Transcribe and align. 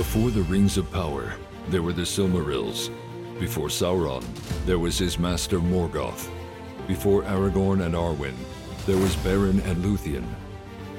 Before 0.00 0.30
the 0.30 0.44
Rings 0.44 0.78
of 0.78 0.90
Power, 0.90 1.34
there 1.68 1.82
were 1.82 1.92
the 1.92 2.06
Silmarils. 2.06 2.88
Before 3.38 3.68
Sauron, 3.68 4.24
there 4.64 4.78
was 4.78 4.96
his 4.96 5.18
master 5.18 5.60
Morgoth. 5.60 6.26
Before 6.88 7.22
Aragorn 7.24 7.84
and 7.84 7.94
Arwen, 7.94 8.34
there 8.86 8.96
was 8.96 9.14
Beren 9.16 9.62
and 9.66 9.84
Luthien. 9.84 10.24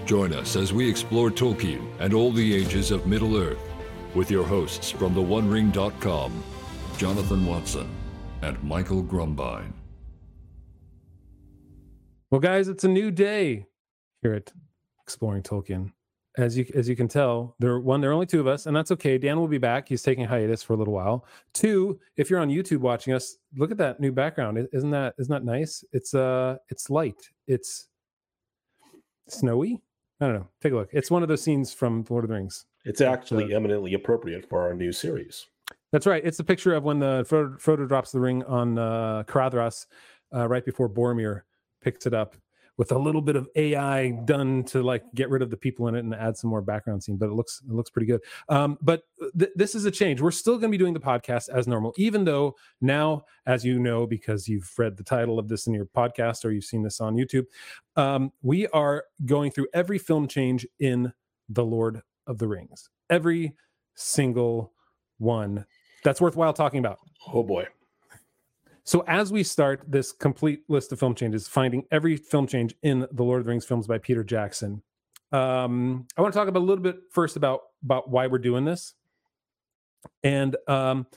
Join 0.05 0.33
us 0.33 0.55
as 0.55 0.71
we 0.71 0.87
explore 0.87 1.31
Tolkien 1.31 1.83
and 1.99 2.13
all 2.13 2.31
the 2.31 2.53
ages 2.53 2.91
of 2.91 3.07
Middle-earth 3.07 3.57
with 4.13 4.29
your 4.29 4.45
hosts 4.45 4.91
from 4.91 5.15
theonering.com, 5.15 6.43
Jonathan 6.97 7.43
Watson 7.47 7.89
and 8.43 8.63
Michael 8.63 9.01
Grumbine. 9.01 9.73
Well, 12.29 12.39
guys, 12.39 12.67
it's 12.67 12.83
a 12.83 12.87
new 12.87 13.09
day 13.09 13.65
here 14.21 14.35
at 14.35 14.53
Exploring 15.01 15.41
Tolkien. 15.41 15.91
As 16.37 16.57
you 16.57 16.65
as 16.75 16.87
you 16.87 16.95
can 16.95 17.09
tell, 17.09 17.55
there 17.59 17.79
one 17.79 17.99
there 17.99 18.11
are 18.11 18.13
only 18.13 18.25
two 18.25 18.39
of 18.39 18.47
us, 18.47 18.65
and 18.65 18.75
that's 18.75 18.91
okay. 18.91 19.17
Dan 19.17 19.37
will 19.37 19.49
be 19.49 19.57
back. 19.57 19.89
He's 19.89 20.01
taking 20.01 20.23
hiatus 20.23 20.63
for 20.63 20.73
a 20.73 20.77
little 20.77 20.93
while. 20.93 21.25
Two, 21.53 21.99
if 22.15 22.29
you're 22.29 22.39
on 22.39 22.47
YouTube 22.47 22.77
watching 22.77 23.13
us, 23.13 23.35
look 23.57 23.69
at 23.69 23.77
that 23.79 23.99
new 23.99 24.13
background. 24.13 24.65
Isn't 24.71 24.91
that 24.91 25.13
isn't 25.19 25.31
that 25.31 25.43
nice? 25.43 25.83
It's 25.91 26.13
uh 26.13 26.57
it's 26.69 26.89
light. 26.89 27.29
It's 27.47 27.89
snowy. 29.27 29.81
I 30.21 30.25
don't 30.27 30.35
know. 30.35 30.47
Take 30.61 30.71
a 30.71 30.75
look. 30.75 30.89
It's 30.93 31.11
one 31.11 31.21
of 31.21 31.27
those 31.27 31.41
scenes 31.41 31.73
from 31.73 32.05
Lord 32.09 32.23
of 32.23 32.29
the 32.29 32.35
Rings. 32.35 32.65
It's 32.85 33.01
actually 33.01 33.53
eminently 33.53 33.93
appropriate 33.95 34.47
for 34.47 34.61
our 34.61 34.73
new 34.73 34.91
series. 34.91 35.47
That's 35.91 36.07
right. 36.07 36.23
It's 36.23 36.39
a 36.39 36.43
picture 36.43 36.73
of 36.73 36.83
when 36.83 36.99
the 36.99 37.25
Frodo, 37.27 37.59
Frodo 37.61 37.87
drops 37.87 38.11
the 38.11 38.19
ring 38.19 38.43
on 38.43 38.77
uh, 38.77 39.23
Caradhras 39.27 39.87
uh, 40.33 40.47
right 40.47 40.63
before 40.63 40.89
Boromir 40.89 41.41
picks 41.81 42.05
it 42.05 42.13
up 42.13 42.35
with 42.81 42.91
a 42.91 42.97
little 42.97 43.21
bit 43.21 43.35
of 43.35 43.47
AI 43.55 44.09
done 44.25 44.63
to 44.63 44.81
like 44.81 45.03
get 45.13 45.29
rid 45.29 45.43
of 45.43 45.51
the 45.51 45.55
people 45.55 45.87
in 45.87 45.93
it 45.93 45.99
and 45.99 46.15
add 46.15 46.35
some 46.35 46.49
more 46.49 46.63
background 46.63 47.03
scene. 47.03 47.15
But 47.15 47.27
it 47.27 47.33
looks 47.33 47.61
it 47.63 47.71
looks 47.71 47.91
pretty 47.91 48.07
good. 48.07 48.21
Um, 48.49 48.75
but 48.81 49.03
th- 49.37 49.51
this 49.55 49.75
is 49.75 49.85
a 49.85 49.91
change. 49.91 50.19
We're 50.19 50.31
still 50.31 50.55
going 50.55 50.71
to 50.71 50.75
be 50.75 50.79
doing 50.79 50.95
the 50.95 50.99
podcast 50.99 51.49
as 51.49 51.67
normal, 51.67 51.93
even 51.97 52.25
though 52.25 52.55
now, 52.81 53.25
as 53.45 53.63
you 53.63 53.77
know, 53.77 54.07
because 54.07 54.47
you've 54.47 54.73
read 54.79 54.97
the 54.97 55.03
title 55.03 55.37
of 55.37 55.47
this 55.47 55.67
in 55.67 55.75
your 55.75 55.85
podcast 55.85 56.43
or 56.43 56.49
you've 56.49 56.63
seen 56.63 56.81
this 56.81 56.99
on 56.99 57.15
YouTube, 57.15 57.45
um, 57.97 58.31
we 58.41 58.65
are 58.69 59.03
going 59.27 59.51
through 59.51 59.67
every 59.75 59.99
film 59.99 60.27
change 60.27 60.65
in 60.79 61.13
the 61.49 61.63
Lord 61.63 62.01
of 62.25 62.39
the 62.39 62.47
Rings. 62.47 62.89
Every 63.11 63.53
single 63.93 64.73
one 65.19 65.67
that's 66.03 66.19
worthwhile 66.19 66.53
talking 66.53 66.79
about. 66.79 66.97
Oh 67.31 67.43
boy. 67.43 67.67
So 68.83 69.03
as 69.07 69.31
we 69.31 69.43
start 69.43 69.83
this 69.87 70.11
complete 70.11 70.63
list 70.67 70.91
of 70.91 70.99
film 70.99 71.15
changes, 71.15 71.47
finding 71.47 71.85
every 71.91 72.17
film 72.17 72.47
change 72.47 72.75
in 72.81 73.07
the 73.11 73.23
Lord 73.23 73.39
of 73.39 73.45
the 73.45 73.49
Rings 73.49 73.65
films 73.65 73.87
by 73.87 73.99
Peter 73.99 74.23
Jackson, 74.23 74.81
um, 75.31 76.07
I 76.17 76.21
want 76.21 76.33
to 76.33 76.39
talk 76.39 76.47
about 76.47 76.59
a 76.59 76.65
little 76.65 76.83
bit 76.83 76.97
first 77.11 77.37
about 77.37 77.61
about 77.83 78.09
why 78.09 78.27
we're 78.27 78.39
doing 78.39 78.65
this, 78.65 78.95
and 80.23 80.55
um, 80.67 81.07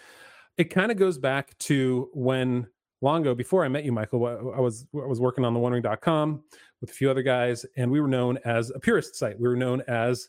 it 0.57 0.65
kind 0.65 0.93
of 0.93 0.99
goes 0.99 1.19
back 1.19 1.57
to 1.59 2.11
when 2.15 2.67
long 3.01 3.23
ago 3.23 3.35
before 3.35 3.65
I 3.65 3.69
met 3.69 3.85
you, 3.85 3.93
Michael. 3.93 4.25
I 4.27 4.61
was 4.61 4.87
I 4.95 5.07
was 5.07 5.21
working 5.21 5.45
on 5.45 5.53
the 5.53 5.61
OneRing.com 5.61 6.43
with 6.81 6.91
a 6.91 6.93
few 6.93 7.11
other 7.11 7.23
guys, 7.23 7.67
and 7.77 7.91
we 7.91 8.01
were 8.01 8.09
known 8.09 8.39
as 8.45 8.71
a 8.71 8.79
purist 8.79 9.17
site. 9.17 9.39
We 9.39 9.49
were 9.49 9.57
known 9.57 9.83
as 9.89 10.29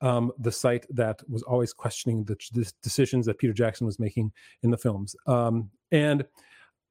um, 0.00 0.32
the 0.38 0.52
site 0.52 0.86
that 0.90 1.22
was 1.28 1.42
always 1.44 1.72
questioning 1.72 2.24
the, 2.24 2.36
the, 2.52 2.70
decisions 2.82 3.24
that 3.26 3.38
Peter 3.38 3.54
Jackson 3.54 3.86
was 3.86 3.98
making 3.98 4.32
in 4.62 4.70
the 4.70 4.76
films. 4.76 5.16
Um, 5.26 5.70
and 5.92 6.24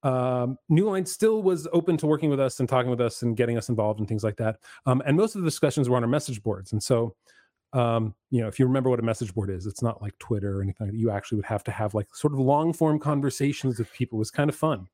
um, 0.04 0.58
New 0.70 0.90
Line 0.90 1.06
still 1.06 1.42
was 1.42 1.68
open 1.72 1.98
to 1.98 2.08
working 2.08 2.30
with 2.30 2.40
us 2.40 2.60
and 2.60 2.68
talking 2.68 2.90
with 2.90 3.02
us 3.02 3.22
and 3.22 3.36
getting 3.38 3.58
us 3.58 3.70
involved 3.70 4.00
and 4.00 4.08
things 4.08 4.24
like 4.24 4.36
that. 4.38 4.58
Um, 4.86 5.02
and 5.06 5.16
most 5.16 5.36
of 5.36 5.42
the 5.42 5.48
discussions 5.48 5.90
were 5.90 5.98
on 5.98 6.04
our 6.04 6.10
message 6.10 6.44
boards. 6.44 6.74
And 6.74 6.84
so, 6.84 7.16
um, 7.72 8.14
you 8.30 8.42
know, 8.42 8.48
if 8.48 8.60
you 8.60 8.66
remember 8.66 8.90
what 8.90 9.00
a 9.00 9.04
message 9.04 9.34
board 9.34 9.50
is, 9.50 9.66
it's 9.66 9.82
not 9.82 10.02
like 10.02 10.18
Twitter 10.20 10.60
or 10.60 10.62
anything. 10.62 10.92
You 10.94 11.10
actually 11.10 11.38
would 11.38 11.46
have 11.46 11.64
to 11.64 11.72
have 11.72 11.94
like 11.94 12.14
sort 12.14 12.34
of 12.34 12.40
long 12.40 12.74
form 12.74 13.00
conversations 13.00 13.80
with 13.80 13.92
people. 13.94 14.18
It 14.18 14.20
was 14.20 14.32
kind 14.32 14.50
of 14.50 14.56
fun. 14.56 14.88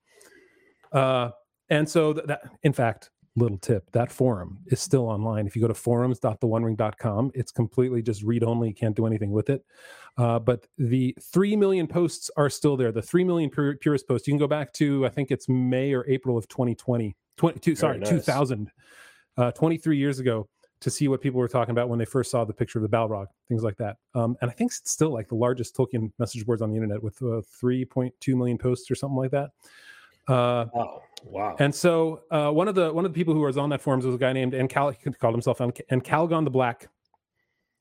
Uh, 0.91 1.31
and 1.69 1.87
so 1.87 2.13
that, 2.13 2.27
that, 2.27 2.41
in 2.63 2.73
fact, 2.73 3.09
little 3.35 3.57
tip 3.57 3.89
that 3.91 4.11
forum 4.11 4.59
is 4.67 4.79
still 4.79 5.07
online. 5.07 5.47
If 5.47 5.55
you 5.55 5.61
go 5.61 5.67
to 5.67 5.73
forums.theonering.com 5.73 7.31
it's 7.33 7.51
completely 7.51 8.01
just 8.01 8.23
read 8.23 8.43
only 8.43 8.69
you 8.69 8.73
can't 8.73 8.95
do 8.95 9.05
anything 9.05 9.31
with 9.31 9.49
it. 9.49 9.63
Uh, 10.17 10.39
but 10.39 10.67
the 10.77 11.15
3 11.21 11.55
million 11.55 11.87
posts 11.87 12.29
are 12.35 12.49
still 12.49 12.75
there. 12.75 12.91
The 12.91 13.01
3 13.01 13.23
million 13.23 13.49
pur- 13.49 13.77
purist 13.77 14.07
posts 14.07 14.27
you 14.27 14.33
can 14.33 14.39
go 14.39 14.47
back 14.47 14.73
to 14.73 15.05
i 15.05 15.09
think 15.09 15.31
it's 15.31 15.47
may 15.47 15.93
or 15.93 16.07
april 16.07 16.37
of 16.37 16.47
2020 16.47 17.15
22 17.37 17.75
sorry 17.75 17.97
nice. 17.99 18.09
2000 18.09 18.71
uh, 19.37 19.51
23 19.51 19.97
years 19.97 20.19
ago 20.19 20.47
to 20.81 20.89
see 20.89 21.07
what 21.07 21.21
people 21.21 21.39
were 21.39 21.47
talking 21.47 21.71
about 21.71 21.89
when 21.89 21.99
they 21.99 22.05
first 22.05 22.31
saw 22.31 22.45
the 22.45 22.53
picture 22.53 22.79
of 22.79 22.83
the 22.83 22.89
balrog 22.89 23.27
things 23.47 23.63
like 23.63 23.77
that. 23.77 23.97
Um, 24.15 24.37
and 24.41 24.49
i 24.49 24.53
think 24.53 24.71
it's 24.71 24.91
still 24.91 25.11
like 25.13 25.27
the 25.27 25.35
largest 25.35 25.75
tolkien 25.75 26.11
message 26.19 26.45
boards 26.45 26.61
on 26.61 26.69
the 26.69 26.75
internet 26.75 27.01
with 27.01 27.21
uh, 27.21 27.41
3.2 27.61 28.11
million 28.35 28.57
posts 28.57 28.89
or 28.89 28.95
something 28.95 29.17
like 29.17 29.31
that. 29.31 29.51
Uh, 30.27 30.65
oh, 30.75 31.01
wow! 31.23 31.55
And 31.59 31.73
so 31.73 32.21
uh, 32.31 32.51
one 32.51 32.67
of 32.67 32.75
the 32.75 32.91
one 32.93 33.05
of 33.05 33.13
the 33.13 33.17
people 33.17 33.33
who 33.33 33.41
was 33.41 33.57
on 33.57 33.69
that 33.69 33.81
forums 33.81 34.05
was 34.05 34.15
a 34.15 34.17
guy 34.17 34.33
named 34.33 34.53
Encal. 34.53 34.95
He 34.95 35.11
called 35.11 35.33
himself 35.33 35.59
and 35.59 35.73
Calgon 36.03 36.43
the 36.43 36.51
Black. 36.51 36.89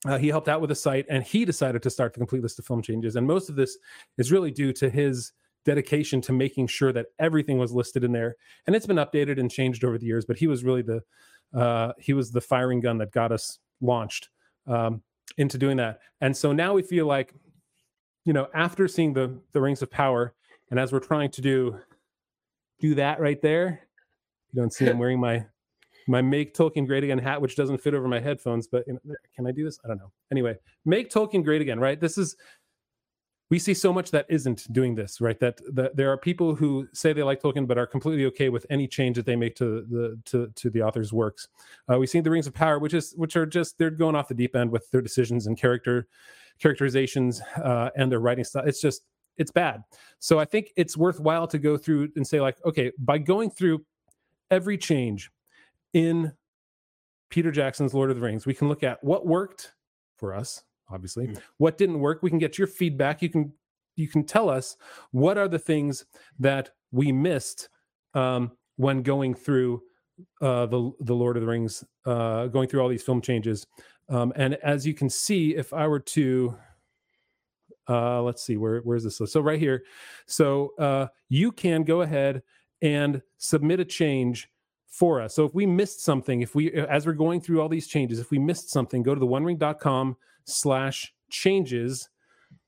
Uh, 0.07 0.17
he 0.17 0.29
helped 0.29 0.49
out 0.49 0.61
with 0.61 0.69
the 0.69 0.77
site, 0.77 1.07
and 1.11 1.25
he 1.25 1.45
decided 1.45 1.83
to 1.83 1.91
start 1.91 2.13
the 2.13 2.21
complete 2.21 2.43
list 2.43 2.59
of 2.59 2.65
film 2.65 2.83
changes. 2.83 3.17
And 3.17 3.27
most 3.27 3.49
of 3.49 3.57
this 3.57 3.79
is 4.17 4.31
really 4.31 4.51
due 4.51 4.73
to 4.75 4.89
his 4.89 5.33
dedication 5.65 6.21
to 6.23 6.33
making 6.33 6.67
sure 6.67 6.93
that 6.93 7.07
everything 7.19 7.59
was 7.59 7.73
listed 7.73 8.05
in 8.05 8.13
there. 8.13 8.37
And 8.67 8.77
it's 8.77 8.87
been 8.87 8.97
updated 8.97 9.39
and 9.39 9.51
changed 9.51 9.85
over 9.85 9.99
the 9.99 10.07
years, 10.07 10.25
but 10.25 10.39
he 10.39 10.47
was 10.47 10.65
really 10.65 10.83
the 10.83 11.03
uh, 11.55 11.93
he 11.99 12.13
was 12.13 12.31
the 12.31 12.41
firing 12.41 12.81
gun 12.81 12.99
that 12.99 13.11
got 13.11 13.33
us 13.33 13.59
launched 13.81 14.29
um, 14.67 15.03
into 15.37 15.59
doing 15.59 15.77
that. 15.79 16.01
And 16.21 16.37
so 16.37 16.53
now 16.53 16.75
we 16.75 16.83
feel 16.83 17.07
like, 17.07 17.35
you 18.25 18.33
know, 18.33 18.49
after 18.55 18.87
seeing 18.87 19.13
the 19.13 19.39
the 19.53 19.61
Rings 19.61 19.83
of 19.83 19.91
Power, 19.91 20.35
and 20.71 20.79
as 20.79 20.93
we're 20.93 21.01
trying 21.01 21.31
to 21.33 21.41
do 21.41 21.79
do 22.79 22.95
that 22.97 23.21
right 23.21 23.41
there. 23.41 23.81
You 24.53 24.61
don't 24.61 24.73
see 24.73 24.89
I'm 24.89 24.99
wearing 24.99 25.21
my 25.21 25.47
my 26.07 26.23
make 26.23 26.55
Tolkien 26.55 26.87
great 26.87 27.05
again 27.05 27.19
hat, 27.19 27.41
which 27.41 27.55
doesn't 27.55 27.79
fit 27.79 27.95
over 27.95 28.09
my 28.09 28.19
headphones. 28.21 28.67
But 28.67 28.85
you 28.87 28.95
know, 28.95 29.15
can 29.35 29.47
I 29.47 29.53
do 29.53 29.65
this? 29.65 29.79
I 29.85 29.89
don't 29.89 29.99
know. 29.99 30.11
Anyway, 30.33 30.57
make 30.85 31.11
Tolkien 31.11 31.45
great 31.45 31.61
again, 31.61 31.79
right? 31.79 32.01
This 32.01 32.17
is 32.17 32.37
we 33.51 33.59
see 33.59 33.73
so 33.73 33.93
much 33.93 34.11
that 34.11 34.27
isn't 34.29 34.71
doing 34.73 34.95
this, 34.95 35.21
right? 35.21 35.39
That, 35.41 35.59
that 35.75 35.97
there 35.97 36.11
are 36.11 36.19
people 36.19 36.55
who 36.55 36.87
say 36.93 37.15
they 37.15 37.23
like 37.23 37.41
Tolkien 37.41 37.67
but 37.67 37.79
are 37.79 37.87
completely 37.87 38.27
okay 38.27 38.51
with 38.51 38.67
any 38.69 38.87
change 38.87 39.17
that 39.17 39.25
they 39.25 39.37
make 39.37 39.57
to 39.57 39.87
the 39.89 40.19
to 40.27 40.49
to 40.55 40.71
the 40.71 40.83
author's 40.83 41.13
works. 41.13 41.49
Uh, 41.91 41.99
we 41.99 42.07
see 42.07 42.21
the 42.21 42.31
Rings 42.31 42.47
of 42.47 42.55
Power, 42.55 42.79
which 42.79 42.95
is 42.95 43.15
which 43.17 43.37
are 43.37 43.47
just 43.47 43.79
they're 43.79 43.91
going 43.91 44.15
off 44.15 44.29
the 44.29 44.35
deep 44.35 44.55
end 44.55 44.71
with 44.71 44.91
their 44.91 45.01
decisions 45.01 45.47
and 45.47 45.59
character 45.59 46.07
characterizations 46.59 47.41
uh, 47.63 47.91
and 47.97 48.13
their 48.13 48.21
writing 48.21 48.45
style. 48.45 48.65
It's 48.67 48.81
just 48.81 49.03
it's 49.39 49.51
bad. 49.51 49.83
So 50.19 50.39
I 50.39 50.45
think 50.45 50.73
it's 50.77 50.97
worthwhile 50.97 51.47
to 51.49 51.59
go 51.59 51.77
through 51.77 52.09
and 52.17 52.27
say, 52.27 52.41
like, 52.41 52.57
okay, 52.65 52.93
by 52.99 53.19
going 53.19 53.51
through 53.51 53.85
every 54.51 54.77
change 54.77 55.31
in 55.93 56.33
Peter 57.31 57.51
Jackson's 57.51 57.95
Lord 57.95 58.11
of 58.11 58.17
the 58.17 58.23
Rings, 58.23 58.47
we 58.47 58.55
can 58.55 58.69
look 58.69 58.83
at 58.83 59.03
what 59.03 59.27
worked 59.27 59.75
for 60.17 60.35
us, 60.35 60.63
obviously, 60.91 61.29
mm-hmm. 61.29 61.39
what 61.59 61.79
didn't 61.79 62.01
work. 62.01 62.23
We 62.23 62.31
can 62.31 62.39
get 62.39 62.59
your 62.59 62.67
feedback. 62.67 63.23
You 63.23 63.31
can 63.31 63.53
you 63.97 64.09
can 64.09 64.25
tell 64.25 64.49
us 64.49 64.77
what 65.11 65.39
are 65.39 65.49
the 65.49 65.59
things 65.59 66.05
that 66.39 66.71
we 66.93 67.11
missed 67.11 67.69
um, 68.15 68.53
when 68.77 69.03
going 69.03 69.35
through 69.35 69.83
uh, 70.41 70.67
the 70.67 70.91
the 71.01 71.15
Lord 71.15 71.37
of 71.37 71.43
the 71.43 71.49
Rings, 71.49 71.85
uh, 72.07 72.47
going 72.47 72.69
through 72.69 72.81
all 72.81 72.89
these 72.89 73.03
film 73.03 73.21
changes. 73.21 73.67
Um, 74.09 74.33
and 74.37 74.55
as 74.57 74.87
you 74.87 74.95
can 74.95 75.11
see, 75.11 75.55
if 75.55 75.73
I 75.73 75.87
were 75.87 76.01
to 76.01 76.57
uh, 77.89 78.23
let's 78.23 78.43
see 78.43 78.57
where 78.57 78.81
where's 78.81 79.05
this? 79.05 79.21
So 79.25 79.41
right 79.41 79.59
here. 79.59 79.85
So 80.27 80.75
uh, 80.79 81.07
you 81.29 81.53
can 81.53 81.85
go 81.85 82.03
ahead 82.03 82.43
and 82.83 83.23
submit 83.39 83.81
a 83.81 83.85
change 83.85 84.49
for 84.89 85.21
us. 85.21 85.35
So 85.35 85.45
if 85.45 85.55
we 85.55 85.67
missed 85.67 86.03
something 86.03 86.41
if 86.41 86.55
we 86.55 86.73
as 86.73 87.07
we're 87.07 87.13
going 87.13 87.41
through 87.41 87.61
all 87.61 87.69
these 87.69 87.87
changes 87.87 88.19
if 88.19 88.31
we 88.31 88.39
missed 88.39 88.71
something 88.71 89.03
go 89.03 89.15
to 89.15 89.21
the 89.21 89.27
onering.com 89.27 90.17
slash 90.45 91.13
changes 91.31 92.09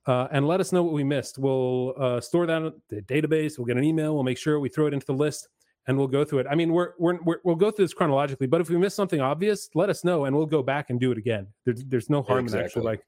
uh, 0.07 0.29
and 0.31 0.47
let 0.47 0.61
us 0.61 0.73
know 0.73 0.83
what 0.83 0.93
we 0.93 1.05
missed. 1.05 1.39
We'll 1.39 1.95
uh, 1.99 2.21
store 2.21 2.47
that 2.47 2.63
in 2.63 2.73
the 2.89 3.03
database. 3.03 3.59
We'll 3.59 3.67
get 3.67 3.77
an 3.77 3.85
email. 3.85 4.15
We'll 4.15 4.25
make 4.25 4.39
sure 4.39 4.59
we 4.59 4.69
throw 4.69 4.87
it 4.87 4.95
into 4.95 5.07
the 5.07 5.15
list 5.15 5.49
and 5.87 5.97
we'll 5.97 6.09
go 6.09 6.25
through 6.25 6.41
it. 6.41 6.47
I 6.51 6.55
mean 6.55 6.73
we're, 6.73 6.93
we're, 6.99 7.19
we 7.25 7.37
will 7.43 7.57
go 7.57 7.71
through 7.71 7.87
this 7.87 7.95
chronologically 7.95 8.47
but 8.47 8.61
if 8.61 8.69
we 8.69 8.77
miss 8.77 8.95
something 8.95 9.21
obvious 9.21 9.71
let 9.75 9.89
us 9.89 10.05
know 10.05 10.27
and 10.27 10.37
we'll 10.37 10.47
go 10.47 10.63
back 10.63 10.91
and 10.91 11.01
do 11.01 11.11
it 11.11 11.19
again. 11.19 11.47
There's, 11.65 11.85
there's 11.85 12.11
no 12.11 12.23
harm 12.23 12.45
exactly. 12.45 12.61
in 12.61 12.65
actually 12.67 12.83
like 12.85 13.05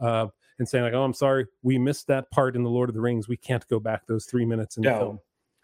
uh, 0.00 0.26
and 0.58 0.68
saying 0.68 0.84
like, 0.84 0.94
"Oh, 0.94 1.02
I'm 1.02 1.14
sorry, 1.14 1.46
we 1.62 1.78
missed 1.78 2.06
that 2.08 2.30
part 2.30 2.56
in 2.56 2.62
the 2.62 2.70
Lord 2.70 2.88
of 2.88 2.94
the 2.94 3.00
Rings. 3.00 3.28
We 3.28 3.36
can't 3.36 3.66
go 3.68 3.78
back 3.80 4.06
those 4.06 4.26
three 4.26 4.44
minutes 4.44 4.76
in 4.76 4.82
the 4.82 4.90
film." 4.90 5.20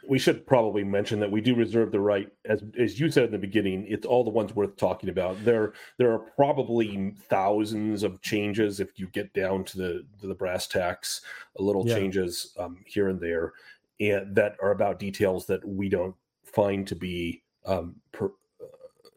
We 0.08 0.18
should 0.18 0.46
probably 0.46 0.82
mention 0.82 1.20
that 1.20 1.30
we 1.30 1.42
do 1.42 1.54
reserve 1.54 1.92
the 1.92 2.00
right, 2.00 2.30
as 2.46 2.64
as 2.78 2.98
you 2.98 3.10
said 3.10 3.24
in 3.24 3.32
the 3.32 3.38
beginning, 3.38 3.86
it's 3.86 4.06
all 4.06 4.24
the 4.24 4.30
ones 4.30 4.54
worth 4.54 4.76
talking 4.76 5.10
about. 5.10 5.44
There 5.44 5.74
there 5.98 6.12
are 6.12 6.18
probably 6.18 7.14
thousands 7.28 8.02
of 8.02 8.20
changes 8.22 8.80
if 8.80 8.98
you 8.98 9.08
get 9.08 9.32
down 9.34 9.64
to 9.64 9.78
the 9.78 10.06
to 10.20 10.26
the 10.26 10.34
brass 10.34 10.66
tacks, 10.66 11.20
little 11.58 11.86
yeah. 11.86 11.96
changes 11.96 12.54
um, 12.58 12.78
here 12.86 13.08
and 13.08 13.20
there, 13.20 13.52
and 14.00 14.34
that 14.34 14.56
are 14.62 14.70
about 14.70 14.98
details 14.98 15.46
that 15.46 15.66
we 15.66 15.88
don't 15.88 16.14
find 16.44 16.86
to 16.88 16.96
be 16.96 17.42
um, 17.66 17.96
per, 18.12 18.26
uh, 18.26 18.66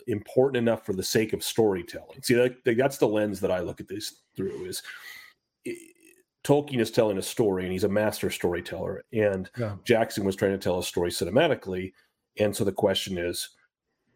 important 0.07 0.57
enough 0.57 0.85
for 0.85 0.93
the 0.93 1.03
sake 1.03 1.33
of 1.33 1.43
storytelling. 1.43 2.21
See, 2.21 2.35
that, 2.35 2.77
that's 2.77 2.97
the 2.97 3.07
lens 3.07 3.39
that 3.39 3.51
I 3.51 3.59
look 3.59 3.79
at 3.79 3.87
this 3.87 4.21
through. 4.35 4.65
Is 4.65 4.83
Tolkien 6.43 6.79
is 6.79 6.91
telling 6.91 7.17
a 7.17 7.21
story 7.21 7.63
and 7.63 7.71
he's 7.71 7.85
a 7.85 7.89
master 7.89 8.29
storyteller, 8.29 9.03
and 9.13 9.49
yeah. 9.57 9.75
Jackson 9.85 10.25
was 10.25 10.35
trying 10.35 10.51
to 10.51 10.57
tell 10.57 10.79
a 10.79 10.83
story 10.83 11.09
cinematically. 11.09 11.93
And 12.37 12.55
so 12.55 12.63
the 12.63 12.71
question 12.71 13.17
is 13.17 13.49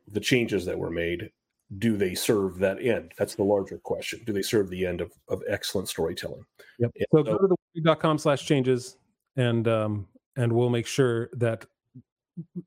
the 0.08 0.20
changes 0.20 0.66
that 0.66 0.78
were 0.78 0.90
made, 0.90 1.32
do 1.78 1.98
they 1.98 2.16
serve 2.16 2.60
that 2.60 2.82
end? 2.82 3.14
That's 3.18 3.36
the 3.36 3.44
larger 3.44 3.78
question. 3.78 4.22
Do 4.26 4.34
they 4.34 4.42
serve 4.42 4.70
the 4.70 4.86
end 4.86 5.02
of, 5.02 5.12
of 5.28 5.42
excellent 5.48 5.90
storytelling? 5.90 6.46
Yep. 6.80 6.92
so, 7.12 7.24
so 7.24 7.24
go 7.24 7.48
to 7.48 7.56
the 7.76 7.96
com 7.96 8.18
slash 8.18 8.46
changes 8.46 8.98
and 9.36 9.68
um 9.68 10.08
and 10.36 10.52
we'll 10.52 10.70
make 10.70 10.88
sure 10.88 11.30
that 11.34 11.66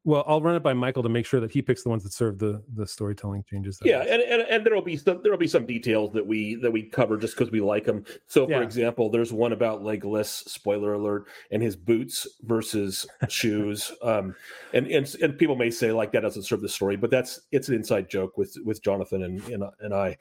well 0.04 0.24
i'll 0.26 0.42
run 0.42 0.54
it 0.54 0.62
by 0.62 0.72
michael 0.72 1.02
to 1.02 1.08
make 1.08 1.26
sure 1.26 1.40
that 1.40 1.50
he 1.50 1.62
picks 1.62 1.82
the 1.82 1.88
ones 1.88 2.02
that 2.02 2.12
serve 2.12 2.38
the 2.38 2.62
the 2.74 2.86
storytelling 2.86 3.44
changes 3.48 3.78
yeah 3.84 4.02
and, 4.02 4.22
and, 4.22 4.42
and 4.42 4.64
there'll 4.64 4.82
be 4.82 4.96
some 4.96 5.20
there'll 5.22 5.38
be 5.38 5.46
some 5.46 5.66
details 5.66 6.12
that 6.12 6.26
we 6.26 6.56
that 6.56 6.70
we 6.70 6.82
cover 6.82 7.16
just 7.16 7.36
because 7.36 7.50
we 7.50 7.60
like 7.60 7.84
them 7.84 8.04
so 8.26 8.46
for 8.46 8.52
yeah. 8.52 8.60
example 8.60 9.10
there's 9.10 9.32
one 9.32 9.52
about 9.52 9.82
legolas 9.82 10.48
spoiler 10.48 10.94
alert 10.94 11.26
and 11.50 11.62
his 11.62 11.76
boots 11.76 12.26
versus 12.42 13.06
shoes. 13.28 13.92
Um 14.02 14.34
and, 14.72 14.86
and 14.86 15.14
and 15.22 15.38
people 15.38 15.56
may 15.56 15.70
say 15.70 15.92
like 15.92 16.10
that 16.12 16.20
doesn't 16.20 16.44
serve 16.44 16.62
the 16.62 16.68
story 16.68 16.96
but 16.96 17.10
that's 17.10 17.40
it's 17.52 17.68
an 17.68 17.74
inside 17.74 18.08
joke 18.08 18.38
with 18.38 18.56
with 18.64 18.82
jonathan 18.82 19.24
and 19.24 19.46
and, 19.48 19.64
and 19.80 19.94
i 19.94 20.16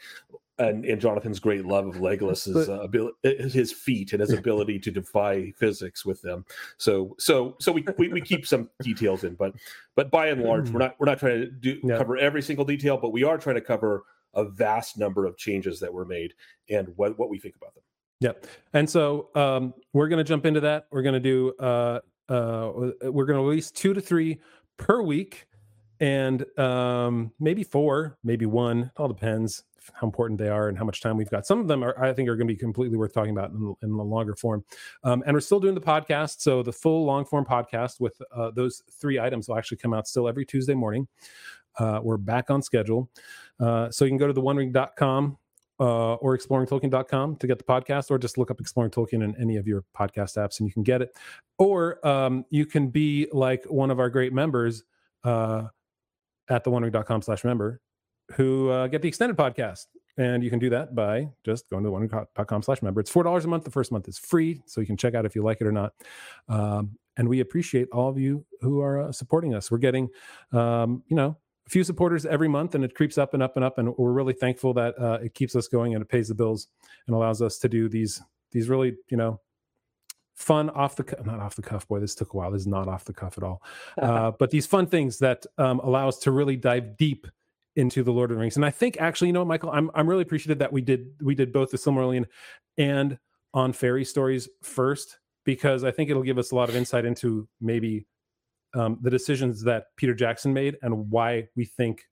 and, 0.59 0.85
and 0.85 1.00
Jonathan's 1.01 1.39
great 1.39 1.65
love 1.65 1.88
of 1.88 2.01
Legolas's 2.01 2.69
uh, 2.69 2.81
ability, 2.81 3.15
his 3.23 3.71
feet 3.71 4.11
and 4.11 4.21
his 4.21 4.33
ability 4.38 4.77
to 4.79 4.91
defy 4.91 5.51
physics 5.57 6.06
with 6.06 6.21
them. 6.21 6.45
So, 6.77 7.15
so, 7.17 7.56
so 7.59 7.71
we, 7.71 7.85
we, 7.97 8.09
we 8.09 8.21
keep 8.21 8.45
some 8.45 8.69
details 8.83 9.23
in, 9.23 9.35
but, 9.35 9.53
but 9.95 10.11
by 10.11 10.27
and 10.27 10.41
large, 10.44 10.69
we're 10.69 10.79
not 10.79 10.95
we're 11.00 11.06
not 11.06 11.19
trying 11.19 11.39
to 11.39 11.47
do 11.47 11.79
yeah. 11.83 11.97
cover 11.97 12.17
every 12.17 12.41
single 12.41 12.65
detail, 12.65 12.97
but 12.97 13.11
we 13.11 13.23
are 13.23 13.38
trying 13.38 13.56
to 13.56 13.61
cover 13.61 14.03
a 14.35 14.45
vast 14.45 14.97
number 14.97 15.25
of 15.25 15.38
changes 15.38 15.79
that 15.79 15.91
were 15.91 16.06
made 16.06 16.33
and 16.69 16.89
what 16.95 17.17
what 17.17 17.29
we 17.29 17.39
think 17.39 17.56
about 17.56 17.73
them. 17.73 17.83
Yep. 18.21 18.47
And 18.73 18.89
so 18.89 19.29
um, 19.35 19.73
we're 19.94 20.09
going 20.09 20.17
to 20.17 20.23
jump 20.25 20.45
into 20.45 20.59
that. 20.59 20.88
We're 20.91 21.01
going 21.01 21.13
to 21.13 21.19
do 21.19 21.53
uh, 21.59 22.00
uh, 22.27 22.71
we're 23.03 23.25
going 23.25 23.38
to 23.38 23.44
release 23.44 23.71
two 23.71 23.94
to 23.94 24.01
three 24.01 24.39
per 24.77 25.01
week 25.01 25.47
and 26.00 26.45
um, 26.57 27.31
maybe 27.39 27.63
four, 27.63 28.17
maybe 28.23 28.45
one. 28.45 28.83
It 28.83 28.91
all 28.97 29.07
depends 29.07 29.63
how 29.93 30.07
important 30.07 30.39
they 30.39 30.49
are 30.49 30.69
and 30.69 30.77
how 30.77 30.85
much 30.85 31.01
time 31.01 31.17
we've 31.17 31.29
got. 31.29 31.45
Some 31.45 31.59
of 31.59 31.67
them 31.67 31.83
are, 31.83 32.01
I 32.03 32.13
think, 32.13 32.29
are 32.29 32.35
going 32.35 32.47
to 32.47 32.53
be 32.53 32.59
completely 32.59 32.97
worth 32.97 33.13
talking 33.13 33.31
about 33.31 33.51
in, 33.51 33.75
in 33.81 33.95
the 33.95 34.03
longer 34.03 34.35
form. 34.35 34.63
Um, 35.03 35.23
and 35.25 35.33
we're 35.33 35.41
still 35.41 35.59
doing 35.59 35.75
the 35.75 35.81
podcast, 35.81 36.41
so 36.41 36.63
the 36.63 36.73
full 36.73 37.05
long 37.05 37.25
form 37.25 37.45
podcast 37.45 37.99
with 37.99 38.21
uh, 38.35 38.51
those 38.51 38.83
three 38.91 39.19
items 39.19 39.47
will 39.47 39.57
actually 39.57 39.77
come 39.77 39.93
out 39.93 40.07
still 40.07 40.27
every 40.27 40.45
Tuesday 40.45 40.73
morning. 40.73 41.07
Uh, 41.77 41.99
we're 42.03 42.17
back 42.17 42.49
on 42.49 42.61
schedule, 42.61 43.09
uh, 43.59 43.89
so 43.89 44.05
you 44.05 44.11
can 44.11 44.17
go 44.17 44.27
to 44.27 44.33
the 44.33 44.41
OneRing.com 44.41 45.37
uh, 45.79 46.15
or 46.15 46.37
exploringtolkien.com 46.37 47.37
to 47.37 47.47
get 47.47 47.57
the 47.57 47.63
podcast, 47.63 48.11
or 48.11 48.17
just 48.17 48.37
look 48.37 48.51
up 48.51 48.59
Exploring 48.59 48.91
Tolkien 48.91 49.23
in 49.23 49.35
any 49.39 49.55
of 49.55 49.67
your 49.67 49.83
podcast 49.97 50.37
apps 50.37 50.59
and 50.59 50.67
you 50.67 50.73
can 50.73 50.83
get 50.83 51.01
it. 51.01 51.15
Or 51.57 52.05
um, 52.05 52.45
you 52.49 52.65
can 52.65 52.89
be 52.89 53.27
like 53.31 53.63
one 53.65 53.91
of 53.91 53.99
our 53.99 54.09
great 54.09 54.33
members 54.33 54.83
uh, 55.23 55.63
at 56.49 56.63
the 56.63 57.21
slash 57.21 57.43
member 57.43 57.79
who 58.35 58.69
uh, 58.69 58.87
get 58.87 59.01
the 59.01 59.07
extended 59.07 59.37
podcast. 59.37 59.85
And 60.17 60.43
you 60.43 60.49
can 60.49 60.59
do 60.59 60.69
that 60.71 60.93
by 60.93 61.29
just 61.45 61.69
going 61.69 61.83
to 61.85 61.91
one.com 61.91 62.61
slash 62.61 62.81
member. 62.81 62.99
It's 62.99 63.11
$4 63.11 63.43
a 63.43 63.47
month. 63.47 63.63
The 63.63 63.71
first 63.71 63.91
month 63.91 64.07
is 64.09 64.19
free, 64.19 64.61
so 64.65 64.81
you 64.81 64.87
can 64.87 64.97
check 64.97 65.15
out 65.15 65.25
if 65.25 65.33
you 65.33 65.41
like 65.43 65.61
it 65.61 65.67
or 65.67 65.71
not. 65.71 65.93
Um, 66.49 66.97
and 67.15 67.29
we 67.29 67.39
appreciate 67.39 67.87
all 67.93 68.09
of 68.09 68.17
you 68.17 68.45
who 68.59 68.81
are 68.81 69.01
uh, 69.01 69.11
supporting 69.13 69.53
us. 69.53 69.71
We're 69.71 69.77
getting, 69.77 70.09
um, 70.51 71.03
you 71.07 71.15
know, 71.15 71.37
a 71.67 71.69
few 71.69 71.85
supporters 71.85 72.25
every 72.25 72.49
month, 72.49 72.75
and 72.75 72.83
it 72.83 72.95
creeps 72.95 73.17
up 73.17 73.33
and 73.33 73.41
up 73.41 73.55
and 73.55 73.63
up. 73.63 73.77
And 73.77 73.95
we're 73.97 74.11
really 74.11 74.33
thankful 74.33 74.73
that 74.73 74.99
uh, 74.99 75.19
it 75.23 75.33
keeps 75.35 75.55
us 75.55 75.67
going 75.67 75.93
and 75.93 76.01
it 76.01 76.09
pays 76.09 76.27
the 76.27 76.35
bills 76.35 76.67
and 77.07 77.15
allows 77.15 77.41
us 77.41 77.57
to 77.59 77.69
do 77.69 77.87
these 77.87 78.21
these 78.51 78.67
really, 78.67 78.97
you 79.09 79.17
know, 79.17 79.39
fun 80.39 80.69
off 80.69 80.95
the 80.95 81.03
not 81.25 81.39
off 81.39 81.55
the 81.55 81.61
cuff 81.61 81.85
boy 81.89 81.99
this 81.99 82.15
took 82.15 82.33
a 82.33 82.37
while 82.37 82.49
this 82.49 82.61
is 82.61 82.67
not 82.67 82.87
off 82.87 83.03
the 83.03 83.11
cuff 83.11 83.37
at 83.37 83.43
all 83.43 83.61
uh, 84.01 84.31
but 84.39 84.49
these 84.49 84.65
fun 84.65 84.87
things 84.87 85.19
that 85.19 85.45
um, 85.57 85.79
allow 85.81 86.07
us 86.07 86.17
to 86.17 86.31
really 86.31 86.55
dive 86.55 86.95
deep 86.95 87.27
into 87.79 88.03
the 88.03 88.11
Lord 88.11 88.29
of 88.29 88.35
the 88.35 88.41
Rings. 88.41 88.57
And 88.57 88.65
I 88.65 88.69
think 88.69 88.97
actually, 88.99 89.27
you 89.27 89.33
know, 89.33 89.45
Michael, 89.45 89.71
I'm 89.71 89.89
I'm 89.95 90.07
really 90.07 90.21
appreciative 90.21 90.59
that 90.59 90.73
we 90.73 90.81
did 90.81 91.07
we 91.21 91.33
did 91.33 91.53
both 91.53 91.71
the 91.71 91.77
Silmarillion 91.77 92.25
and 92.77 93.17
on 93.53 93.73
fairy 93.73 94.05
stories 94.05 94.47
first 94.61 95.17
because 95.45 95.83
I 95.83 95.91
think 95.91 96.09
it'll 96.09 96.23
give 96.23 96.37
us 96.37 96.51
a 96.51 96.55
lot 96.55 96.69
of 96.69 96.75
insight 96.75 97.05
into 97.05 97.47
maybe 97.59 98.05
um, 98.75 98.99
the 99.01 99.09
decisions 99.09 99.63
that 99.63 99.85
Peter 99.95 100.13
Jackson 100.13 100.53
made 100.53 100.77
and 100.83 101.09
why 101.09 101.47
we 101.55 101.65
think 101.65 102.03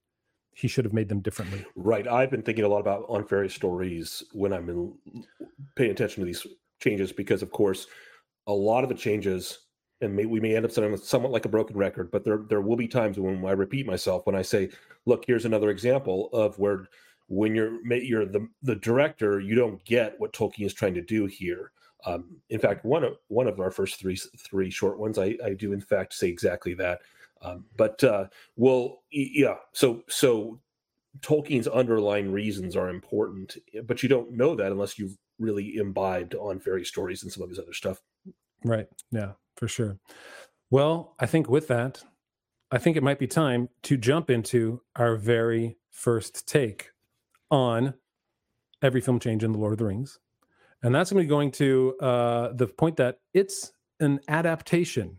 he 0.54 0.66
should 0.66 0.84
have 0.84 0.94
made 0.94 1.08
them 1.08 1.20
differently. 1.20 1.64
Right. 1.76 2.08
I've 2.08 2.30
been 2.30 2.42
thinking 2.42 2.64
a 2.64 2.68
lot 2.68 2.80
about 2.80 3.04
on 3.08 3.24
fairy 3.24 3.48
stories 3.48 4.24
when 4.32 4.52
I'm 4.52 4.68
in, 4.68 5.24
paying 5.76 5.92
attention 5.92 6.22
to 6.22 6.26
these 6.26 6.44
changes 6.80 7.12
because, 7.12 7.42
of 7.42 7.52
course, 7.52 7.86
a 8.48 8.52
lot 8.52 8.82
of 8.82 8.88
the 8.88 8.96
changes 8.96 9.58
and 10.00 10.14
may, 10.14 10.26
we 10.26 10.40
may 10.40 10.54
end 10.54 10.64
up 10.64 10.70
sounding 10.70 10.96
somewhat 10.96 11.32
like 11.32 11.44
a 11.44 11.50
broken 11.50 11.76
record, 11.76 12.10
but 12.10 12.24
there 12.24 12.42
there 12.48 12.60
will 12.60 12.76
be 12.76 12.88
times 12.88 13.18
when 13.18 13.44
I 13.44 13.52
repeat 13.52 13.86
myself 13.86 14.26
when 14.26 14.36
I 14.36 14.42
say, 14.42 14.70
"Look, 15.06 15.24
here's 15.26 15.44
another 15.44 15.70
example 15.70 16.30
of 16.32 16.58
where 16.58 16.88
when 17.28 17.54
you're 17.54 17.84
you're 17.96 18.26
the 18.26 18.48
the 18.62 18.76
director, 18.76 19.40
you 19.40 19.54
don't 19.54 19.84
get 19.84 20.18
what 20.18 20.32
Tolkien 20.32 20.66
is 20.66 20.74
trying 20.74 20.94
to 20.94 21.02
do 21.02 21.26
here." 21.26 21.72
Um, 22.06 22.36
in 22.50 22.60
fact, 22.60 22.84
one 22.84 23.02
of 23.04 23.16
one 23.28 23.48
of 23.48 23.58
our 23.60 23.70
first 23.70 23.98
three 23.98 24.16
three 24.16 24.70
short 24.70 24.98
ones, 24.98 25.18
I, 25.18 25.36
I 25.44 25.54
do 25.54 25.72
in 25.72 25.80
fact 25.80 26.14
say 26.14 26.28
exactly 26.28 26.74
that. 26.74 27.00
Um, 27.42 27.64
but 27.76 28.02
uh, 28.04 28.26
well, 28.56 29.02
yeah. 29.10 29.56
So 29.72 30.04
so 30.08 30.60
Tolkien's 31.20 31.68
underlying 31.68 32.30
reasons 32.30 32.76
are 32.76 32.88
important, 32.88 33.56
but 33.84 34.02
you 34.02 34.08
don't 34.08 34.32
know 34.32 34.54
that 34.54 34.70
unless 34.70 34.98
you've 34.98 35.18
really 35.40 35.76
imbibed 35.76 36.34
on 36.34 36.60
fairy 36.60 36.84
stories 36.84 37.22
and 37.22 37.32
some 37.32 37.42
of 37.42 37.48
his 37.48 37.58
other 37.58 37.72
stuff. 37.72 38.00
Right. 38.64 38.88
Yeah 39.10 39.32
for 39.58 39.68
sure. 39.68 39.98
Well, 40.70 41.14
I 41.18 41.26
think 41.26 41.48
with 41.48 41.68
that, 41.68 42.02
I 42.70 42.78
think 42.78 42.96
it 42.96 43.02
might 43.02 43.18
be 43.18 43.26
time 43.26 43.70
to 43.82 43.96
jump 43.96 44.30
into 44.30 44.82
our 44.94 45.16
very 45.16 45.78
first 45.90 46.46
take 46.46 46.90
on 47.50 47.94
every 48.82 49.00
film 49.00 49.18
change 49.18 49.42
in 49.42 49.52
The 49.52 49.58
Lord 49.58 49.72
of 49.72 49.78
the 49.78 49.86
Rings. 49.86 50.20
And 50.82 50.94
that's 50.94 51.10
going 51.10 51.22
to 51.22 51.26
be 51.26 51.28
going 51.28 51.50
to 51.52 51.96
uh, 52.00 52.52
the 52.52 52.68
point 52.68 52.98
that 52.98 53.18
it's 53.34 53.72
an 53.98 54.20
adaptation. 54.28 55.18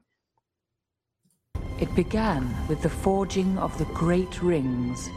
It 1.80 1.94
began 1.96 2.56
with 2.68 2.82
the 2.82 2.90
forging 2.90 3.58
of 3.58 3.78
the 3.78 3.86
Great 3.86 4.42
Rings. 4.42 5.10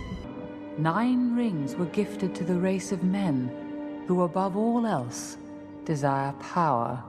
Nine 0.78 1.36
rings 1.36 1.76
were 1.76 1.86
gifted 1.86 2.34
to 2.36 2.44
the 2.44 2.58
race 2.58 2.90
of 2.90 3.04
men 3.04 4.04
who, 4.08 4.22
above 4.22 4.56
all 4.56 4.86
else, 4.86 5.36
desire 5.84 6.32
power 6.40 7.04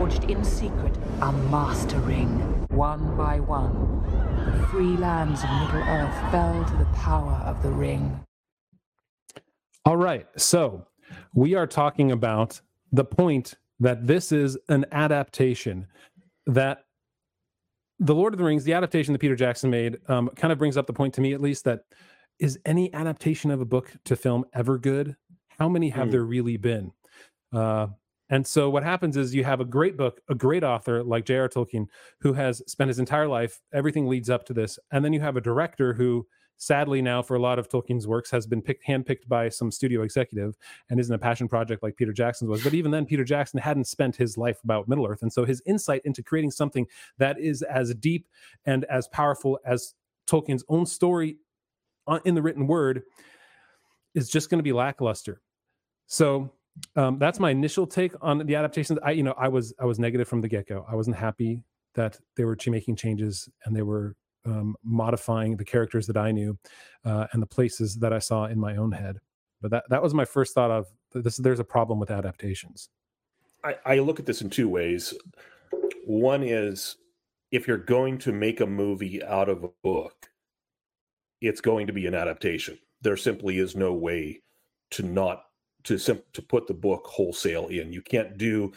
forged 0.00 0.24
in 0.30 0.42
secret 0.42 0.96
a 1.20 1.30
master 1.50 1.98
ring. 1.98 2.28
One 2.70 3.18
by 3.18 3.38
one, 3.38 4.02
the 4.58 4.66
free 4.68 4.96
lands 4.96 5.44
of 5.44 5.50
Middle 5.50 5.86
Earth 5.86 6.30
fell 6.30 6.64
to 6.64 6.76
the 6.78 6.86
power 6.94 7.34
of 7.44 7.62
the 7.62 7.68
ring. 7.68 8.18
All 9.84 9.98
right, 9.98 10.26
so 10.38 10.86
we 11.34 11.54
are 11.54 11.66
talking 11.66 12.12
about 12.12 12.62
the 12.90 13.04
point 13.04 13.56
that 13.78 14.06
this 14.06 14.32
is 14.32 14.56
an 14.70 14.86
adaptation 14.90 15.86
that 16.46 16.84
the 17.98 18.14
Lord 18.14 18.32
of 18.32 18.38
the 18.38 18.44
Rings, 18.44 18.64
the 18.64 18.72
adaptation 18.72 19.12
that 19.12 19.18
Peter 19.18 19.36
Jackson 19.36 19.68
made, 19.68 19.98
um, 20.08 20.30
kind 20.34 20.50
of 20.50 20.56
brings 20.56 20.78
up 20.78 20.86
the 20.86 20.94
point 20.94 21.12
to 21.14 21.20
me, 21.20 21.34
at 21.34 21.42
least, 21.42 21.64
that 21.64 21.80
is 22.38 22.58
any 22.64 22.90
adaptation 22.94 23.50
of 23.50 23.60
a 23.60 23.66
book 23.66 23.92
to 24.06 24.16
film 24.16 24.46
ever 24.54 24.78
good? 24.78 25.14
How 25.58 25.68
many 25.68 25.90
have 25.90 26.08
mm. 26.08 26.12
there 26.12 26.24
really 26.24 26.56
been? 26.56 26.92
Uh, 27.52 27.88
and 28.30 28.46
so 28.46 28.70
what 28.70 28.84
happens 28.84 29.16
is 29.16 29.34
you 29.34 29.44
have 29.44 29.60
a 29.60 29.64
great 29.64 29.96
book, 29.96 30.20
a 30.28 30.34
great 30.34 30.62
author 30.62 31.02
like 31.02 31.26
J.R. 31.26 31.48
Tolkien, 31.48 31.86
who 32.20 32.32
has 32.32 32.62
spent 32.70 32.88
his 32.88 33.00
entire 33.00 33.26
life, 33.26 33.60
everything 33.74 34.06
leads 34.06 34.30
up 34.30 34.46
to 34.46 34.54
this. 34.54 34.78
And 34.92 35.04
then 35.04 35.12
you 35.12 35.20
have 35.20 35.36
a 35.36 35.40
director 35.40 35.92
who, 35.92 36.26
sadly 36.56 37.02
now 37.02 37.22
for 37.22 37.34
a 37.34 37.40
lot 37.40 37.58
of 37.58 37.68
Tolkien's 37.68 38.06
works, 38.06 38.30
has 38.30 38.46
been 38.46 38.62
picked, 38.62 38.86
handpicked 38.86 39.26
by 39.26 39.48
some 39.48 39.72
studio 39.72 40.02
executive 40.02 40.56
and 40.88 41.00
isn't 41.00 41.14
a 41.14 41.18
passion 41.18 41.48
project 41.48 41.82
like 41.82 41.96
Peter 41.96 42.12
Jackson's 42.12 42.48
was. 42.48 42.62
But 42.62 42.74
even 42.74 42.92
then, 42.92 43.04
Peter 43.04 43.24
Jackson 43.24 43.58
hadn't 43.58 43.88
spent 43.88 44.14
his 44.14 44.38
life 44.38 44.60
about 44.62 44.88
Middle 44.88 45.06
Earth. 45.06 45.22
And 45.22 45.32
so 45.32 45.44
his 45.44 45.60
insight 45.66 46.02
into 46.04 46.22
creating 46.22 46.52
something 46.52 46.86
that 47.18 47.40
is 47.40 47.62
as 47.62 47.92
deep 47.96 48.28
and 48.64 48.84
as 48.84 49.08
powerful 49.08 49.58
as 49.66 49.94
Tolkien's 50.28 50.64
own 50.68 50.86
story 50.86 51.38
in 52.24 52.36
the 52.36 52.42
written 52.42 52.68
word 52.68 53.02
is 54.14 54.30
just 54.30 54.50
going 54.50 54.60
to 54.60 54.64
be 54.64 54.72
lackluster. 54.72 55.40
So 56.06 56.52
um, 56.96 57.18
that's 57.18 57.38
my 57.38 57.50
initial 57.50 57.86
take 57.86 58.12
on 58.20 58.38
the 58.38 58.54
adaptations. 58.54 58.98
I, 59.02 59.12
you 59.12 59.22
know, 59.22 59.34
I 59.36 59.48
was 59.48 59.72
I 59.78 59.84
was 59.84 59.98
negative 59.98 60.28
from 60.28 60.40
the 60.40 60.48
get 60.48 60.68
go. 60.68 60.84
I 60.88 60.94
wasn't 60.94 61.16
happy 61.16 61.62
that 61.94 62.18
they 62.36 62.44
were 62.44 62.56
making 62.66 62.96
changes 62.96 63.48
and 63.64 63.74
they 63.74 63.82
were 63.82 64.14
um, 64.46 64.76
modifying 64.84 65.56
the 65.56 65.64
characters 65.64 66.06
that 66.06 66.16
I 66.16 66.30
knew 66.32 66.58
uh, 67.04 67.26
and 67.32 67.42
the 67.42 67.46
places 67.46 67.96
that 67.96 68.12
I 68.12 68.18
saw 68.18 68.46
in 68.46 68.58
my 68.58 68.76
own 68.76 68.92
head. 68.92 69.18
But 69.60 69.70
that 69.72 69.84
that 69.90 70.02
was 70.02 70.14
my 70.14 70.24
first 70.24 70.54
thought 70.54 70.70
of 70.70 70.86
this. 71.12 71.36
There's 71.36 71.60
a 71.60 71.64
problem 71.64 71.98
with 71.98 72.10
adaptations. 72.10 72.88
I, 73.62 73.76
I 73.84 73.98
look 73.98 74.18
at 74.18 74.26
this 74.26 74.40
in 74.40 74.48
two 74.48 74.68
ways. 74.68 75.12
One 76.06 76.42
is 76.42 76.96
if 77.50 77.68
you're 77.68 77.76
going 77.76 78.18
to 78.18 78.32
make 78.32 78.60
a 78.60 78.66
movie 78.66 79.22
out 79.22 79.48
of 79.48 79.64
a 79.64 79.70
book, 79.82 80.30
it's 81.40 81.60
going 81.60 81.86
to 81.88 81.92
be 81.92 82.06
an 82.06 82.14
adaptation. 82.14 82.78
There 83.02 83.16
simply 83.16 83.58
is 83.58 83.76
no 83.76 83.92
way 83.92 84.42
to 84.92 85.02
not 85.02 85.44
to 85.84 85.98
sim- 85.98 86.22
to 86.32 86.42
put 86.42 86.66
the 86.66 86.74
book 86.74 87.06
wholesale 87.06 87.68
in. 87.68 87.92
You 87.92 88.02
can't 88.02 88.36
do 88.36 88.72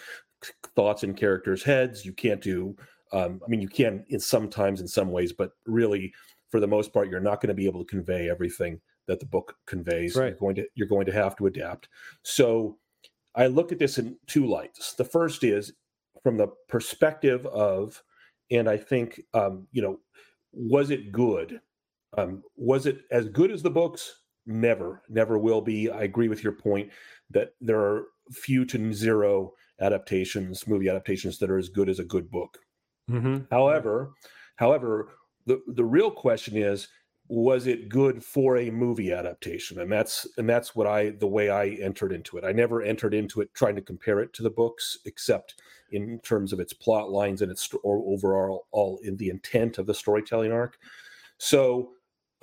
thoughts 0.75 1.03
in 1.03 1.13
characters' 1.13 1.63
heads. 1.63 2.05
You 2.05 2.13
can't 2.13 2.41
do. 2.41 2.75
Um, 3.11 3.41
I 3.45 3.49
mean, 3.49 3.61
you 3.61 3.67
can 3.67 4.05
in 4.09 4.19
sometimes 4.19 4.81
in 4.81 4.87
some 4.87 5.11
ways, 5.11 5.31
but 5.31 5.51
really, 5.65 6.13
for 6.49 6.59
the 6.59 6.67
most 6.67 6.93
part, 6.93 7.09
you're 7.09 7.19
not 7.19 7.41
going 7.41 7.49
to 7.49 7.53
be 7.53 7.65
able 7.65 7.83
to 7.83 7.89
convey 7.89 8.29
everything 8.29 8.79
that 9.07 9.19
the 9.19 9.25
book 9.25 9.55
conveys. 9.67 10.15
Right. 10.15 10.29
You're 10.29 10.37
going 10.37 10.55
to 10.55 10.67
you're 10.75 10.87
going 10.87 11.05
to 11.05 11.13
have 11.13 11.35
to 11.37 11.47
adapt. 11.47 11.89
So, 12.23 12.77
I 13.35 13.47
look 13.47 13.71
at 13.71 13.79
this 13.79 13.97
in 13.97 14.17
two 14.27 14.45
lights. 14.45 14.93
The 14.93 15.05
first 15.05 15.43
is 15.43 15.73
from 16.23 16.37
the 16.37 16.47
perspective 16.69 17.45
of, 17.47 18.01
and 18.51 18.69
I 18.69 18.77
think 18.77 19.21
um, 19.33 19.67
you 19.71 19.81
know, 19.81 19.99
was 20.51 20.89
it 20.89 21.11
good? 21.11 21.61
Um, 22.17 22.43
was 22.55 22.85
it 22.85 23.01
as 23.11 23.27
good 23.27 23.51
as 23.51 23.63
the 23.63 23.71
books? 23.71 24.22
Never, 24.45 25.01
never 25.09 25.37
will 25.37 25.61
be. 25.61 25.89
I 25.89 26.03
agree 26.03 26.27
with 26.27 26.43
your 26.43 26.53
point 26.53 26.91
that 27.29 27.53
there 27.61 27.79
are 27.79 28.05
few 28.31 28.65
to 28.65 28.93
zero 28.93 29.53
adaptations, 29.79 30.67
movie 30.67 30.89
adaptations 30.89 31.39
that 31.39 31.49
are 31.49 31.57
as 31.57 31.69
good 31.69 31.89
as 31.89 31.99
a 31.99 32.05
good 32.05 32.29
book. 32.29 32.59
Mm-hmm. 33.09 33.45
However, 33.51 34.13
however, 34.57 35.09
the 35.45 35.61
the 35.67 35.85
real 35.85 36.11
question 36.11 36.57
is, 36.57 36.87
was 37.27 37.67
it 37.67 37.89
good 37.89 38.23
for 38.23 38.57
a 38.57 38.69
movie 38.69 39.11
adaptation? 39.11 39.79
And 39.79 39.91
that's 39.91 40.27
and 40.37 40.49
that's 40.49 40.75
what 40.75 40.87
I 40.87 41.11
the 41.11 41.27
way 41.27 41.49
I 41.49 41.67
entered 41.67 42.11
into 42.11 42.37
it. 42.37 42.43
I 42.43 42.51
never 42.51 42.81
entered 42.81 43.13
into 43.13 43.41
it 43.41 43.53
trying 43.53 43.75
to 43.75 43.81
compare 43.81 44.19
it 44.19 44.33
to 44.33 44.43
the 44.43 44.49
books, 44.49 44.97
except 45.05 45.55
in 45.91 46.19
terms 46.19 46.53
of 46.53 46.59
its 46.59 46.73
plot 46.73 47.09
lines 47.09 47.41
and 47.41 47.51
its 47.51 47.69
or 47.83 48.03
overall 48.05 48.67
all 48.71 48.99
in 49.03 49.17
the 49.17 49.29
intent 49.29 49.77
of 49.77 49.85
the 49.85 49.93
storytelling 49.93 50.51
arc. 50.51 50.77
So 51.37 51.91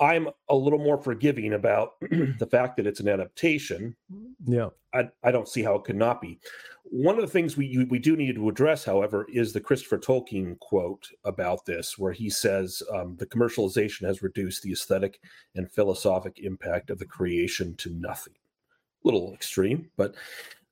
I'm 0.01 0.29
a 0.49 0.55
little 0.55 0.79
more 0.79 0.97
forgiving 0.97 1.53
about 1.53 1.91
the 2.01 2.47
fact 2.49 2.75
that 2.77 2.87
it's 2.87 2.99
an 2.99 3.07
adaptation. 3.07 3.95
Yeah. 4.45 4.69
I, 4.93 5.09
I 5.23 5.31
don't 5.31 5.47
see 5.47 5.61
how 5.61 5.75
it 5.75 5.83
could 5.83 5.95
not 5.95 6.19
be. 6.19 6.39
One 6.85 7.15
of 7.15 7.21
the 7.21 7.31
things 7.31 7.55
we 7.55 7.67
you, 7.67 7.85
we 7.85 7.99
do 7.99 8.17
need 8.17 8.35
to 8.35 8.49
address, 8.49 8.83
however, 8.83 9.27
is 9.31 9.53
the 9.53 9.61
Christopher 9.61 9.99
Tolkien 9.99 10.59
quote 10.59 11.07
about 11.23 11.65
this, 11.65 11.97
where 11.97 12.11
he 12.11 12.29
says 12.29 12.81
um, 12.93 13.15
the 13.17 13.27
commercialization 13.27 14.05
has 14.07 14.23
reduced 14.23 14.63
the 14.63 14.71
aesthetic 14.71 15.21
and 15.55 15.71
philosophic 15.71 16.39
impact 16.39 16.89
of 16.89 16.97
the 16.97 17.05
creation 17.05 17.75
to 17.75 17.91
nothing. 17.91 18.33
A 18.33 19.07
little 19.07 19.33
extreme, 19.33 19.89
but 19.97 20.15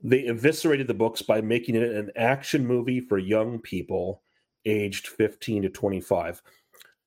they 0.02 0.26
eviscerated 0.26 0.88
the 0.88 0.94
books 0.94 1.22
by 1.22 1.40
making 1.40 1.76
it 1.76 1.84
an 1.84 2.12
action 2.16 2.66
movie 2.66 3.00
for 3.00 3.20
young 3.20 3.60
people 3.60 4.24
aged 4.66 5.08
15 5.08 5.64
to 5.64 5.70
25. 5.70 6.42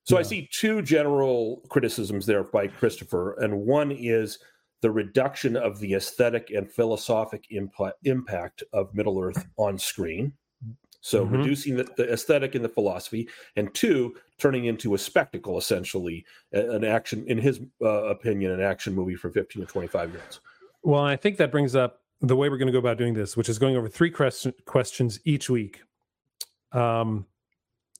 So 0.05 0.17
I 0.17 0.21
see 0.21 0.49
two 0.51 0.81
general 0.81 1.61
criticisms 1.69 2.25
there 2.25 2.43
by 2.43 2.67
Christopher, 2.67 3.33
and 3.39 3.61
one 3.61 3.91
is 3.91 4.39
the 4.81 4.91
reduction 4.91 5.55
of 5.55 5.79
the 5.79 5.93
aesthetic 5.93 6.51
and 6.51 6.69
philosophic 6.69 7.45
impa- 7.51 7.93
impact 8.03 8.63
of 8.73 8.93
Middle 8.93 9.17
Earth 9.21 9.45
on 9.57 9.77
screen. 9.77 10.33
So 10.99 11.25
Mhm. 11.25 11.31
reducing 11.37 11.75
the, 11.77 11.83
the 11.95 12.11
aesthetic 12.11 12.55
and 12.55 12.63
the 12.63 12.69
philosophy, 12.69 13.29
and 13.55 13.73
two, 13.73 14.15
turning 14.37 14.65
into 14.65 14.93
a 14.93 14.97
spectacle, 14.97 15.57
essentially, 15.57 16.25
an 16.51 16.83
action, 16.83 17.25
in 17.27 17.37
his 17.37 17.61
uh, 17.81 18.05
opinion, 18.05 18.51
an 18.51 18.61
action 18.61 18.93
movie 18.93 19.15
for 19.15 19.29
15 19.29 19.61
to 19.61 19.67
25 19.71 20.11
year 20.11 20.21
olds. 20.21 20.41
Well, 20.81 21.01
I 21.01 21.15
think 21.15 21.37
that 21.37 21.49
brings 21.51 21.75
up 21.77 22.01
the 22.19 22.35
way 22.35 22.49
we're 22.49 22.57
going 22.57 22.67
to 22.67 22.73
go 22.73 22.79
about 22.79 22.97
doing 22.97 23.13
this, 23.13 23.37
which 23.37 23.47
is 23.47 23.57
going 23.57 23.77
over 23.77 23.87
three 23.87 24.11
question, 24.11 24.53
questions 24.65 25.19
each 25.23 25.49
week. 25.49 25.81
Um, 26.73 27.25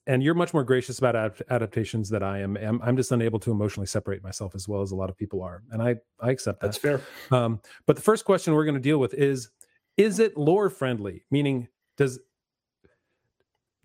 and 0.08 0.22
you're 0.24 0.34
much 0.34 0.54
more 0.54 0.64
gracious 0.64 1.00
about 1.00 1.16
ad- 1.16 1.42
adaptations 1.50 2.10
than 2.10 2.22
I 2.24 2.40
am. 2.40 2.58
I'm, 2.58 2.82
I'm 2.82 2.98
just 2.98 3.12
unable 3.12 3.40
to 3.40 3.52
emotionally 3.52 3.88
separate 3.88 4.24
myself 4.24 4.54
as 4.56 4.68
well 4.68 4.82
as 4.82 4.92
a 4.92 4.96
lot 4.96 5.10
of 5.10 5.18
people 5.18 5.42
are, 5.42 5.64
and 5.72 5.82
I 5.82 5.96
I 6.20 6.32
accept 6.32 6.60
that. 6.62 6.68
That's 6.68 6.78
fair. 6.78 7.02
Um, 7.32 7.62
but 7.86 7.96
the 7.96 8.02
first 8.02 8.26
question 8.26 8.54
we're 8.54 8.66
going 8.66 8.76
to 8.76 8.82
deal 8.82 8.98
with 8.98 9.14
is: 9.14 9.50
Is 9.98 10.20
it 10.20 10.38
lore 10.38 10.70
friendly? 10.70 11.24
Meaning, 11.32 11.68
does 11.98 12.20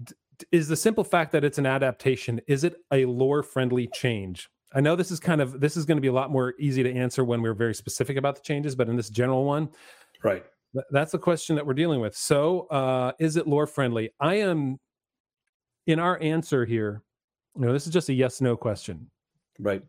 d- 0.04 0.14
is 0.52 0.68
the 0.68 0.76
simple 0.76 1.04
fact 1.04 1.32
that 1.32 1.44
it's 1.44 1.58
an 1.58 1.66
adaptation 1.66 2.40
is 2.46 2.64
it 2.64 2.76
a 2.92 3.04
lore 3.04 3.42
friendly 3.42 3.88
change? 3.94 4.48
I 4.74 4.80
know 4.80 4.96
this 4.96 5.10
is 5.10 5.18
kind 5.20 5.40
of 5.40 5.60
this 5.60 5.76
is 5.76 5.84
going 5.86 5.96
to 5.96 6.02
be 6.02 6.08
a 6.08 6.12
lot 6.12 6.30
more 6.30 6.54
easy 6.58 6.82
to 6.82 6.92
answer 6.92 7.24
when 7.24 7.40
we're 7.42 7.54
very 7.54 7.74
specific 7.74 8.16
about 8.16 8.34
the 8.36 8.42
changes, 8.42 8.74
but 8.74 8.88
in 8.88 8.96
this 8.96 9.08
general 9.08 9.44
one, 9.44 9.70
Right. 10.22 10.44
that's 10.90 11.12
the 11.12 11.18
question 11.18 11.56
that 11.56 11.64
we're 11.66 11.74
dealing 11.74 12.00
with. 12.00 12.14
So, 12.16 12.66
uh, 12.70 13.12
is 13.18 13.36
it 13.36 13.46
lore 13.46 13.66
friendly? 13.66 14.10
I 14.20 14.34
am 14.36 14.78
in 15.88 15.98
our 15.98 16.20
answer 16.22 16.64
here. 16.64 17.02
You 17.56 17.62
know, 17.66 17.72
this 17.72 17.86
is 17.86 17.92
just 17.92 18.08
a 18.10 18.12
yes 18.12 18.40
no 18.40 18.56
question. 18.56 19.10
Right. 19.58 19.82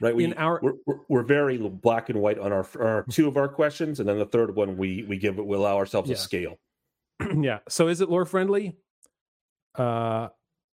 Right. 0.00 0.14
We, 0.14 0.24
In 0.24 0.34
our- 0.34 0.58
we're, 0.62 0.74
we're, 0.84 0.98
we're 1.08 1.22
very 1.22 1.56
black 1.56 2.10
and 2.10 2.20
white 2.20 2.38
on 2.38 2.52
our, 2.52 2.66
our 2.80 3.04
two 3.08 3.28
of 3.28 3.36
our 3.36 3.48
questions, 3.48 4.00
and 4.00 4.08
then 4.08 4.18
the 4.18 4.26
third 4.26 4.54
one 4.54 4.76
we 4.76 5.04
we 5.04 5.16
give 5.16 5.38
it 5.38 5.46
we 5.46 5.56
allow 5.56 5.76
ourselves 5.76 6.10
Yeah. 6.10 6.16
a 6.16 6.18
scale. 6.18 6.58
yeah. 7.40 7.60
So 7.68 7.86
is 7.88 8.00
it 8.00 8.10
lore 8.10 8.26
friendly? 8.26 8.76
Uh 9.76 10.28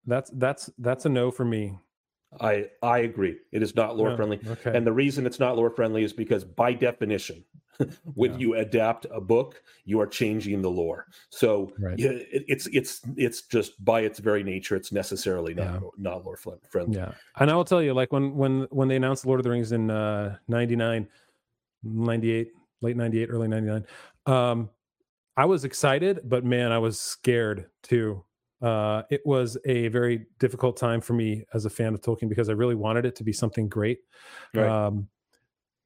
that's 0.07 0.31
that's 0.35 0.71
that's 0.79 1.05
a 1.07 1.09
no 1.09 1.31
for 1.33 1.45
me. 1.45 1.77
I 2.41 2.67
I 2.83 2.99
agree. 3.01 3.39
It 3.53 3.63
is 3.63 3.75
not 3.75 3.97
lore 3.97 4.11
Yeah, 4.11 4.17
friendly, 4.17 4.41
Okay. 4.47 4.73
and 4.77 4.87
the 4.87 4.93
reason 4.93 5.27
it's 5.27 5.39
not 5.41 5.57
lore 5.57 5.71
friendly 5.71 6.03
is 6.05 6.13
because 6.13 6.45
by 6.45 6.73
definition, 6.73 7.45
when 8.15 8.33
Yeah. 8.33 8.39
you 8.39 8.55
adapt 8.57 9.07
a 9.11 9.21
book, 9.21 9.63
you 9.85 10.01
are 10.01 10.07
changing 10.07 10.63
the 10.63 10.71
lore. 10.71 11.07
So 11.31 11.73
Right. 11.79 11.99
it, 11.99 12.45
it's 12.49 12.67
it's 12.69 13.01
it's 13.17 13.43
just 13.43 13.83
by 13.85 14.01
its 14.01 14.19
very 14.19 14.43
nature, 14.43 14.77
it's 14.77 14.93
necessarily 14.93 15.55
not 15.55 15.83
Yeah. 15.83 15.89
not 15.99 16.25
lore 16.25 16.37
friendly. 16.37 16.97
yeah. 16.99 17.13
And 17.39 17.51
I 17.51 17.55
will 17.55 17.65
tell 17.65 17.83
you, 17.83 17.95
like 17.95 18.13
when 18.13 18.35
when 18.37 18.63
when 18.71 18.89
they 18.89 18.97
announced 18.97 19.25
Lord 19.27 19.41
of 19.41 19.45
the 19.45 19.51
Rings 19.51 19.73
in 19.73 19.91
uh 19.91 20.37
99, 20.49 21.09
98, 21.83 22.49
late 22.81 22.97
98, 22.97 23.29
early 23.31 23.49
99, 23.49 23.87
um, 24.27 24.71
I 25.37 25.45
was 25.45 25.65
excited, 25.65 26.21
but 26.25 26.45
man, 26.45 26.73
I 26.73 26.79
was 26.79 26.99
scared 26.99 27.71
too. 27.83 28.25
Uh, 28.63 29.03
it 29.11 29.21
was 29.25 29.59
a 29.67 29.89
very 29.89 30.27
difficult 30.39 30.77
time 30.77 31.01
for 31.01 31.13
me 31.13 31.45
as 31.53 31.67
a 31.67 31.71
fan 31.71 31.95
of 31.95 32.01
Tolkien 32.01 32.29
because 32.29 32.49
I 32.49 32.53
really 32.53 32.75
wanted 32.75 33.05
it 33.05 33.15
to 33.17 33.25
be 33.25 33.33
something 33.33 33.69
great. 33.69 34.01
Right. 34.55 34.67
Um, 34.67 35.09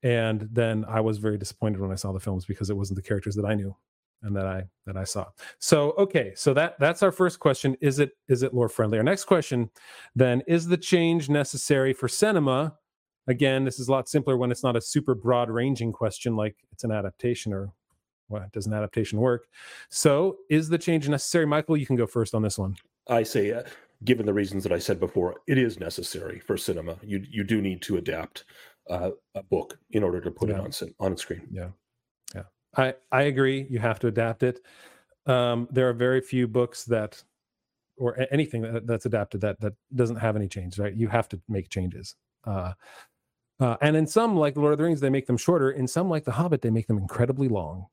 and 0.03 0.49
then 0.53 0.85
I 0.89 1.01
was 1.01 1.19
very 1.19 1.37
disappointed 1.37 1.81
when 1.81 1.91
I 1.91 1.97
saw 1.97 2.13
the 2.13 2.21
films 2.21 2.47
because 2.47 2.71
it 2.71 2.77
wasn't 2.77 2.97
the 2.97 3.03
characters 3.03 3.35
that 3.35 3.45
I 3.45 3.55
knew 3.55 3.77
and 4.23 4.37
that 4.37 4.47
I 4.47 4.65
that 4.87 4.97
I 4.97 5.05
saw. 5.05 5.27
So 5.59 5.93
okay, 5.93 6.33
so 6.35 6.55
that 6.55 6.79
that's 6.79 7.03
our 7.03 7.13
first 7.13 7.41
question. 7.41 7.77
Is 7.81 7.99
it 7.99 8.13
is 8.29 8.43
it 8.43 8.55
lore 8.55 8.69
friendly? 8.69 8.99
Our 8.99 9.05
next 9.05 9.25
question 9.25 9.71
then 10.15 10.43
is 10.47 10.69
the 10.69 10.77
change 10.77 11.29
necessary 11.29 11.93
for 11.93 12.09
cinema? 12.09 12.77
Again, 13.27 13.65
this 13.65 13.79
is 13.79 13.89
a 13.89 13.93
lot 13.93 14.09
simpler 14.09 14.37
when 14.37 14.51
it's 14.51 14.63
not 14.63 14.77
a 14.77 14.81
super 14.81 15.15
broad 15.15 15.51
ranging 15.51 15.93
question 15.93 16.37
like 16.37 16.57
it's 16.73 16.85
an 16.85 16.91
adaptation 16.93 17.53
or 17.53 17.73
what 18.31 18.51
does 18.53 18.67
an 18.67 18.73
adaptation 18.73 19.19
work? 19.21 19.49
So 19.91 20.39
is 20.49 20.69
the 20.69 20.79
change 20.79 21.09
necessary? 21.09 21.47
Michael, 21.47 21.77
you 21.77 21.87
can 21.87 21.97
go 21.97 22.07
first 22.07 22.35
on 22.35 22.43
this 22.43 22.59
one. 22.59 22.77
I 23.09 23.25
say, 23.25 23.53
uh, 23.53 23.63
given 24.05 24.25
the 24.25 24.33
reasons 24.33 24.63
that 24.63 24.73
I 24.73 24.79
said 24.79 25.01
before, 25.01 25.41
it 25.47 25.59
is 25.59 25.81
necessary 25.81 26.39
for 26.39 26.57
cinema. 26.57 26.97
You 27.03 27.25
you 27.29 27.45
do 27.45 27.61
need 27.61 27.83
to 27.83 27.97
adapt 27.97 28.45
uh, 28.89 29.11
a 29.35 29.43
book 29.43 29.79
in 29.91 30.03
order 30.03 30.21
to 30.21 30.31
put 30.31 30.49
it 30.49 30.53
Yeah. 30.53 30.61
on 30.61 30.73
cin- 30.73 30.95
on 31.01 31.17
screen. 31.17 31.47
I 32.77 32.95
I 33.11 33.23
agree. 33.23 33.67
You 33.69 33.81
have 33.81 33.99
to 33.99 34.07
adapt 34.07 34.45
it. 34.45 34.61
Um, 35.27 35.67
there 35.73 35.89
are 35.89 35.93
very 35.93 36.21
few 36.21 36.47
books 36.47 36.85
that, 36.85 37.21
or 37.97 38.17
anything 38.31 38.63
that, 38.63 38.87
that's 38.87 39.07
adapted 39.07 39.41
that 39.41 39.59
that 39.61 39.73
doesn't 39.97 40.17
have 40.17 40.37
any 40.37 40.47
change. 40.47 40.79
Right? 40.79 40.95
You 40.95 41.09
have 41.09 41.29
to 41.31 41.41
make 41.49 41.69
changes. 41.69 42.15
Uh, 42.45 42.75
uh, 43.61 43.77
and 43.81 43.97
in 43.97 44.07
some, 44.07 44.37
like 44.37 44.57
Lord 44.57 44.73
of 44.73 44.79
the 44.79 44.85
Rings, 44.85 45.01
they 45.01 45.11
make 45.11 45.27
them 45.27 45.37
shorter. 45.37 45.71
In 45.73 45.87
some, 45.87 46.09
like 46.09 46.25
The 46.25 46.33
Hobbit, 46.33 46.63
they 46.63 46.71
make 46.71 46.87
them 46.87 46.99
incredibly 46.99 47.49
long. 47.49 47.87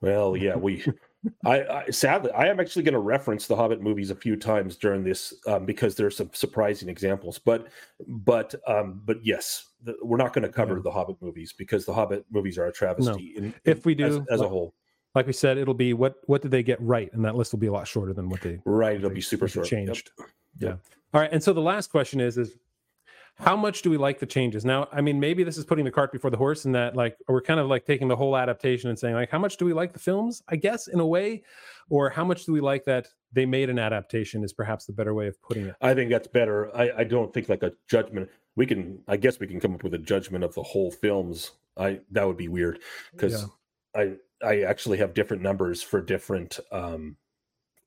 Well, 0.00 0.36
yeah, 0.36 0.56
we. 0.56 0.84
I, 1.46 1.62
I 1.62 1.90
sadly, 1.90 2.32
I 2.32 2.46
am 2.48 2.58
actually 2.58 2.82
going 2.82 2.94
to 2.94 2.98
reference 2.98 3.46
the 3.46 3.54
Hobbit 3.54 3.80
movies 3.80 4.10
a 4.10 4.14
few 4.16 4.34
times 4.34 4.76
during 4.76 5.04
this 5.04 5.32
um, 5.46 5.64
because 5.64 5.94
there's 5.94 6.16
some 6.16 6.30
surprising 6.32 6.88
examples. 6.88 7.38
But, 7.38 7.68
but, 8.08 8.52
um, 8.66 9.02
but 9.04 9.24
yes, 9.24 9.68
the, 9.84 9.94
we're 10.02 10.16
not 10.16 10.32
going 10.32 10.42
to 10.42 10.48
cover 10.48 10.74
Yeah. 10.76 10.82
the 10.82 10.90
Hobbit 10.90 11.16
movies 11.22 11.52
because 11.56 11.86
the 11.86 11.94
Hobbit 11.94 12.24
movies 12.32 12.58
are 12.58 12.66
a 12.66 12.72
travesty. 12.72 13.34
In, 13.36 13.54
If 13.64 13.86
we 13.86 13.94
do, 13.94 14.04
as 14.30 14.40
a 14.40 14.42
like- 14.42 14.50
whole, 14.50 14.74
Like 15.14 15.28
we 15.28 15.32
said, 15.32 15.58
it'll 15.58 15.74
be 15.74 15.92
what 15.94 16.16
what 16.26 16.42
did 16.42 16.50
they 16.50 16.64
get 16.64 16.80
right, 16.80 17.08
and 17.12 17.24
that 17.24 17.36
list 17.36 17.52
will 17.52 17.60
be 17.60 17.68
a 17.68 17.72
lot 17.72 17.86
shorter 17.86 18.12
than 18.12 18.28
what 18.28 18.40
they 18.40 18.58
right? 18.64 18.96
It'll 18.96 19.08
they- 19.10 19.14
be 19.16 19.20
super 19.20 19.46
short. 19.46 19.66
Changed. 19.68 20.10
Yep. 20.18 20.28
Yeah. 20.58 20.68
All 21.14 21.20
right. 21.20 21.30
And 21.30 21.40
so 21.42 21.52
the 21.52 21.60
last 21.60 21.90
question 21.90 22.18
is 22.18 22.36
is 22.38 22.56
how 23.36 23.56
much 23.56 23.82
do 23.82 23.90
we 23.90 23.96
like 23.96 24.18
the 24.18 24.26
changes? 24.26 24.64
Now, 24.64 24.88
I 24.92 25.00
mean, 25.00 25.18
maybe 25.18 25.42
this 25.42 25.58
is 25.58 25.64
putting 25.64 25.84
the 25.84 25.90
cart 25.90 26.12
before 26.12 26.30
the 26.30 26.36
horse, 26.36 26.64
and 26.64 26.74
that 26.74 26.94
like 26.94 27.16
we're 27.28 27.42
kind 27.42 27.58
of 27.58 27.66
like 27.68 27.84
taking 27.84 28.08
the 28.08 28.16
whole 28.16 28.36
adaptation 28.36 28.90
and 28.90 28.98
saying 28.98 29.14
like, 29.14 29.30
how 29.30 29.38
much 29.38 29.56
do 29.56 29.64
we 29.64 29.72
like 29.72 29.92
the 29.92 29.98
films? 29.98 30.42
I 30.48 30.56
guess 30.56 30.88
in 30.88 31.00
a 31.00 31.06
way, 31.06 31.42
or 31.88 32.10
how 32.10 32.24
much 32.24 32.44
do 32.44 32.52
we 32.52 32.60
like 32.60 32.84
that 32.84 33.08
they 33.32 33.46
made 33.46 33.70
an 33.70 33.78
adaptation? 33.78 34.44
Is 34.44 34.52
perhaps 34.52 34.84
the 34.84 34.92
better 34.92 35.14
way 35.14 35.26
of 35.26 35.40
putting 35.42 35.66
it. 35.66 35.74
I 35.80 35.94
think 35.94 36.10
that's 36.10 36.28
better. 36.28 36.74
I, 36.76 36.90
I 36.98 37.04
don't 37.04 37.32
think 37.32 37.48
like 37.48 37.62
a 37.62 37.72
judgment. 37.88 38.28
We 38.54 38.66
can, 38.66 38.98
I 39.08 39.16
guess, 39.16 39.40
we 39.40 39.46
can 39.46 39.60
come 39.60 39.74
up 39.74 39.82
with 39.82 39.94
a 39.94 39.98
judgment 39.98 40.44
of 40.44 40.54
the 40.54 40.62
whole 40.62 40.90
films. 40.90 41.52
I 41.76 42.00
that 42.10 42.26
would 42.26 42.36
be 42.36 42.48
weird 42.48 42.80
because 43.12 43.46
I 43.96 44.14
I 44.44 44.62
actually 44.62 44.98
have 44.98 45.14
different 45.14 45.42
numbers 45.42 45.82
for 45.82 46.00
different 46.00 46.60
um 46.70 47.16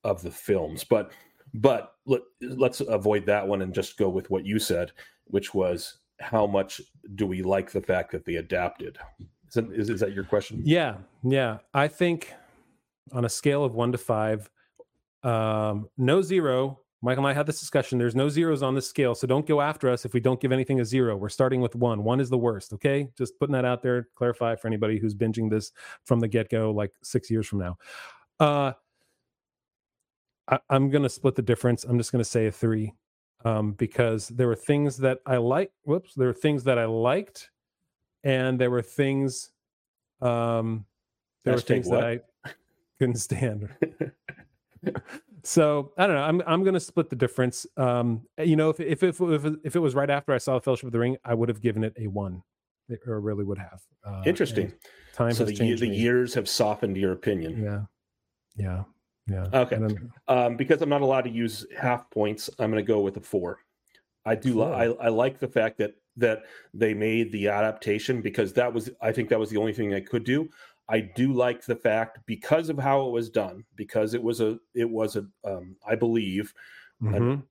of 0.04 0.22
the 0.22 0.32
films, 0.32 0.84
but 0.84 1.12
but 1.54 1.96
let, 2.06 2.22
let's 2.42 2.82
avoid 2.82 3.26
that 3.28 3.48
one 3.48 3.62
and 3.62 3.74
just 3.74 3.98
go 3.98 4.10
with 4.10 4.30
what 4.30 4.46
you 4.46 4.60
said, 4.60 4.92
which 5.28 5.54
was 5.54 5.98
how 6.20 6.48
much 6.48 6.82
do 7.16 7.26
we 7.26 7.42
like 7.42 7.72
the 7.72 7.82
fact 7.82 8.12
that 8.12 8.26
they 8.26 8.36
adapted? 8.36 8.98
Is 9.56 9.90
is, 9.90 10.00
that 10.00 10.14
your 10.14 10.24
question? 10.24 10.62
Yeah, 10.64 10.98
yeah. 11.24 11.60
I 11.74 11.88
think 11.88 12.34
on 13.12 13.26
a 13.26 13.30
scale 13.30 13.64
of 13.64 13.74
one 13.74 13.92
to 13.92 13.98
five, 13.98 14.50
um, 15.24 15.90
no 15.98 16.22
zero. 16.22 16.80
Michael 17.02 17.26
and 17.26 17.32
I 17.32 17.34
had 17.38 17.46
this 17.46 17.60
discussion. 17.60 18.00
There's 18.00 18.16
no 18.16 18.30
zeros 18.30 18.64
on 18.64 18.74
this 18.74 18.88
scale, 18.88 19.14
so 19.14 19.28
don't 19.28 19.46
go 19.46 19.62
after 19.62 19.90
us 19.90 20.06
if 20.06 20.14
we 20.14 20.20
don't 20.20 20.42
give 20.42 20.52
anything 20.52 20.80
a 20.80 20.86
zero. 20.86 21.16
We're 21.16 21.30
starting 21.30 21.62
with 21.62 21.76
one. 21.76 22.04
One 22.04 22.20
is 22.20 22.30
the 22.30 22.38
worst. 22.38 22.74
Okay, 22.74 23.10
just 23.18 23.38
putting 23.40 23.54
that 23.54 23.66
out 23.66 23.84
there. 23.84 24.08
Clarify 24.16 24.56
for 24.56 24.68
anybody 24.68 24.98
who's 24.98 25.14
binging 25.14 25.50
this 25.50 25.72
from 26.04 26.20
the 26.20 26.28
get 26.28 26.50
go, 26.50 26.72
like 26.72 26.92
six 27.04 27.30
years 27.30 27.48
from 27.48 27.60
now. 27.60 27.78
Uh, 28.40 28.74
I, 30.48 30.60
I'm 30.70 30.90
going 30.90 31.04
to 31.04 31.10
split 31.10 31.36
the 31.36 31.42
difference. 31.42 31.84
I'm 31.84 31.98
just 31.98 32.12
going 32.12 32.24
to 32.24 32.30
say 32.30 32.48
a 32.48 32.52
three 32.52 32.94
um, 33.46 33.74
because 33.74 34.28
there 34.30 34.48
were 34.48 34.56
things 34.56 34.98
that 34.98 35.20
I 35.26 35.38
like. 35.38 35.72
Whoops, 35.84 36.16
there 36.16 36.28
were 36.28 36.34
things 36.34 36.64
that 36.66 36.78
I 36.78 36.86
liked, 36.86 37.52
and 38.24 38.60
there 38.60 38.72
were 38.72 38.82
things. 38.82 39.52
Um, 40.22 40.86
there 41.46 41.54
were 41.54 41.62
things 41.62 41.88
what? 41.88 42.02
that 42.02 42.26
I 42.44 42.50
couldn't 43.00 43.18
stand. 43.18 43.70
so 45.44 45.94
I 45.98 46.08
don't 46.08 46.16
know. 46.16 46.24
I'm 46.24 46.42
I'm 46.48 46.64
going 46.64 46.74
to 46.74 46.80
split 46.80 47.10
the 47.10 47.16
difference. 47.16 47.68
Um, 47.78 48.24
you 48.40 48.56
know, 48.56 48.72
if 48.72 48.80
if 48.80 49.04
if 49.04 49.22
if, 49.22 49.46
if 49.64 49.76
it 49.76 49.80
was 49.80 49.94
right 49.94 50.10
after 50.10 50.34
I 50.34 50.40
saw 50.40 50.56
the 50.56 50.62
Fellowship 50.62 50.88
of 50.88 50.92
the 50.92 51.00
Ring, 51.00 51.18
I 51.24 51.36
would 51.36 51.50
have 51.50 51.62
given 51.62 51.84
it 51.84 51.94
a 52.00 52.08
one, 52.08 52.42
It- 52.90 53.02
or 53.08 53.22
really 53.22 53.46
would 53.46 53.60
have. 53.60 53.82
Uh, 54.04 54.24
Interesting. 54.26 54.74
Time 55.14 55.32
so 55.32 55.46
the, 55.46 55.54
the 55.54 55.90
me. 55.90 55.96
years 55.96 56.34
have 56.34 56.50
softened 56.50 56.98
your 56.98 57.14
opinion. 57.14 57.64
Yeah, 57.64 57.82
yeah, 58.58 58.84
yeah. 59.28 59.48
Okay. 59.54 59.78
Don't- 59.78 60.12
Um, 60.28 60.58
because 60.58 60.82
I'm 60.82 60.90
not 60.90 61.02
allowed 61.02 61.22
to 61.24 61.30
use 61.30 61.66
half 61.78 62.10
points, 62.10 62.50
I'm 62.60 62.72
going 62.72 62.84
to 62.84 62.88
go 62.88 63.02
with 63.02 63.18
a 63.18 63.22
four. 63.22 63.60
I 64.26 64.36
do. 64.36 64.56
Li- 64.64 64.74
I, 64.74 64.86
I 64.86 65.08
like 65.10 65.40
the 65.40 65.48
fact 65.48 65.78
that 65.78 65.96
that 66.18 66.44
they 66.74 66.94
made 66.94 67.32
the 67.32 67.48
adaptation 67.50 68.22
because 68.22 68.54
that 68.54 68.74
was 68.74 68.90
I 69.02 69.12
think 69.12 69.30
that 69.30 69.40
was 69.40 69.50
the 69.50 69.58
only 69.58 69.74
thing 69.74 69.90
they 69.90 70.02
could 70.02 70.24
do. 70.24 70.50
I 70.88 71.00
do 71.00 71.34
like 71.34 71.64
the 71.66 71.76
fact 71.76 72.20
because 72.26 72.70
of 72.70 72.78
how 72.80 73.06
it 73.08 73.12
was 73.12 73.30
done, 73.30 73.66
because 73.76 74.14
it 74.14 74.24
was 74.24 74.42
a 74.42 74.58
it 74.74 74.90
was 74.90 75.16
a 75.16 75.28
um, 75.44 75.76
I 75.86 75.96
believe 75.96 76.54
Mhm. 77.04 77.44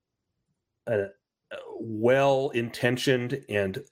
a, 0.87 1.07
well 1.79 2.51
intentioned 2.51 3.45
and 3.49 3.85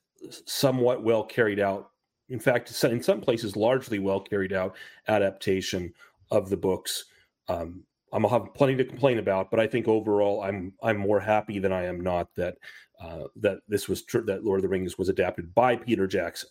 somewhat 0.46 1.02
well 1.04 1.24
carried 1.24 1.60
out. 1.60 1.90
In 2.30 2.38
fact, 2.40 2.82
in 2.84 3.02
some 3.02 3.20
places, 3.20 3.56
largely 3.56 3.98
well 3.98 4.20
carried 4.20 4.52
out 4.52 4.76
adaptation 5.08 5.92
of 6.30 6.48
the 6.48 6.56
books. 6.56 7.04
Um, 7.48 7.84
I'm 8.12 8.22
gonna 8.22 8.38
have 8.38 8.54
plenty 8.54 8.76
to 8.76 8.84
complain 8.84 9.18
about, 9.18 9.50
but 9.50 9.58
I 9.58 9.66
think 9.66 9.88
overall, 9.88 10.42
I'm 10.42 10.74
I'm 10.82 10.98
more 10.98 11.20
happy 11.20 11.58
than 11.58 11.72
I 11.72 11.84
am 11.84 12.00
not 12.00 12.28
that 12.36 12.56
uh, 13.00 13.24
that 13.36 13.58
this 13.68 13.88
was 13.88 14.02
tr- 14.02 14.20
that 14.20 14.44
Lord 14.44 14.58
of 14.58 14.62
the 14.62 14.68
Rings 14.68 14.98
was 14.98 15.08
adapted 15.08 15.54
by 15.54 15.76
Peter 15.76 16.06
Jackson. 16.06 16.50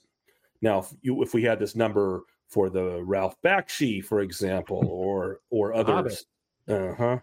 Now, 0.62 0.80
if 0.80 0.92
you 1.02 1.22
if 1.22 1.34
we 1.34 1.44
had 1.44 1.60
this 1.60 1.76
number 1.76 2.24
for 2.48 2.70
the 2.70 3.04
Ralph 3.04 3.36
Bakshi, 3.44 4.04
for 4.04 4.22
example, 4.22 4.84
or 4.90 5.40
or 5.52 5.74
others, 5.74 6.26
uh 6.68 6.94
huh, 6.96 7.20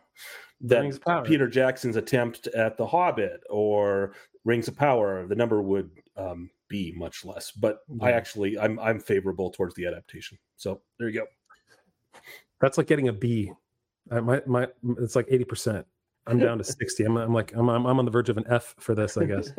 that. 0.62 0.82
Peter 1.24 1.48
Jackson's 1.48 1.96
attempt 1.96 2.46
at 2.48 2.76
The 2.76 2.86
Hobbit 2.86 3.40
or 3.50 4.14
Rings 4.44 4.68
of 4.68 4.76
Power, 4.76 5.26
the 5.26 5.34
number 5.34 5.60
would 5.62 5.90
um, 6.16 6.48
be 6.68 6.92
much 6.96 7.24
less. 7.24 7.50
But 7.50 7.80
I 8.00 8.12
actually, 8.12 8.58
I'm 8.58 8.78
I'm 8.78 9.00
favorable 9.00 9.50
towards 9.50 9.74
the 9.74 9.86
adaptation. 9.86 10.38
So 10.56 10.80
there 10.98 11.08
you 11.08 11.20
go. 11.20 11.26
That's 12.60 12.78
like 12.78 12.86
getting 12.86 13.08
a 13.08 13.12
B. 13.12 13.52
I, 14.10 14.20
my 14.20 14.42
my 14.46 14.68
it's 14.98 15.16
like 15.16 15.26
eighty 15.30 15.44
percent. 15.44 15.86
I'm 16.26 16.38
down 16.38 16.58
to 16.58 16.64
sixty. 16.80 17.04
I'm 17.04 17.16
I'm 17.16 17.32
like 17.32 17.52
I'm 17.54 17.68
I'm 17.68 17.86
I'm 17.86 17.98
on 17.98 18.04
the 18.04 18.10
verge 18.10 18.28
of 18.28 18.36
an 18.36 18.44
F 18.48 18.74
for 18.78 18.94
this, 18.94 19.16
I 19.16 19.24
guess. 19.24 19.52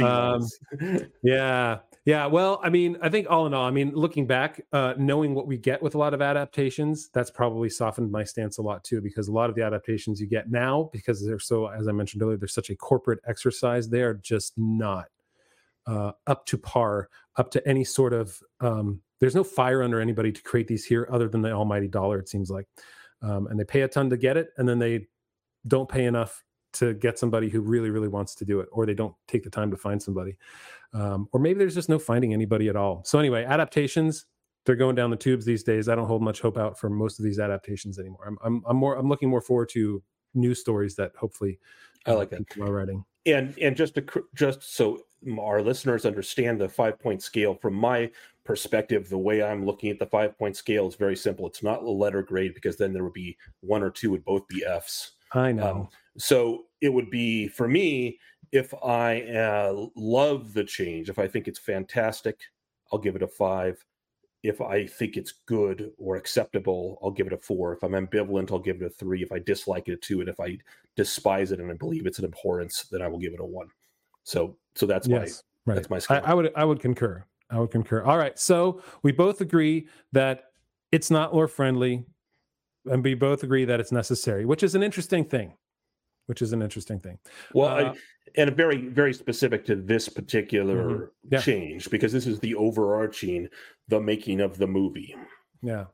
Um. 0.00 0.48
Yeah. 1.22 1.78
Yeah. 2.04 2.26
Well, 2.26 2.60
I 2.64 2.68
mean, 2.68 2.98
I 3.00 3.08
think 3.08 3.28
all 3.30 3.46
in 3.46 3.54
all, 3.54 3.64
I 3.64 3.70
mean, 3.70 3.92
looking 3.94 4.26
back, 4.26 4.60
uh, 4.72 4.94
knowing 4.98 5.34
what 5.34 5.46
we 5.46 5.56
get 5.56 5.80
with 5.80 5.94
a 5.94 5.98
lot 5.98 6.14
of 6.14 6.20
adaptations, 6.20 7.10
that's 7.14 7.30
probably 7.30 7.68
softened 7.68 8.10
my 8.10 8.24
stance 8.24 8.58
a 8.58 8.62
lot 8.62 8.82
too, 8.82 9.00
because 9.00 9.28
a 9.28 9.32
lot 9.32 9.48
of 9.48 9.54
the 9.54 9.62
adaptations 9.62 10.20
you 10.20 10.26
get 10.26 10.50
now, 10.50 10.90
because 10.92 11.24
they're 11.24 11.38
so, 11.38 11.68
as 11.68 11.86
I 11.86 11.92
mentioned 11.92 12.22
earlier, 12.22 12.36
they're 12.36 12.48
such 12.48 12.70
a 12.70 12.76
corporate 12.76 13.20
exercise, 13.28 13.88
they 13.88 14.02
are 14.02 14.14
just 14.14 14.54
not 14.56 15.06
uh, 15.86 16.10
up 16.26 16.44
to 16.46 16.58
par, 16.58 17.08
up 17.36 17.52
to 17.52 17.68
any 17.68 17.84
sort 17.84 18.12
of, 18.12 18.42
um, 18.60 19.00
there's 19.22 19.34
no 19.34 19.44
fire 19.44 19.82
under 19.82 20.02
anybody 20.02 20.30
to 20.30 20.42
create 20.42 20.68
these 20.68 20.84
here 20.84 21.08
other 21.10 21.28
than 21.28 21.40
the 21.40 21.50
almighty 21.50 21.88
dollar, 21.88 22.18
it 22.18 22.28
seems 22.28 22.50
like. 22.50 22.66
Um, 23.22 23.46
and 23.46 23.58
they 23.58 23.64
pay 23.64 23.82
a 23.82 23.88
ton 23.88 24.10
to 24.10 24.18
get 24.18 24.36
it, 24.36 24.50
and 24.58 24.68
then 24.68 24.78
they 24.78 25.06
don't 25.66 25.88
pay 25.88 26.04
enough 26.04 26.42
to 26.74 26.92
get 26.94 27.18
somebody 27.18 27.48
who 27.48 27.60
really, 27.60 27.90
really 27.90 28.08
wants 28.08 28.34
to 28.34 28.44
do 28.44 28.60
it, 28.60 28.68
or 28.72 28.84
they 28.84 28.94
don't 28.94 29.14
take 29.28 29.44
the 29.44 29.50
time 29.50 29.70
to 29.70 29.76
find 29.76 30.02
somebody 30.02 30.36
um, 30.94 31.28
or 31.32 31.40
maybe 31.40 31.58
there's 31.58 31.74
just 31.74 31.88
no 31.88 31.98
finding 31.98 32.32
anybody 32.32 32.68
at 32.68 32.76
all. 32.76 33.02
So 33.04 33.18
anyway, 33.18 33.44
adaptations 33.44 34.26
they're 34.64 34.76
going 34.76 34.94
down 34.94 35.10
the 35.10 35.16
tubes 35.16 35.44
these 35.44 35.64
days. 35.64 35.88
I 35.88 35.96
don't 35.96 36.06
hold 36.06 36.22
much 36.22 36.40
hope 36.40 36.56
out 36.56 36.78
for 36.78 36.88
most 36.88 37.18
of 37.18 37.24
these 37.24 37.40
adaptations 37.40 37.98
anymore. 37.98 38.24
I'm 38.26 38.38
I'm, 38.44 38.62
I'm 38.66 38.76
more 38.76 38.96
I'm 38.96 39.08
looking 39.08 39.28
more 39.28 39.40
forward 39.40 39.70
to 39.70 40.02
news 40.34 40.60
stories 40.60 40.94
that 40.96 41.12
hopefully 41.16 41.58
I 42.06 42.12
like 42.12 42.30
that. 42.30 42.46
people 42.46 42.68
are 42.68 42.72
writing. 42.72 43.04
and 43.26 43.58
and 43.58 43.76
just 43.76 43.94
to 43.94 44.04
just 44.34 44.62
so 44.74 45.00
our 45.40 45.62
listeners 45.62 46.04
understand 46.04 46.60
the 46.60 46.68
five 46.68 46.98
point 46.98 47.22
scale 47.22 47.54
from 47.54 47.74
my 47.74 48.10
perspective 48.44 49.08
the 49.08 49.16
way 49.16 49.42
i'm 49.42 49.64
looking 49.64 49.90
at 49.90 49.98
the 49.98 50.06
five 50.06 50.36
point 50.38 50.56
scale 50.56 50.88
is 50.88 50.96
very 50.96 51.16
simple 51.16 51.46
it's 51.46 51.62
not 51.62 51.82
a 51.82 51.90
letter 51.90 52.22
grade 52.22 52.54
because 52.54 52.76
then 52.76 52.92
there 52.92 53.04
would 53.04 53.12
be 53.12 53.36
one 53.60 53.82
or 53.82 53.90
two 53.90 54.10
would 54.10 54.24
both 54.24 54.46
be 54.48 54.64
f's 54.64 55.12
I 55.34 55.52
know. 55.52 55.70
Um, 55.70 55.88
so 56.18 56.64
it 56.80 56.90
would 56.90 57.10
be 57.10 57.48
for 57.48 57.68
me 57.68 58.18
if 58.50 58.74
I 58.84 59.22
uh, 59.22 59.86
love 59.96 60.52
the 60.52 60.64
change, 60.64 61.08
if 61.08 61.18
I 61.18 61.26
think 61.26 61.48
it's 61.48 61.58
fantastic, 61.58 62.40
I'll 62.92 62.98
give 62.98 63.16
it 63.16 63.22
a 63.22 63.28
five. 63.28 63.82
If 64.42 64.60
I 64.60 64.86
think 64.86 65.16
it's 65.16 65.32
good 65.46 65.92
or 65.98 66.16
acceptable, 66.16 66.98
I'll 67.02 67.12
give 67.12 67.28
it 67.28 67.32
a 67.32 67.38
four. 67.38 67.72
If 67.72 67.82
I'm 67.84 67.92
ambivalent, 67.92 68.50
I'll 68.50 68.58
give 68.58 68.82
it 68.82 68.86
a 68.86 68.90
three. 68.90 69.22
If 69.22 69.32
I 69.32 69.38
dislike 69.38 69.88
it, 69.88 69.92
a 69.92 69.96
two. 69.96 70.20
And 70.20 70.28
if 70.28 70.40
I 70.40 70.58
despise 70.96 71.52
it 71.52 71.60
and 71.60 71.70
I 71.70 71.74
believe 71.74 72.06
it's 72.06 72.18
an 72.18 72.24
abhorrence, 72.24 72.86
then 72.90 73.02
I 73.02 73.08
will 73.08 73.20
give 73.20 73.32
it 73.32 73.40
a 73.40 73.44
one. 73.44 73.68
So, 74.24 74.56
so 74.74 74.84
that's 74.84 75.06
yes, 75.06 75.44
my 75.66 75.72
right. 75.72 75.76
that's 75.76 75.90
my 75.90 75.96
I, 75.96 76.00
scale. 76.00 76.22
I 76.24 76.34
would 76.34 76.52
I 76.56 76.64
would 76.64 76.80
concur. 76.80 77.24
I 77.52 77.60
would 77.60 77.70
concur. 77.70 78.02
All 78.02 78.16
right, 78.18 78.36
so 78.38 78.82
we 79.02 79.12
both 79.12 79.40
agree 79.40 79.86
that 80.12 80.44
it's 80.90 81.10
not 81.10 81.34
lore 81.34 81.46
friendly, 81.48 82.04
and 82.86 83.04
we 83.04 83.14
both 83.14 83.42
agree 83.44 83.64
that 83.66 83.78
it's 83.78 83.92
necessary, 83.92 84.44
which 84.46 84.62
is 84.62 84.74
an 84.74 84.82
interesting 84.82 85.24
thing. 85.24 85.52
Which 86.26 86.40
is 86.40 86.52
an 86.52 86.62
interesting 86.62 86.98
thing. 87.00 87.18
Well, 87.52 87.68
Uh, 87.68 87.90
I, 87.90 87.94
and 88.36 88.56
very, 88.56 88.86
very 88.88 89.12
specific 89.12 89.64
to 89.66 89.74
this 89.76 90.08
particular 90.08 90.76
Mhm. 90.86 91.10
Yeah. 91.32 91.40
change 91.40 91.90
because 91.90 92.12
this 92.12 92.26
is 92.28 92.38
the 92.38 92.54
overarching, 92.54 93.48
the 93.88 94.00
making 94.00 94.40
of 94.40 94.56
the 94.56 94.66
movie. 94.68 95.14
Yeah. 95.62 95.86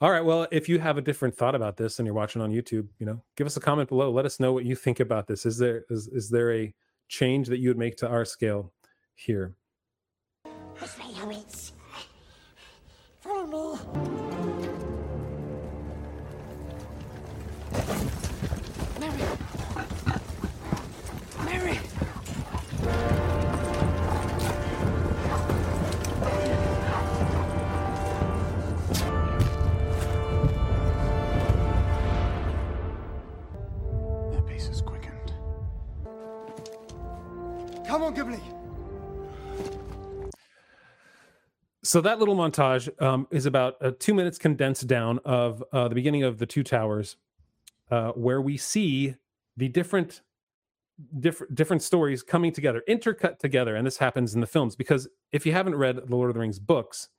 All 0.00 0.10
right. 0.10 0.24
Well, 0.24 0.48
if 0.50 0.68
you 0.68 0.80
have 0.80 0.98
a 0.98 1.00
different 1.00 1.36
thought 1.36 1.54
about 1.54 1.76
this 1.76 2.00
and 2.00 2.06
you're 2.06 2.14
watching 2.14 2.42
on 2.42 2.50
YouTube, 2.50 2.88
you 2.98 3.06
know, 3.06 3.22
give 3.36 3.46
us 3.46 3.56
a 3.56 3.60
comment 3.60 3.88
below. 3.88 4.10
Let 4.10 4.26
us 4.26 4.40
know 4.40 4.52
what 4.52 4.64
you 4.64 4.74
think 4.74 4.98
about 4.98 5.28
this. 5.28 5.46
Is 5.46 5.58
there 5.58 5.84
is 5.90 6.08
is 6.08 6.28
there 6.28 6.52
a 6.52 6.74
change 7.08 7.46
that 7.46 7.58
you 7.58 7.68
would 7.70 7.78
make 7.78 7.96
to 7.98 8.08
our 8.08 8.24
scale 8.24 8.72
here? 9.14 9.54
This 10.82 10.98
way. 10.98 11.38
Follow 13.20 13.46
me. 13.46 13.78
Merry. 18.98 19.22
Merry. 21.44 21.78
Pace 34.48 34.68
is 34.68 34.82
quickened. 34.82 35.32
Come 37.86 38.02
on, 38.02 38.14
Gimli. 38.16 38.61
So 41.92 42.00
that 42.00 42.18
little 42.18 42.34
montage 42.34 42.88
um, 43.02 43.26
is 43.30 43.44
about 43.44 43.76
uh, 43.82 43.92
two 43.98 44.14
minutes 44.14 44.38
condensed 44.38 44.86
down 44.86 45.18
of 45.26 45.62
uh, 45.74 45.88
the 45.88 45.94
beginning 45.94 46.22
of 46.22 46.38
the 46.38 46.46
Two 46.46 46.62
Towers, 46.62 47.18
uh, 47.90 48.12
where 48.12 48.40
we 48.40 48.56
see 48.56 49.14
the 49.58 49.68
different 49.68 50.22
different 51.20 51.54
different 51.54 51.82
stories 51.82 52.22
coming 52.22 52.50
together, 52.50 52.82
intercut 52.88 53.38
together, 53.38 53.76
and 53.76 53.86
this 53.86 53.98
happens 53.98 54.34
in 54.34 54.40
the 54.40 54.46
films. 54.46 54.74
Because 54.74 55.06
if 55.32 55.44
you 55.44 55.52
haven't 55.52 55.74
read 55.74 55.96
the 55.96 56.16
Lord 56.16 56.30
of 56.30 56.34
the 56.34 56.40
Rings 56.40 56.58
books, 56.58 57.10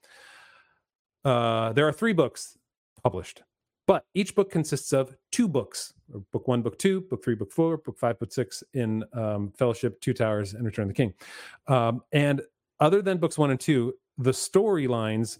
uh, 1.23 1.71
there 1.73 1.87
are 1.87 1.93
three 1.93 2.13
books 2.13 2.57
published, 3.03 3.43
but 3.85 4.05
each 4.15 4.33
book 4.33 4.49
consists 4.49 4.91
of 4.91 5.15
two 5.31 5.47
books: 5.47 5.93
book 6.31 6.47
one, 6.47 6.63
book 6.63 6.79
two, 6.79 7.01
book 7.01 7.23
three, 7.23 7.35
book 7.35 7.51
four, 7.51 7.77
book 7.77 7.99
five, 7.99 8.17
book 8.17 8.33
six 8.33 8.63
in 8.73 9.03
um, 9.13 9.53
Fellowship, 9.55 10.01
Two 10.01 10.15
Towers, 10.15 10.55
and 10.55 10.65
Return 10.65 10.89
of 10.89 10.89
the 10.89 10.95
King. 10.95 11.13
Um, 11.67 12.01
and 12.11 12.41
other 12.79 13.03
than 13.03 13.19
books 13.19 13.37
one 13.37 13.51
and 13.51 13.59
two, 13.59 13.93
the 14.17 14.31
storylines 14.31 15.37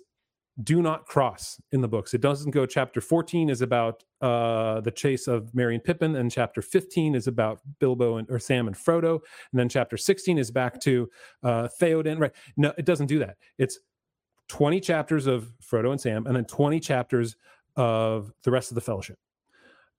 do 0.61 0.81
not 0.81 1.05
cross 1.05 1.59
in 1.71 1.81
the 1.81 1.87
books. 1.87 2.13
It 2.13 2.21
doesn't 2.21 2.51
go. 2.51 2.65
Chapter 2.65 3.01
14 3.01 3.49
is 3.49 3.61
about 3.61 4.03
uh, 4.21 4.81
the 4.81 4.91
chase 4.91 5.27
of 5.27 5.53
Merry 5.55 5.75
and 5.75 5.83
Pippin, 5.83 6.15
and 6.15 6.31
chapter 6.31 6.61
15 6.61 7.15
is 7.15 7.27
about 7.27 7.59
Bilbo 7.79 8.17
and 8.17 8.29
or 8.29 8.37
Sam 8.37 8.67
and 8.67 8.75
Frodo, 8.75 9.19
and 9.51 9.59
then 9.59 9.67
chapter 9.67 9.97
16 9.97 10.37
is 10.37 10.51
back 10.51 10.79
to 10.81 11.09
uh, 11.41 11.67
Theoden. 11.81 12.19
Right? 12.19 12.33
No, 12.55 12.71
it 12.77 12.85
doesn't 12.85 13.07
do 13.07 13.19
that. 13.19 13.37
It's 13.57 13.79
20 14.49 14.79
chapters 14.79 15.25
of 15.25 15.51
Frodo 15.59 15.91
and 15.91 15.99
Sam, 15.99 16.27
and 16.27 16.35
then 16.35 16.45
20 16.45 16.79
chapters 16.79 17.35
of 17.75 18.31
the 18.43 18.51
rest 18.51 18.69
of 18.69 18.75
the 18.75 18.81
Fellowship. 18.81 19.17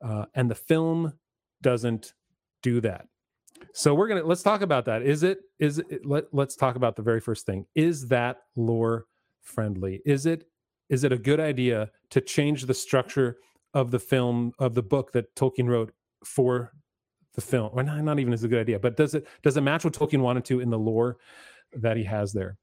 Uh, 0.04 0.26
and 0.34 0.50
the 0.50 0.54
film 0.54 1.14
doesn't 1.62 2.14
do 2.62 2.80
that. 2.82 3.06
So 3.76 3.92
we're 3.94 4.06
gonna 4.06 4.22
let's 4.22 4.42
talk 4.42 4.62
about 4.62 4.84
that. 4.84 5.02
Is 5.02 5.24
it 5.24 5.40
is 5.58 5.78
it 5.80 6.06
let, 6.06 6.32
let's 6.32 6.54
talk 6.54 6.76
about 6.76 6.94
the 6.94 7.02
very 7.02 7.20
first 7.20 7.44
thing. 7.44 7.66
Is 7.74 8.06
that 8.08 8.42
lore 8.54 9.06
friendly? 9.42 10.00
Is 10.06 10.26
it 10.26 10.46
is 10.88 11.02
it 11.02 11.12
a 11.12 11.18
good 11.18 11.40
idea 11.40 11.90
to 12.10 12.20
change 12.20 12.66
the 12.66 12.74
structure 12.74 13.38
of 13.74 13.90
the 13.90 13.98
film 13.98 14.52
of 14.60 14.74
the 14.74 14.82
book 14.82 15.10
that 15.12 15.34
Tolkien 15.34 15.66
wrote 15.68 15.92
for 16.24 16.72
the 17.34 17.40
film? 17.40 17.70
Or 17.72 17.82
not, 17.82 18.00
not 18.04 18.20
even 18.20 18.32
is 18.32 18.44
a 18.44 18.48
good 18.48 18.60
idea, 18.60 18.78
but 18.78 18.96
does 18.96 19.14
it 19.14 19.26
does 19.42 19.56
it 19.56 19.62
match 19.62 19.82
what 19.84 19.92
Tolkien 19.92 20.20
wanted 20.20 20.44
to 20.46 20.60
in 20.60 20.70
the 20.70 20.78
lore 20.78 21.16
that 21.72 21.96
he 21.96 22.04
has 22.04 22.32
there? 22.32 22.56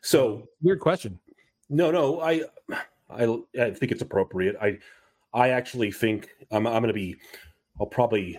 So 0.00 0.34
um, 0.34 0.42
Weird 0.60 0.80
question. 0.80 1.20
no, 1.68 1.92
no, 1.92 2.20
I, 2.20 2.42
I, 3.08 3.38
I 3.60 3.70
think 3.70 3.92
it's 3.92 4.02
appropriate. 4.02 4.56
I, 4.60 4.78
I 5.32 5.50
actually 5.50 5.92
think 5.92 6.30
I'm, 6.50 6.66
I'm 6.66 6.82
going 6.82 6.88
to 6.88 6.92
be, 6.92 7.16
I'll 7.80 7.86
probably, 7.86 8.38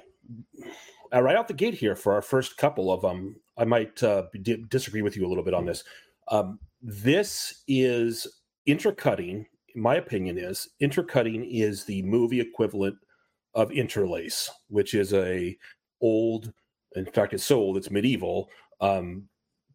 uh, 1.14 1.22
right 1.22 1.36
out 1.36 1.48
the 1.48 1.54
gate 1.54 1.74
here 1.74 1.96
for 1.96 2.14
our 2.14 2.22
first 2.22 2.58
couple 2.58 2.92
of 2.92 3.02
them. 3.02 3.36
I 3.58 3.66
might 3.66 4.02
uh, 4.02 4.24
di- 4.42 4.64
disagree 4.70 5.02
with 5.02 5.16
you 5.16 5.26
a 5.26 5.30
little 5.30 5.44
bit 5.44 5.54
on 5.54 5.66
this. 5.66 5.84
Um, 6.30 6.60
this 6.82 7.64
is 7.68 8.28
intercutting. 8.66 9.46
My 9.76 9.96
opinion 9.96 10.38
is 10.38 10.70
intercutting 10.80 11.46
is 11.50 11.86
the 11.86 12.02
movie 12.04 12.40
equivalent 12.40 12.96
of 13.54 13.72
interlace, 13.72 14.50
which 14.70 14.94
is 14.94 15.14
a 15.14 15.56
old, 16.02 16.52
in 16.96 17.06
fact, 17.06 17.34
it's 17.34 17.44
so 17.44 17.58
old 17.60 17.78
it's 17.78 17.92
medieval 17.92 18.50
um, 18.82 19.28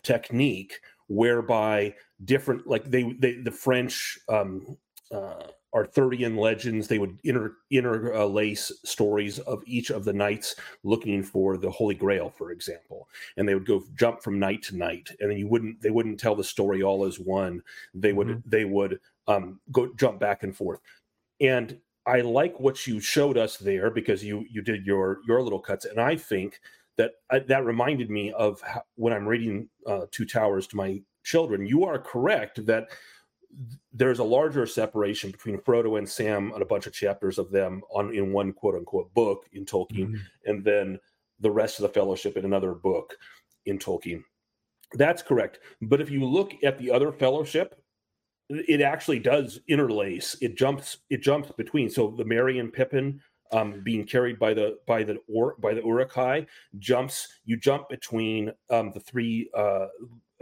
technique 0.02 0.78
whereby 1.08 1.94
different 2.24 2.66
like 2.66 2.84
they 2.90 3.14
they 3.18 3.34
the 3.34 3.50
french 3.50 4.18
um 4.28 4.76
uh 5.12 5.44
arthurian 5.74 6.36
legends. 6.36 6.88
They 6.88 6.98
would 6.98 7.18
inter 7.24 7.54
interlace 7.70 8.72
stories 8.84 9.38
of 9.40 9.62
each 9.66 9.90
of 9.90 10.04
the 10.04 10.12
knights 10.14 10.56
looking 10.82 11.22
for 11.22 11.56
the 11.58 11.70
holy 11.70 11.94
grail 11.94 12.30
for 12.30 12.50
example. 12.52 13.08
And 13.36 13.46
they 13.48 13.54
would 13.54 13.66
go 13.66 13.84
jump 13.94 14.22
from 14.22 14.38
knight 14.38 14.62
to 14.64 14.76
knight. 14.76 15.10
And 15.20 15.30
then 15.30 15.38
you 15.38 15.46
wouldn't 15.48 15.80
they 15.82 15.90
wouldn't 15.90 16.20
tell 16.20 16.34
the 16.34 16.44
story 16.44 16.82
all 16.82 17.04
as 17.04 17.18
one. 17.20 17.62
They 17.94 18.12
would 18.12 18.28
Mhm. 18.28 18.42
they 18.46 18.64
would 18.64 19.00
um 19.26 19.60
go 19.72 19.92
jump 19.94 20.20
back 20.20 20.42
and 20.42 20.56
forth. 20.56 20.80
And 21.40 21.80
i 22.06 22.20
like 22.22 22.58
what 22.58 22.86
you 22.86 23.00
showed 23.00 23.36
us 23.36 23.56
there 23.58 23.90
because 23.90 24.24
you 24.24 24.44
you 24.50 24.62
did 24.62 24.86
your 24.86 25.18
your 25.26 25.42
little 25.42 25.60
cuts. 25.60 25.84
And 25.84 26.00
i 26.00 26.16
think 26.16 26.60
that 26.96 27.12
uh, 27.30 27.40
that 27.48 27.64
reminded 27.64 28.10
me 28.10 28.32
of 28.32 28.60
how, 28.62 28.82
when 28.96 29.12
I'm 29.12 29.26
reading 29.28 29.68
uh, 29.86 30.06
Two 30.10 30.24
Towers 30.26 30.66
to 30.68 30.76
my 30.76 31.00
children. 31.24 31.66
You 31.66 31.84
are 31.84 31.98
correct 31.98 32.64
that 32.66 32.88
there's 33.92 34.18
a 34.18 34.24
larger 34.24 34.66
separation 34.66 35.30
between 35.30 35.58
Frodo 35.58 35.98
and 35.98 36.08
Sam 36.08 36.52
and 36.52 36.62
a 36.62 36.66
bunch 36.66 36.86
of 36.86 36.92
chapters 36.92 37.38
of 37.38 37.50
them 37.50 37.82
on 37.90 38.14
in 38.14 38.32
one 38.32 38.52
quote 38.52 38.74
unquote 38.74 39.12
book 39.14 39.46
in 39.52 39.64
Tolkien, 39.64 40.12
Mhm. 40.12 40.20
and 40.44 40.64
then 40.64 41.00
the 41.40 41.50
rest 41.50 41.78
of 41.78 41.82
the 41.82 41.88
Fellowship 41.88 42.36
in 42.36 42.44
another 42.44 42.74
book 42.74 43.16
in 43.66 43.78
Tolkien. 43.78 44.22
That's 44.94 45.22
correct. 45.22 45.60
But 45.82 46.00
if 46.00 46.10
you 46.10 46.24
look 46.24 46.52
at 46.62 46.78
the 46.78 46.90
other 46.90 47.12
Fellowship, 47.12 47.80
it 48.50 48.80
actually 48.80 49.18
does 49.18 49.60
interlace. 49.68 50.36
It 50.40 50.56
jumps. 50.56 50.98
It 51.10 51.20
jumps 51.20 51.50
between. 51.52 51.90
So 51.90 52.10
the 52.10 52.24
Merry 52.24 52.58
and 52.58 52.72
Pippin 52.72 53.20
um, 53.52 53.80
being 53.82 54.04
carried 54.04 54.38
by 54.38 54.54
the 54.54 54.78
by 54.86 55.02
the 55.04 55.18
or 55.26 55.56
by 55.58 55.74
the 55.74 55.82
Uruk-hai 55.82 56.46
jumps. 56.78 57.28
You 57.44 57.56
jump 57.56 57.88
between 57.88 58.52
um, 58.70 58.90
the 58.92 59.00
three 59.00 59.50
uh, 59.54 59.88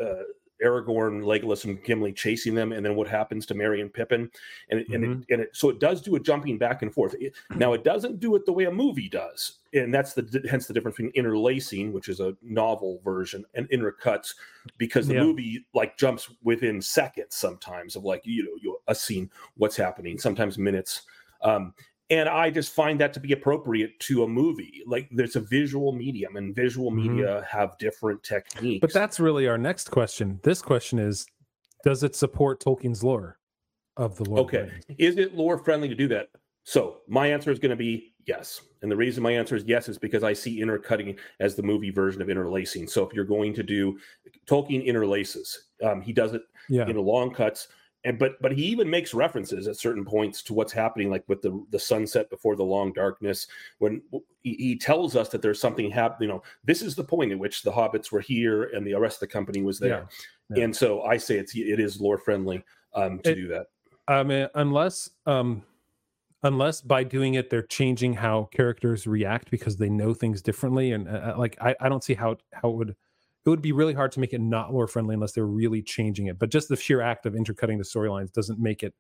uh, 0.01 0.23
Aragorn, 0.65 1.23
Legolas, 1.23 1.65
and 1.65 1.83
Gimli 1.85 2.13
chasing 2.13 2.55
them, 2.55 2.73
and 2.73 2.85
then 2.85 2.97
what 2.97 3.09
happens 3.09 3.47
to 3.47 3.55
Merry 3.55 3.81
and 3.81 3.93
Pippin, 3.93 4.31
and 4.71 4.81
it, 4.81 4.89
and, 4.89 5.05
it, 5.05 5.11
and 5.31 5.41
it 5.43 5.51
so 5.55 5.69
it 5.69 5.79
does 5.79 6.01
do 6.01 6.17
a 6.17 6.21
jumping 6.21 6.59
back 6.59 6.83
and 6.83 6.93
forth. 6.93 7.15
It- 7.21 7.35
now 7.57 7.73
it 7.73 7.85
doesn't 7.85 8.21
do 8.21 8.35
it 8.37 8.47
the 8.47 8.53
way 8.53 8.65
a 8.65 8.71
movie 8.73 9.09
does, 9.09 9.59
and 9.73 9.93
that's 9.93 10.15
the 10.15 10.47
hence 10.51 10.67
the 10.67 10.75
difference 10.75 10.97
between 10.97 11.13
interlacing, 11.15 11.93
which 11.93 12.09
is 12.09 12.21
a 12.21 12.37
novel 12.43 13.01
version, 13.05 13.45
and 13.55 13.69
intercuts, 13.71 14.35
because 14.79 15.07
the 15.07 15.15
Yeah. 15.15 15.25
movie 15.25 15.67
like 15.75 15.97
jumps 15.97 16.31
within 16.43 16.81
seconds 16.81 17.37
sometimes 17.37 17.97
of 17.97 18.05
like 18.05 18.23
you 18.25 18.45
know 18.45 18.57
you 18.63 18.79
a 18.89 18.95
scene, 18.95 19.31
what's 19.57 19.77
happening, 19.77 20.19
sometimes 20.19 20.59
minutes. 20.59 21.03
Um, 21.43 21.75
and 22.11 22.29
I 22.29 22.51
just 22.51 22.73
find 22.73 23.01
that 23.01 23.13
to 23.15 23.21
be 23.21 23.33
appropriate 23.33 23.99
to 24.01 24.23
a 24.25 24.29
movie. 24.29 24.83
Like 24.87 25.09
there's 25.11 25.37
a 25.37 25.41
visual 25.41 25.93
medium, 25.93 26.37
and 26.37 26.55
visual 26.55 26.91
Mhm. 26.91 27.09
media 27.09 27.47
have 27.51 27.77
different 27.79 28.23
techniques. 28.23 28.81
But 28.81 28.93
that's 28.93 29.19
really 29.19 29.49
our 29.49 29.59
next 29.59 29.91
question. 29.91 30.41
This 30.43 30.63
question 30.63 30.99
is 30.99 31.27
Does 31.85 32.03
it 32.03 32.17
support 32.17 32.61
Tolkien's 32.61 33.05
lore 33.05 33.39
of 33.97 34.17
the 34.17 34.25
the 34.25 34.31
Okay. 34.33 34.71
Is 34.99 35.19
it 35.19 35.35
lore 35.35 35.57
friendly 35.59 35.89
to 35.89 35.95
do 35.95 36.09
that? 36.09 36.31
So 36.65 37.03
my 37.07 37.29
answer 37.29 37.53
is 37.53 37.61
going 37.61 37.71
to 37.71 37.77
be 37.77 38.15
yes. 38.27 38.61
And 38.83 38.91
the 38.91 38.97
reason 38.97 39.23
my 39.23 39.31
answer 39.31 39.55
is 39.55 39.63
yes 39.67 39.89
is 39.89 39.97
because 39.97 40.25
I 40.25 40.33
see 40.33 40.61
intercutting 40.61 41.17
as 41.39 41.55
the 41.55 41.63
movie 41.63 41.91
version 41.91 42.21
of 42.23 42.29
interlacing. 42.29 42.89
So 42.89 43.07
if 43.07 43.15
you're 43.15 43.25
going 43.25 43.55
to 43.55 43.63
do 43.63 43.99
Tolkien 44.49 44.85
interlaces, 44.85 45.57
um, 45.85 46.01
he 46.01 46.13
does 46.13 46.33
it 46.35 46.43
Yeah. 46.69 46.89
in 46.89 46.97
long 46.97 47.33
cuts. 47.33 47.69
And 48.07 48.21
but 48.21 48.41
but 48.41 48.53
he 48.53 48.65
even 48.67 48.89
makes 48.89 49.13
references 49.13 49.67
at 49.67 49.77
certain 49.77 50.05
points 50.05 50.41
to 50.45 50.55
what's 50.55 50.73
happening, 50.73 51.11
like 51.11 51.25
with 51.27 51.43
the 51.43 51.61
the 51.71 51.79
sunset 51.79 52.31
before 52.31 52.55
the 52.55 52.63
long 52.63 52.93
darkness. 52.93 53.49
When 53.79 54.01
he, 54.43 54.55
he 54.55 54.79
tells 54.79 55.17
us 55.17 55.29
that 55.31 55.43
there's 55.43 55.61
something 55.61 55.91
happening, 55.91 56.29
you 56.29 56.35
know, 56.37 56.43
this 56.65 56.83
is 56.83 56.95
the 56.95 57.03
point 57.03 57.33
at 57.33 57.39
which 57.39 57.63
the 57.63 57.73
hobbits 57.73 58.13
were 58.13 58.21
here 58.21 58.65
and 58.75 58.87
the 58.87 58.95
rest 58.95 59.17
of 59.17 59.21
the 59.29 59.33
company 59.33 59.61
was 59.61 59.81
there. 59.81 60.09
Yeah. 60.55 60.63
And 60.63 60.77
so 60.77 61.03
I 61.03 61.17
say 61.17 61.37
it's 61.37 61.57
it 61.57 61.81
is 61.81 62.01
lore 62.01 62.17
friendly 62.17 62.63
um, 62.95 63.19
to 63.25 63.33
It- 63.33 63.35
do 63.35 63.49
that. 63.49 63.67
I 64.07 64.23
mean, 64.23 64.47
unless 64.55 65.11
um 65.27 65.65
unless 66.45 66.81
by 66.81 67.03
doing 67.03 67.35
it 67.35 67.51
they're 67.51 67.63
changing 67.63 68.13
how 68.13 68.45
characters 68.53 69.09
react 69.09 69.51
because 69.51 69.79
they 69.79 69.89
know 69.89 70.15
things 70.15 70.43
differently 70.43 70.93
and 70.93 71.09
uh, 71.09 71.35
like 71.37 71.57
I, 71.61 71.75
I 71.81 71.89
don't 71.89 72.05
see 72.05 72.15
how 72.15 72.37
how 72.53 72.71
it 72.71 72.77
would 72.77 72.97
it 73.47 73.51
would 73.51 73.63
be 73.63 73.73
really 73.73 73.95
hard 73.95 74.13
to 74.13 74.21
make 74.21 74.33
it 74.33 74.41
not 74.41 74.75
lore 74.75 74.89
friendly 74.89 75.15
unless 75.15 75.33
they're 75.33 75.47
really 75.47 75.81
changing 75.81 76.27
it 76.27 76.39
but 76.39 76.51
just 76.51 76.69
the 76.69 76.77
sheer 76.77 77.01
act 77.01 77.25
of 77.25 77.35
intercutting 77.35 77.79
the 77.79 77.85
storylines 77.85 78.33
doesn't 78.33 78.59
make 78.59 78.83
it 78.83 78.93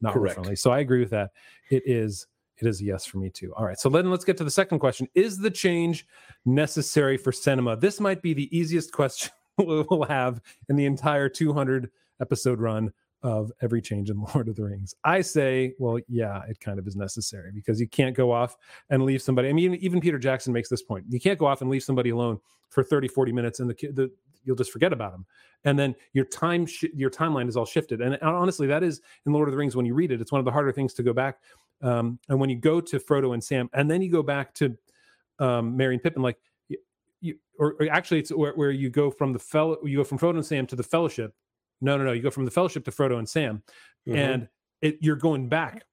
not 0.00 0.14
lore 0.14 0.28
friendly. 0.28 0.56
So 0.56 0.70
i 0.70 0.80
agree 0.80 1.00
with 1.00 1.10
that. 1.10 1.30
It 1.70 1.82
is 1.86 2.26
it 2.56 2.68
is 2.68 2.80
a 2.80 2.84
yes 2.84 3.04
for 3.04 3.18
me 3.18 3.30
too. 3.30 3.52
All 3.56 3.64
right 3.64 3.78
so 3.78 3.88
then 3.88 4.10
let's 4.10 4.24
get 4.24 4.36
to 4.36 4.44
the 4.44 4.50
second 4.50 4.78
question. 4.78 5.08
Is 5.14 5.38
the 5.38 5.50
change 5.50 6.06
necessary 6.44 7.16
for 7.16 7.32
cinema? 7.32 7.76
This 7.76 8.00
might 8.00 8.22
be 8.22 8.34
the 8.34 8.56
easiest 8.56 8.92
question 9.00 9.32
we'll 9.58 10.04
have 10.08 10.40
in 10.68 10.76
the 10.76 10.86
entire 10.86 11.28
200 11.28 11.90
episode 12.20 12.60
run 12.60 12.92
of 13.24 13.50
every 13.62 13.82
change 13.82 14.10
in 14.10 14.20
Lord 14.34 14.48
of 14.48 14.54
the 14.54 14.62
Rings. 14.62 14.94
I 15.02 15.22
say, 15.22 15.74
well, 15.78 15.98
yeah, 16.08 16.42
it 16.48 16.60
kind 16.60 16.78
of 16.78 16.86
is 16.86 16.94
necessary 16.94 17.50
because 17.52 17.80
you 17.80 17.88
can't 17.88 18.14
go 18.14 18.30
off 18.30 18.56
and 18.90 19.02
leave 19.02 19.22
somebody. 19.22 19.48
I 19.48 19.52
mean, 19.52 19.74
even, 19.76 20.00
Peter 20.00 20.18
Jackson 20.18 20.52
makes 20.52 20.68
this 20.68 20.82
point. 20.82 21.06
You 21.08 21.18
can't 21.18 21.38
go 21.38 21.46
off 21.46 21.62
and 21.62 21.70
leave 21.70 21.82
somebody 21.82 22.10
alone 22.10 22.38
for 22.68 22.84
30, 22.84 23.08
40 23.08 23.32
minutes 23.32 23.58
and 23.58 23.70
the, 23.70 23.74
the 23.92 24.12
you'll 24.44 24.56
just 24.56 24.70
forget 24.70 24.92
about 24.92 25.12
them. 25.12 25.24
And 25.64 25.78
then 25.78 25.94
your 26.12 26.26
time, 26.26 26.66
sh- 26.66 26.84
your 26.94 27.10
timeline 27.10 27.48
is 27.48 27.56
all 27.56 27.64
shifted. 27.64 28.02
And 28.02 28.18
honestly, 28.20 28.66
that 28.66 28.82
is 28.82 29.00
in 29.24 29.32
Lord 29.32 29.48
of 29.48 29.52
the 29.52 29.58
Rings 29.58 29.74
when 29.74 29.86
you 29.86 29.94
read 29.94 30.12
it, 30.12 30.20
it's 30.20 30.30
one 30.30 30.38
of 30.38 30.44
the 30.44 30.52
harder 30.52 30.70
things 30.70 30.92
to 30.94 31.02
go 31.02 31.14
back. 31.14 31.38
Um, 31.80 32.18
and 32.28 32.38
when 32.38 32.50
you 32.50 32.56
go 32.56 32.80
to 32.80 32.98
Frodo 32.98 33.32
and 33.32 33.42
Sam, 33.42 33.70
and 33.72 33.90
then 33.90 34.02
you 34.02 34.12
go 34.12 34.22
back 34.22 34.52
to 34.54 34.76
um, 35.38 35.76
Merry 35.76 35.94
and 35.94 36.02
Pippin, 36.02 36.22
like 36.22 36.36
you 37.20 37.38
or, 37.58 37.76
or 37.80 37.88
actually, 37.90 38.20
it's 38.20 38.30
where, 38.30 38.52
where 38.52 38.70
you 38.70 38.90
go 38.90 39.10
from 39.10 39.32
the 39.32 39.38
fellow, 39.38 39.78
you 39.82 39.96
go 39.96 40.04
from 40.04 40.18
Frodo 40.18 40.34
and 40.34 40.46
Sam 40.46 40.66
to 40.66 40.76
the 40.76 40.82
Fellowship. 40.82 41.34
No, 41.84 41.96
no, 41.98 42.04
no. 42.04 42.12
You 42.12 42.22
go 42.22 42.30
from 42.30 42.46
the 42.46 42.50
Fellowship 42.50 42.84
to 42.86 42.90
Frodo 42.90 43.18
and 43.18 43.28
Sam, 43.28 43.62
Mhm. 44.08 44.16
and 44.16 44.48
it, 44.80 44.98
you're 45.02 45.16
going 45.16 45.48
back 45.48 45.84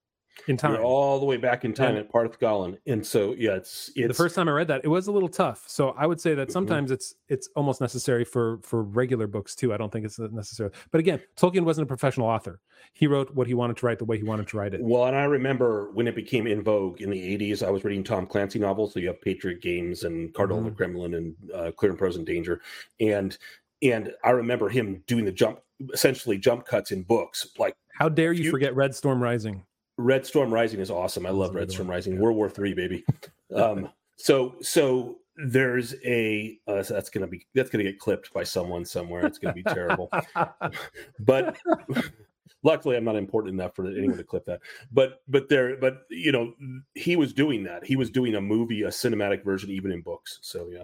in 0.48 0.56
time. 0.56 0.74
You're 0.74 0.84
all 0.84 1.20
the 1.20 1.26
way 1.26 1.36
back 1.36 1.66
in 1.66 1.74
time 1.74 1.90
And- 1.90 1.98
at 2.00 2.10
Parth 2.10 2.40
Galen, 2.40 2.78
and 2.88 3.06
so 3.06 3.34
yeah, 3.34 3.56
it's 3.58 3.92
it's 3.98 4.08
the 4.08 4.14
first 4.14 4.34
time 4.34 4.48
I 4.48 4.54
read 4.54 4.70
that, 4.70 4.82
it 4.86 4.88
was 4.88 5.08
a 5.08 5.12
little 5.12 5.28
tough. 5.28 5.66
So 5.68 5.90
I 5.98 6.08
would 6.08 6.22
say 6.22 6.34
that 6.36 6.48
Mhm. 6.48 6.52
sometimes 6.52 6.90
it's 6.92 7.16
it's 7.28 7.50
almost 7.58 7.82
necessary 7.82 8.24
for 8.24 8.60
for 8.64 8.82
regular 8.82 9.28
books 9.28 9.54
too. 9.56 9.74
I 9.74 9.78
don't 9.78 9.92
think 9.92 10.06
it's 10.06 10.18
necessary. 10.18 10.72
But 10.92 11.00
again, 11.00 11.20
Tolkien 11.36 11.64
wasn't 11.66 11.84
a 11.84 11.88
professional 11.90 12.28
author. 12.28 12.62
He 12.94 13.06
wrote 13.08 13.36
what 13.36 13.48
he 13.48 13.54
wanted 13.54 13.76
to 13.78 13.86
write 13.86 14.00
the 14.00 14.06
way 14.06 14.16
he 14.18 14.24
wanted 14.24 14.48
to 14.48 14.58
write 14.58 14.74
it. 14.74 14.82
Well, 14.82 15.06
and 15.06 15.16
I 15.18 15.26
remember 15.26 15.92
when 15.92 16.08
it 16.08 16.16
became 16.16 16.48
in 16.48 16.64
vogue 16.64 17.02
in 17.02 17.10
the 17.10 17.22
'80s. 17.22 17.62
I 17.62 17.70
was 17.70 17.84
reading 17.84 18.04
Tom 18.04 18.26
Clancy 18.26 18.58
novels. 18.58 18.94
So 18.94 19.02
you 19.02 19.08
have 19.08 19.20
Patriot 19.22 19.62
Games 19.62 20.06
and 20.06 20.34
Cardinal 20.34 20.60
of 20.60 20.66
the 20.66 20.72
Kremlin 20.72 21.14
and 21.16 21.36
uh, 21.54 21.72
Clear 21.72 21.92
and 21.92 22.00
Present 22.00 22.26
Danger, 22.26 22.62
and 23.02 23.38
and 23.84 24.14
I 24.24 24.30
remember 24.30 24.70
him 24.70 25.04
doing 25.08 25.26
the 25.26 25.32
jump, 25.32 25.60
essentially 25.94 26.38
jump 26.38 26.66
cuts 26.66 26.92
in 26.92 27.04
books. 27.04 27.48
Like 27.58 27.76
How 27.94 28.10
dare 28.10 28.34
you 28.34 28.46
You- 28.46 28.52
forget 28.52 28.76
Red 28.76 28.94
Storm 28.96 29.22
Rising? 29.22 29.66
Red 29.98 30.26
Storm 30.26 30.54
Rising 30.54 30.80
is 30.80 30.90
awesome. 30.90 31.26
I 31.26 31.30
That's 31.30 31.38
love 31.40 31.56
Red 31.56 31.72
Storm 31.72 31.88
one. 31.88 31.96
Rising. 31.96 32.14
Yeah. 32.16 32.20
World 32.22 32.38
War 32.38 32.50
Three, 32.50 32.74
baby. 32.74 33.04
Um, 33.54 33.90
so 34.16 34.56
so 34.62 35.18
there's 35.48 35.94
a 36.06 36.58
uh, 36.68 36.82
so 36.84 36.94
that's 36.94 37.10
gonna 37.10 37.28
be 37.28 37.46
that's 37.54 37.70
gonna 37.70 37.84
get 37.84 38.00
clipped 38.00 38.32
by 38.34 38.44
someone 38.46 38.86
somewhere. 38.86 39.26
It's 39.26 39.38
gonna 39.40 39.54
be 39.54 39.64
terrible. 39.64 40.10
but 41.20 41.58
luckily 42.64 42.96
i'm 42.96 43.04
not 43.04 43.16
important 43.16 43.54
enough 43.56 43.76
for 43.76 43.88
anyone 43.88 44.16
to 44.16 44.24
clip 44.24 44.46
that 44.46 44.60
but 44.92 45.22
but 45.28 45.50
there 45.50 45.78
but 45.78 46.04
you 46.12 46.32
know 46.32 46.54
he 46.94 47.16
was 47.16 47.34
doing 47.34 47.64
that 47.64 47.84
he 47.84 47.96
was 47.96 48.10
doing 48.12 48.36
a 48.36 48.42
movie 48.42 48.84
a 48.84 48.88
cinematic 48.90 49.44
version 49.44 49.70
even 49.72 49.92
in 49.92 50.00
books 50.02 50.38
so 50.44 50.70
yeah, 50.72 50.84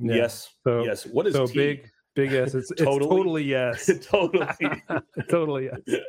Yeah. 0.00 0.14
yes 0.14 0.54
So 0.64 0.82
yes 0.84 1.04
what 1.06 1.26
is 1.26 1.34
so 1.34 1.46
T? 1.46 1.52
big 1.54 1.90
big 2.20 2.32
yes. 2.32 2.54
It's, 2.54 2.70
it's 2.70 2.82
Totally. 2.82 3.08
totally 3.16 3.44
yes. 3.44 3.90
totally. 4.02 4.46
totally 5.28 5.70
yes. 5.88 6.00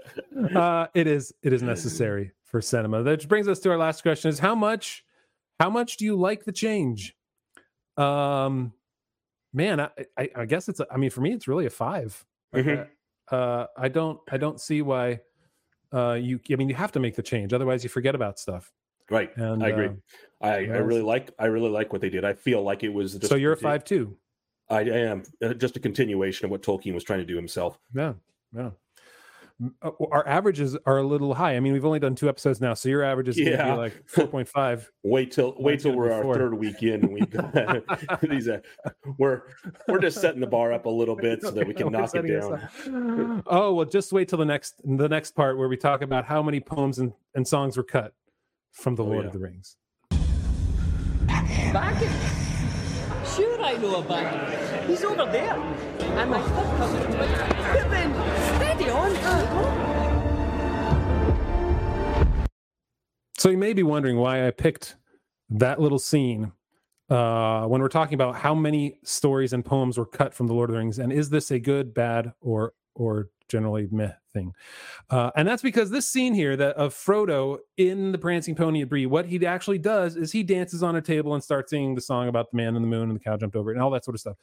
Uh, 0.56 0.88
it 0.94 1.08
is. 1.08 1.34
It 1.44 1.54
is 1.54 1.62
necessary 1.62 2.32
for 2.44 2.62
cinema. 2.62 3.04
That 3.04 3.28
brings 3.28 3.48
us 3.48 3.60
to 3.62 3.72
our 3.72 3.78
last 3.78 4.02
question: 4.02 4.30
Is 4.30 4.40
how 4.40 4.56
much? 4.56 5.04
How 5.60 5.70
much 5.70 5.98
do 5.98 6.06
you 6.06 6.16
like 6.16 6.44
the 6.44 6.52
change? 6.52 7.16
Um, 7.98 8.74
man, 9.54 9.80
I, 9.80 9.90
I, 10.18 10.30
I 10.36 10.46
guess 10.46 10.68
it's. 10.70 10.80
A, 10.80 10.88
I 10.92 10.98
mean, 10.98 11.10
for 11.10 11.22
me, 11.22 11.32
it's 11.34 11.48
really 11.48 11.66
a 11.66 11.70
five. 11.70 12.26
Like, 12.54 12.66
Mhm. 12.66 12.88
uh, 13.32 13.68
I 13.78 13.88
don't. 13.90 14.20
I 14.32 14.38
don't 14.38 14.60
see 14.60 14.82
why. 14.82 15.22
Uh, 15.94 16.14
you. 16.14 16.40
I 16.52 16.56
mean, 16.56 16.70
you 16.70 16.76
have 16.76 16.92
to 16.94 17.00
make 17.00 17.16
the 17.16 17.24
change, 17.24 17.54
otherwise 17.54 17.84
you 17.84 17.90
forget 17.90 18.16
about 18.16 18.40
stuff. 18.40 18.72
Right. 19.10 19.36
And 19.36 19.62
I 19.62 19.68
agree. 19.70 19.88
uh, 19.88 20.46
I, 20.48 20.54
I 20.60 20.78
really 20.78 21.02
like 21.02 21.32
I 21.38 21.48
really 21.48 21.70
like 21.70 21.92
what 21.92 22.02
they 22.02 22.10
did. 22.10 22.24
I 22.24 22.32
feel 22.34 22.64
like 22.64 22.82
it 22.84 22.90
was 22.90 23.14
just 23.16 23.28
so 23.28 23.36
you're 23.36 23.52
a 23.52 23.58
five 23.58 23.84
too. 23.84 24.16
I 24.72 24.82
am 24.82 25.24
uh, 25.44 25.54
just 25.54 25.76
a 25.76 25.80
continuation 25.80 26.46
of 26.46 26.52
what 26.52 26.64
Tolkien 26.64 26.94
was 26.94 27.04
trying 27.04 27.20
to 27.20 27.26
do 27.26 27.36
himself. 27.36 27.78
Yeah, 27.94 28.14
yeah. 28.56 28.70
Uh, 29.84 29.92
Our 30.10 30.28
averages 30.28 30.76
are 30.88 30.98
a 30.98 31.04
little 31.04 31.36
high. 31.36 31.56
I 31.56 31.60
mean, 31.60 31.74
we've 31.74 31.86
only 31.86 32.00
done 32.00 32.16
two 32.16 32.28
episodes 32.30 32.60
now, 32.62 32.74
so 32.74 32.90
your 32.90 33.04
average 33.04 33.28
is 33.28 33.36
going 33.36 33.52
to 33.52 33.58
Yeah. 33.58 33.72
be 33.76 33.78
like 33.78 34.04
four 34.10 34.26
point 34.26 34.48
five. 34.48 34.90
Wait 35.04 35.32
till 35.32 35.54
wait 35.60 35.82
till 35.82 35.92
we're 35.96 36.08
be 36.08 36.14
our 36.28 36.34
third 36.34 36.56
week 36.56 36.82
in 36.82 37.04
and 37.04 37.10
we've 37.14 37.30
got 37.30 37.54
these 38.22 38.48
uh, 38.48 38.60
we're 39.20 39.44
we're 39.88 40.00
just 40.00 40.20
setting 40.20 40.42
the 40.42 40.48
bar 40.48 40.74
up 40.74 40.86
a 40.88 40.90
little 40.90 41.16
bit 41.16 41.44
so 41.44 41.52
that 41.52 41.68
we 41.68 41.76
can 41.76 41.92
knock 41.92 42.10
it 42.16 42.24
down. 42.24 43.44
Oh 43.46 43.74
well, 43.76 43.86
just 43.86 44.12
wait 44.12 44.30
till 44.30 44.40
the 44.40 44.46
next 44.46 44.82
the 44.84 45.08
next 45.10 45.36
part 45.36 45.60
where 45.60 45.68
we 45.68 45.78
talk 45.78 46.02
about 46.02 46.26
how 46.26 46.42
many 46.42 46.60
poems 46.60 46.98
and, 46.98 47.14
and 47.36 47.48
songs 47.48 47.78
were 47.78 47.84
cut 47.84 48.14
from 48.72 48.96
the 48.96 49.04
Oh, 49.04 49.08
Lord 49.08 49.22
yeah. 49.26 49.28
of 49.28 49.34
the 49.34 49.40
Rings. 49.40 49.76
Baggins? 51.28 52.41
Sure 53.36 53.62
I 53.62 53.78
know 53.78 53.96
a 53.96 54.04
Baggins. 54.04 54.88
He's 54.88 55.04
over 55.06 55.26
there. 55.26 55.56
And 55.56 56.32
my. 56.32 56.42
Pippin! 57.72 58.14
Steady 58.58 58.90
on. 58.90 59.12
So 63.38 63.50
you 63.50 63.58
may 63.58 63.74
be 63.74 63.84
wondering 63.84 64.18
why 64.18 64.46
I 64.46 64.52
picked 64.52 64.98
that 65.50 65.80
little 65.80 66.00
scene 66.00 66.52
uh, 67.10 67.66
when 67.68 67.82
we're 67.82 67.88
talking 67.88 68.16
about 68.16 68.36
how 68.36 68.54
many 68.54 68.98
stories 69.04 69.54
and 69.54 69.64
poems 69.64 69.98
were 69.98 70.06
cut 70.06 70.34
from 70.34 70.48
the 70.48 70.54
Lord 70.54 70.70
of 70.70 70.74
the 70.74 70.80
Rings, 70.80 71.00
and 71.00 71.14
is 71.14 71.30
this 71.30 71.52
a 71.52 71.60
good, 71.60 71.94
bad, 71.94 72.34
or 72.42 72.74
or 72.96 73.30
generally 73.48 73.88
meh 73.92 74.14
thing? 74.34 74.54
Uh, 75.10 75.32
and 75.36 75.48
that's 75.48 75.62
because 75.62 75.90
this 75.90 76.08
scene 76.08 76.34
here 76.34 76.56
that 76.58 76.76
of 76.76 76.94
Frodo 76.94 77.60
in 77.78 78.12
the 78.12 78.18
Prancing 78.18 78.56
Pony 78.56 78.82
at 78.82 78.90
Bree, 78.90 79.06
what 79.06 79.26
he 79.26 79.46
actually 79.46 79.80
does 79.80 80.16
is 80.16 80.32
he 80.32 80.44
dances 80.44 80.84
on 80.84 80.96
a 80.96 81.02
table 81.02 81.34
and 81.34 81.44
starts 81.44 81.70
singing 81.70 81.96
the 81.96 82.02
song 82.02 82.28
about 82.28 82.52
the 82.52 82.58
man 82.58 82.76
in 82.76 82.82
the 82.82 82.88
moon 82.88 83.10
and 83.10 83.16
the 83.16 83.24
cow 83.24 83.38
jumped 83.38 83.56
over 83.56 83.72
it 83.72 83.76
and 83.76 83.84
all 83.84 83.92
that 83.92 84.06
sort 84.06 84.16
of 84.16 84.22
stuff. 84.22 84.38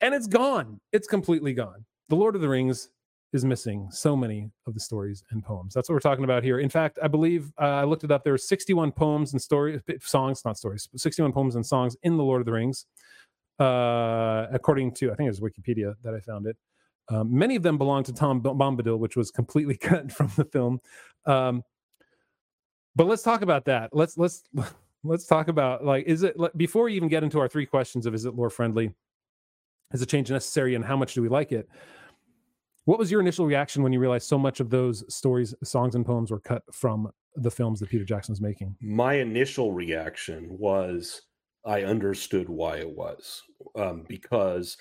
And 0.00 0.14
it's 0.14 0.26
gone. 0.26 0.80
It's 0.92 1.08
completely 1.08 1.52
gone. 1.52 1.84
The 2.08 2.16
Lord 2.16 2.34
of 2.34 2.40
the 2.40 2.48
Rings 2.48 2.90
is 3.32 3.44
missing 3.44 3.88
so 3.90 4.16
many 4.16 4.50
of 4.66 4.74
the 4.74 4.80
stories 4.80 5.22
and 5.30 5.44
poems. 5.44 5.74
That's 5.74 5.88
what 5.88 5.94
we're 5.94 6.00
talking 6.00 6.24
about 6.24 6.42
here. 6.42 6.60
In 6.60 6.70
fact, 6.70 6.98
I 7.02 7.08
believe 7.08 7.52
uh, 7.60 7.64
I 7.64 7.84
looked 7.84 8.04
it 8.04 8.10
up. 8.10 8.24
There 8.24 8.32
were 8.32 8.38
61 8.38 8.92
poems 8.92 9.32
and 9.32 9.42
stories, 9.42 9.80
songs, 10.00 10.42
not 10.44 10.56
stories, 10.56 10.88
61 10.96 11.32
poems 11.32 11.54
and 11.54 11.66
songs 11.66 11.96
in 12.02 12.16
the 12.16 12.22
Lord 12.22 12.40
of 12.40 12.46
the 12.46 12.52
Rings, 12.52 12.86
uh, 13.58 14.46
according 14.50 14.94
to 14.94 15.12
I 15.12 15.14
think 15.14 15.26
it 15.26 15.30
was 15.30 15.40
Wikipedia 15.40 15.94
that 16.04 16.14
I 16.14 16.20
found 16.20 16.46
it. 16.46 16.56
Um, 17.10 17.36
many 17.36 17.56
of 17.56 17.62
them 17.62 17.78
belong 17.78 18.04
to 18.04 18.12
Tom 18.12 18.42
Bombadil, 18.42 18.98
which 18.98 19.16
was 19.16 19.30
completely 19.30 19.76
cut 19.80 20.12
from 20.12 20.30
the 20.36 20.44
film. 20.44 20.80
Um, 21.26 21.62
but 22.96 23.06
let's 23.06 23.22
talk 23.22 23.42
about 23.42 23.64
that. 23.66 23.90
Let's 23.92 24.18
let's 24.18 24.42
let's 25.04 25.26
talk 25.26 25.48
about 25.48 25.84
like 25.84 26.06
is 26.06 26.22
it 26.22 26.36
before 26.56 26.84
we 26.84 26.94
even 26.94 27.08
get 27.08 27.22
into 27.22 27.38
our 27.38 27.48
three 27.48 27.66
questions 27.66 28.06
of 28.06 28.14
is 28.14 28.24
it 28.24 28.34
lore 28.34 28.50
friendly, 28.50 28.92
is 29.92 30.02
a 30.02 30.06
change 30.06 30.30
necessary, 30.30 30.74
and 30.74 30.84
how 30.84 30.96
much 30.96 31.14
do 31.14 31.22
we 31.22 31.28
like 31.28 31.52
it? 31.52 31.68
What 32.84 32.98
was 32.98 33.10
your 33.10 33.20
initial 33.20 33.46
reaction 33.46 33.82
when 33.82 33.92
you 33.92 34.00
realized 34.00 34.26
so 34.26 34.38
much 34.38 34.60
of 34.60 34.70
those 34.70 35.04
stories, 35.14 35.54
songs, 35.62 35.94
and 35.94 36.06
poems 36.06 36.30
were 36.30 36.40
cut 36.40 36.62
from 36.72 37.10
the 37.36 37.50
films 37.50 37.80
that 37.80 37.90
Peter 37.90 38.04
Jackson 38.04 38.32
was 38.32 38.40
making? 38.40 38.74
My 38.80 39.14
initial 39.14 39.72
reaction 39.72 40.46
was 40.58 41.22
I 41.66 41.82
understood 41.82 42.48
why 42.48 42.78
it 42.78 42.88
was 42.88 43.42
um, 43.76 44.06
because 44.08 44.76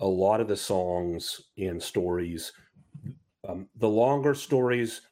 a 0.00 0.06
lot 0.06 0.40
of 0.40 0.48
the 0.48 0.56
songs 0.56 1.40
and 1.56 1.82
stories, 1.82 2.52
um, 3.48 3.68
the 3.76 3.88
longer 3.88 4.34
stories 4.34 5.02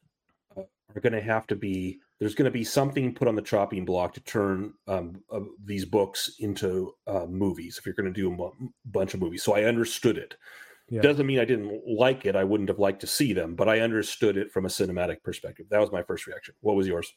uh, 0.56 0.62
are 0.94 1.00
going 1.00 1.12
to 1.12 1.20
have 1.20 1.46
to 1.46 1.56
be 1.56 2.00
there's 2.18 2.34
going 2.34 2.46
to 2.46 2.50
be 2.50 2.64
something 2.64 3.14
put 3.14 3.28
on 3.28 3.36
the 3.36 3.42
chopping 3.42 3.84
block 3.84 4.12
to 4.14 4.20
turn 4.20 4.74
um, 4.88 5.22
uh, 5.30 5.40
these 5.64 5.84
books 5.84 6.32
into 6.40 6.92
uh, 7.06 7.26
movies 7.26 7.78
if 7.78 7.86
you're 7.86 7.94
going 7.94 8.12
to 8.12 8.20
do 8.20 8.32
a 8.32 8.50
bunch 8.86 9.14
of 9.14 9.20
movies. 9.20 9.44
So 9.44 9.54
I 9.54 9.64
understood 9.64 10.18
it. 10.18 10.34
Yeah. 10.88 11.02
Doesn't 11.02 11.26
mean 11.26 11.38
I 11.38 11.44
didn't 11.44 11.80
like 11.86 12.26
it. 12.26 12.34
I 12.34 12.42
wouldn't 12.42 12.70
have 12.70 12.78
liked 12.80 13.00
to 13.02 13.06
see 13.06 13.32
them, 13.32 13.54
but 13.54 13.68
I 13.68 13.80
understood 13.80 14.36
it 14.36 14.50
from 14.50 14.64
a 14.64 14.68
cinematic 14.68 15.22
perspective. 15.22 15.66
That 15.70 15.80
was 15.80 15.92
my 15.92 16.02
first 16.02 16.26
reaction. 16.26 16.54
What 16.60 16.74
was 16.74 16.88
yours? 16.88 17.12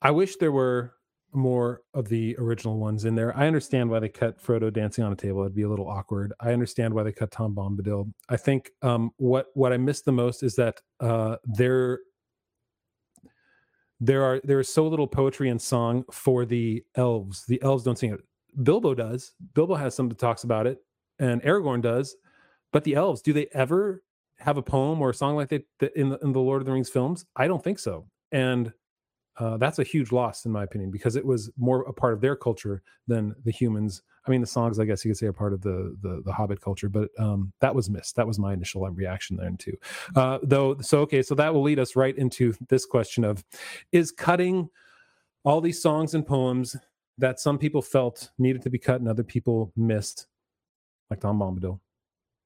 I 0.00 0.10
wish 0.10 0.36
there 0.36 0.52
were 0.52 0.94
more 1.32 1.82
of 1.94 2.08
the 2.08 2.36
original 2.38 2.78
ones 2.78 3.04
in 3.04 3.14
there. 3.14 3.36
I 3.36 3.46
understand 3.46 3.88
why 3.90 3.98
they 4.00 4.08
cut 4.08 4.42
Frodo 4.42 4.72
dancing 4.72 5.04
on 5.04 5.12
a 5.12 5.16
table. 5.16 5.40
It'd 5.40 5.54
be 5.54 5.62
a 5.62 5.68
little 5.68 5.88
awkward. 5.88 6.32
I 6.40 6.52
understand 6.52 6.92
why 6.92 7.02
they 7.02 7.12
cut 7.12 7.30
Tom 7.30 7.54
Bombadil. 7.54 8.12
I 8.28 8.36
think 8.36 8.70
um, 8.82 9.10
what 9.16 9.46
what 9.54 9.72
I 9.72 9.76
miss 9.76 10.02
the 10.02 10.12
most 10.12 10.42
is 10.42 10.54
that 10.56 10.80
uh, 11.00 11.36
there 11.44 12.00
there 14.00 14.24
are 14.24 14.40
there 14.44 14.60
is 14.60 14.68
so 14.68 14.86
little 14.86 15.06
poetry 15.06 15.48
and 15.48 15.60
song 15.60 16.04
for 16.10 16.44
the 16.44 16.84
elves. 16.96 17.46
The 17.46 17.62
elves 17.62 17.84
don't 17.84 17.98
sing 17.98 18.12
it. 18.12 18.20
Bilbo 18.62 18.94
does. 18.94 19.32
Bilbo 19.54 19.74
has 19.74 19.94
some 19.94 20.08
that 20.08 20.18
talks 20.18 20.44
about 20.44 20.66
it, 20.66 20.78
and 21.18 21.42
Aragorn 21.42 21.80
does. 21.80 22.16
But 22.72 22.84
the 22.84 22.94
elves, 22.94 23.22
do 23.22 23.32
they 23.32 23.46
ever 23.52 24.02
have 24.38 24.56
a 24.56 24.62
poem 24.62 25.00
or 25.00 25.10
a 25.10 25.14
song 25.14 25.36
like 25.36 25.48
that 25.50 25.64
in 25.94 26.08
the, 26.08 26.18
in 26.18 26.32
the 26.32 26.40
Lord 26.40 26.60
of 26.62 26.66
the 26.66 26.72
Rings 26.72 26.88
films? 26.88 27.24
I 27.36 27.46
don't 27.46 27.62
think 27.62 27.78
so. 27.78 28.06
And 28.32 28.72
uh, 29.38 29.56
that's 29.56 29.78
a 29.78 29.84
huge 29.84 30.12
loss 30.12 30.44
in 30.44 30.52
my 30.52 30.62
opinion 30.62 30.90
because 30.90 31.16
it 31.16 31.24
was 31.24 31.50
more 31.56 31.82
a 31.82 31.92
part 31.92 32.12
of 32.12 32.20
their 32.20 32.36
culture 32.36 32.82
than 33.06 33.34
the 33.44 33.50
humans. 33.50 34.02
I 34.26 34.30
mean 34.30 34.40
the 34.40 34.46
songs 34.46 34.78
i 34.78 34.84
guess 34.84 35.04
you 35.04 35.10
could 35.10 35.18
say 35.18 35.26
are 35.26 35.32
part 35.32 35.52
of 35.52 35.62
the 35.62 35.96
the, 36.02 36.22
the 36.24 36.32
hobbit 36.32 36.60
culture 36.60 36.88
but 36.88 37.08
um, 37.18 37.52
that 37.60 37.74
was 37.74 37.88
missed. 37.88 38.16
That 38.16 38.26
was 38.26 38.38
my 38.38 38.52
initial 38.52 38.88
reaction 38.90 39.36
then 39.36 39.56
too. 39.56 39.76
Uh, 40.14 40.38
though 40.42 40.78
so 40.80 41.00
okay 41.00 41.22
so 41.22 41.34
that 41.34 41.52
will 41.52 41.62
lead 41.62 41.78
us 41.78 41.96
right 41.96 42.16
into 42.16 42.54
this 42.68 42.84
question 42.84 43.24
of 43.24 43.42
is 43.90 44.12
cutting 44.12 44.68
all 45.44 45.60
these 45.60 45.82
songs 45.82 46.14
and 46.14 46.26
poems 46.26 46.76
that 47.18 47.40
some 47.40 47.58
people 47.58 47.82
felt 47.82 48.30
needed 48.38 48.62
to 48.62 48.70
be 48.70 48.78
cut 48.78 49.00
and 49.00 49.08
other 49.08 49.24
people 49.24 49.72
missed 49.76 50.26
like 51.10 51.20
tom 51.20 51.38
bombadil? 51.38 51.80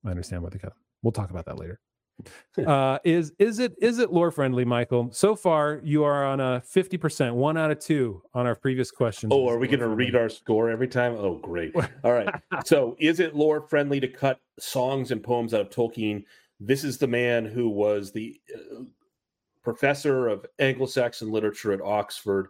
I 0.04 0.10
understand 0.10 0.42
why 0.42 0.50
they 0.50 0.58
cut 0.58 0.72
'em. 0.72 0.78
we'll 1.02 1.12
talk 1.12 1.30
about 1.30 1.46
that 1.46 1.58
later 1.58 1.80
uh 2.66 2.98
is 3.04 3.32
is 3.38 3.58
it 3.58 3.74
is 3.80 3.98
it 3.98 4.10
lore 4.10 4.30
friendly 4.30 4.64
michael 4.64 5.10
so 5.12 5.36
far 5.36 5.80
you 5.84 6.02
are 6.02 6.24
on 6.24 6.40
a 6.40 6.62
50% 6.74 7.34
one 7.34 7.58
out 7.58 7.70
of 7.70 7.78
two 7.78 8.22
on 8.32 8.46
our 8.46 8.54
previous 8.54 8.90
questions 8.90 9.30
Oh, 9.36 9.48
are 9.48 9.58
we 9.58 9.68
going 9.68 9.80
to 9.80 9.88
read 9.88 10.16
our 10.16 10.28
score 10.28 10.70
every 10.70 10.88
time? 10.88 11.14
Oh, 11.14 11.34
great. 11.34 11.74
All 12.04 12.12
right. 12.12 12.28
so, 12.64 12.96
is 12.98 13.20
it 13.20 13.34
lore 13.34 13.60
friendly 13.60 14.00
to 14.00 14.08
cut 14.08 14.40
songs 14.58 15.10
and 15.10 15.22
poems 15.22 15.52
out 15.52 15.60
of 15.60 15.68
Tolkien? 15.70 16.24
This 16.58 16.84
is 16.84 16.96
the 16.96 17.06
man 17.06 17.44
who 17.44 17.68
was 17.68 18.12
the 18.12 18.40
uh, 18.54 18.84
professor 19.62 20.28
of 20.28 20.46
Anglo 20.58 20.86
Saxon 20.86 21.30
literature 21.30 21.72
at 21.72 21.82
Oxford. 21.82 22.48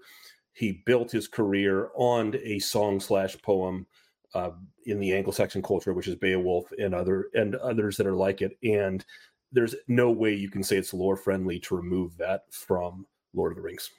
He 0.52 0.82
built 0.86 1.10
his 1.10 1.26
career 1.28 1.90
on 1.96 2.36
a 2.42 2.58
song 2.60 3.00
slash 3.00 3.36
poem 3.42 3.86
uh, 4.34 4.50
in 4.84 5.00
the 5.00 5.14
Anglo 5.14 5.32
Saxon 5.32 5.62
culture, 5.62 5.92
which 5.92 6.08
is 6.08 6.14
Beowulf 6.14 6.70
and 6.78 6.94
other 6.94 7.30
and 7.34 7.56
others 7.56 7.96
that 7.96 8.06
are 8.06 8.14
like 8.14 8.42
it. 8.42 8.56
And 8.62 9.04
there's 9.52 9.74
no 9.88 10.10
way 10.10 10.34
you 10.34 10.50
can 10.50 10.62
say 10.62 10.76
it's 10.76 10.94
lore 10.94 11.16
friendly 11.16 11.58
to 11.60 11.76
remove 11.76 12.16
that 12.18 12.42
from 12.50 13.06
Lord 13.34 13.52
of 13.52 13.56
the 13.56 13.62
Rings. 13.62 13.90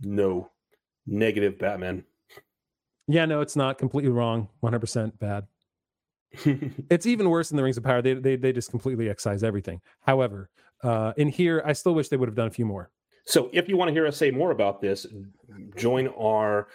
No 0.00 0.50
negative 1.06 1.58
Batman. 1.58 2.04
yeah 3.08 3.24
no 3.24 3.40
it's 3.40 3.56
not 3.56 3.76
completely 3.76 4.10
wrong 4.10 4.48
100% 4.62 5.18
bad 5.18 5.46
it's 6.90 7.06
even 7.06 7.28
worse 7.28 7.50
in 7.50 7.56
the 7.56 7.62
rings 7.62 7.76
of 7.76 7.82
power 7.82 8.00
they 8.00 8.14
they, 8.14 8.36
they 8.36 8.52
just 8.52 8.70
completely 8.70 9.10
excise 9.10 9.42
everything 9.42 9.80
however 10.02 10.48
uh 10.84 11.12
in 11.16 11.26
here 11.26 11.60
i 11.66 11.72
still 11.72 11.92
wish 11.92 12.08
they 12.08 12.16
would 12.16 12.28
have 12.28 12.36
done 12.36 12.46
a 12.46 12.52
few 12.52 12.64
more 12.64 12.92
so 13.24 13.50
if 13.52 13.68
you 13.68 13.76
want 13.76 13.88
to 13.88 13.92
hear 13.92 14.06
us 14.06 14.16
say 14.16 14.30
more 14.30 14.50
about 14.50 14.80
this, 14.80 15.06
join 15.76 16.08
our 16.08 16.68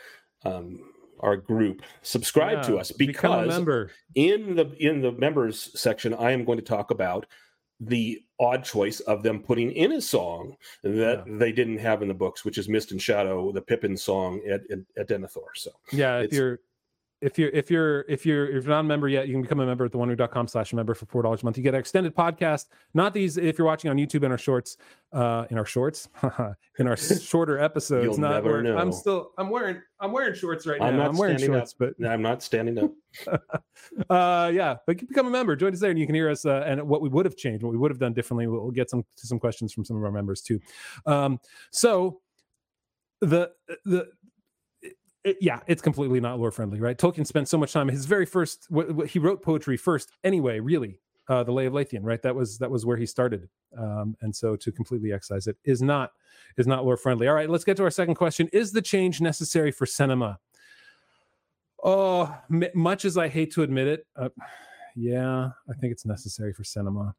um, 0.45 0.79
our 1.19 1.35
group. 1.35 1.81
Subscribe 2.03 2.63
to 2.63 2.77
us 2.77 2.91
because 2.91 3.57
in 4.15 4.55
the 4.55 4.71
in 4.79 5.01
the 5.01 5.11
members 5.13 5.79
section, 5.79 6.13
I 6.13 6.31
am 6.31 6.45
going 6.45 6.57
to 6.57 6.63
talk 6.63 6.91
about 6.91 7.25
the 7.79 8.21
odd 8.39 8.63
choice 8.63 8.99
of 9.01 9.23
them 9.23 9.41
putting 9.41 9.71
in 9.71 9.93
a 9.93 10.01
song 10.01 10.55
that 10.83 11.23
they 11.27 11.51
didn't 11.51 11.77
have 11.77 12.01
in 12.01 12.07
the 12.07 12.13
books, 12.13 12.45
which 12.45 12.57
is 12.57 12.69
Mist 12.69 12.91
and 12.91 13.01
Shadow, 13.01 13.51
the 13.51 13.61
Pippin 13.61 13.97
song 13.97 14.41
at, 14.49 14.61
at, 14.71 14.79
at 14.97 15.09
Denethor. 15.09 15.49
So 15.55 15.71
yeah 15.91 16.19
if 16.19 16.33
you're 16.33 16.59
if 17.19 17.39
you're 17.39 17.49
if 17.49 17.71
you're 17.71 18.01
if 18.07 18.25
you're 18.25 18.45
if 18.47 18.63
you're 18.65 18.73
not 18.73 18.81
a 18.81 18.83
member 18.83 19.07
yet, 19.09 19.27
you 19.27 19.33
can 19.33 19.41
become 19.41 19.59
a 19.59 19.65
member 19.65 19.85
at 19.85 19.91
the 19.91 19.97
onering.com 19.97 20.47
slash 20.47 20.71
member 20.73 20.93
for 20.93 21.07
four 21.07 21.23
dollars 21.23 21.41
a 21.41 21.45
month. 21.45 21.57
You 21.57 21.63
get 21.63 21.73
an 21.73 21.79
extended 21.79 22.15
podcast, 22.15 22.67
not 22.93 23.13
these 23.13 23.37
if 23.37 23.57
you're 23.57 23.65
watching 23.65 23.89
on 23.89 23.97
YouTube 23.97 24.23
in 24.23 24.31
our 24.31 24.37
shorts, 24.37 24.77
uh 25.13 25.45
in 25.49 25.57
our 25.57 25.65
shorts, 25.65 26.09
in 26.79 26.87
our 26.87 26.95
shorter 26.95 27.57
episodes. 27.63 28.03
You'll 28.05 28.17
not 28.19 28.43
never 28.43 28.61
where- 28.61 28.77
I'm 28.77 28.91
still 28.91 29.31
I'm 29.39 29.49
wearing 29.49 29.81
I'm 29.99 30.11
wearing 30.11 30.35
shorts 30.35 30.67
right 30.67 30.79
I'm 30.79 30.95
now. 30.95 31.03
not 31.03 31.09
I'm 31.11 31.17
wearing 31.17 31.39
shorts, 31.39 31.73
up. 31.81 31.93
but 31.99 32.07
I'm 32.07 32.21
not 32.21 32.43
standing 32.43 32.77
up. 32.77 32.91
uh 34.11 34.51
yeah 34.53 34.75
but 34.85 34.97
become 35.07 35.25
a 35.25 35.29
member 35.31 35.55
join 35.55 35.73
us 35.73 35.79
there 35.79 35.89
and 35.89 35.97
you 35.99 36.05
can 36.05 36.13
hear 36.13 36.29
us 36.29 36.45
uh, 36.45 36.63
and 36.67 36.81
what 36.87 37.01
we 37.01 37.09
would 37.09 37.25
have 37.25 37.35
changed 37.35 37.63
what 37.63 37.71
we 37.71 37.77
would 37.77 37.89
have 37.89 37.97
done 37.99 38.13
differently 38.13 38.45
we'll, 38.45 38.61
we'll 38.61 38.69
get 38.71 38.91
some 38.91 39.03
to 39.15 39.25
some 39.25 39.39
questions 39.39 39.73
from 39.73 39.83
some 39.83 39.97
of 39.97 40.03
our 40.03 40.11
members 40.11 40.41
too 40.41 40.59
um 41.07 41.39
so 41.71 42.19
the 43.21 43.49
the 43.85 44.07
it- 45.27 45.37
yeah 45.41 45.59
it's 45.67 45.81
completely 45.81 46.19
not 46.19 46.39
lore 46.39 46.51
friendly 46.51 46.79
right? 46.79 46.97
Tolkien 46.97 47.25
spent 47.27 47.47
so 47.47 47.57
much 47.57 47.73
time 47.73 47.87
his 47.87 48.05
very 48.05 48.25
first 48.25 48.67
he 49.07 49.19
wrote 49.19 49.41
poetry 49.41 49.77
first 49.77 50.11
anyway 50.23 50.59
really 50.59 50.99
uh 51.29 51.43
the 51.43 51.51
lay 51.51 51.65
of 51.65 51.73
Leithian, 51.73 52.01
right? 52.03 52.21
That 52.21 52.35
was 52.35 52.57
that 52.59 52.71
was 52.71 52.85
where 52.85 52.97
he 52.97 53.05
started 53.05 53.49
um 53.77 54.15
and 54.21 54.35
so 54.35 54.55
to 54.55 54.71
completely 54.71 55.11
excise 55.11 55.47
it 55.47 55.57
is 55.65 55.81
not 55.81 56.11
is 56.57 56.67
not 56.67 56.85
lore 56.85 56.97
friendly. 56.97 57.27
All 57.27 57.35
right 57.35 57.49
let's 57.49 57.63
get 57.63 57.77
to 57.77 57.83
our 57.83 57.91
second 57.91 58.15
question. 58.15 58.47
Is 58.53 58.71
the 58.71 58.81
change 58.81 59.21
necessary 59.21 59.71
for 59.71 59.85
cinema? 59.85 60.39
Oh, 61.83 62.35
m- 62.51 62.63
much 62.73 63.05
as 63.05 63.17
I 63.17 63.27
hate 63.27 63.51
to 63.53 63.63
admit 63.63 63.87
it, 63.87 64.07
uh, 64.15 64.29
yeah, 64.95 65.49
I 65.69 65.73
think 65.79 65.91
it's 65.91 66.05
necessary 66.05 66.51
for 66.53 66.63
cinema. 66.63 67.13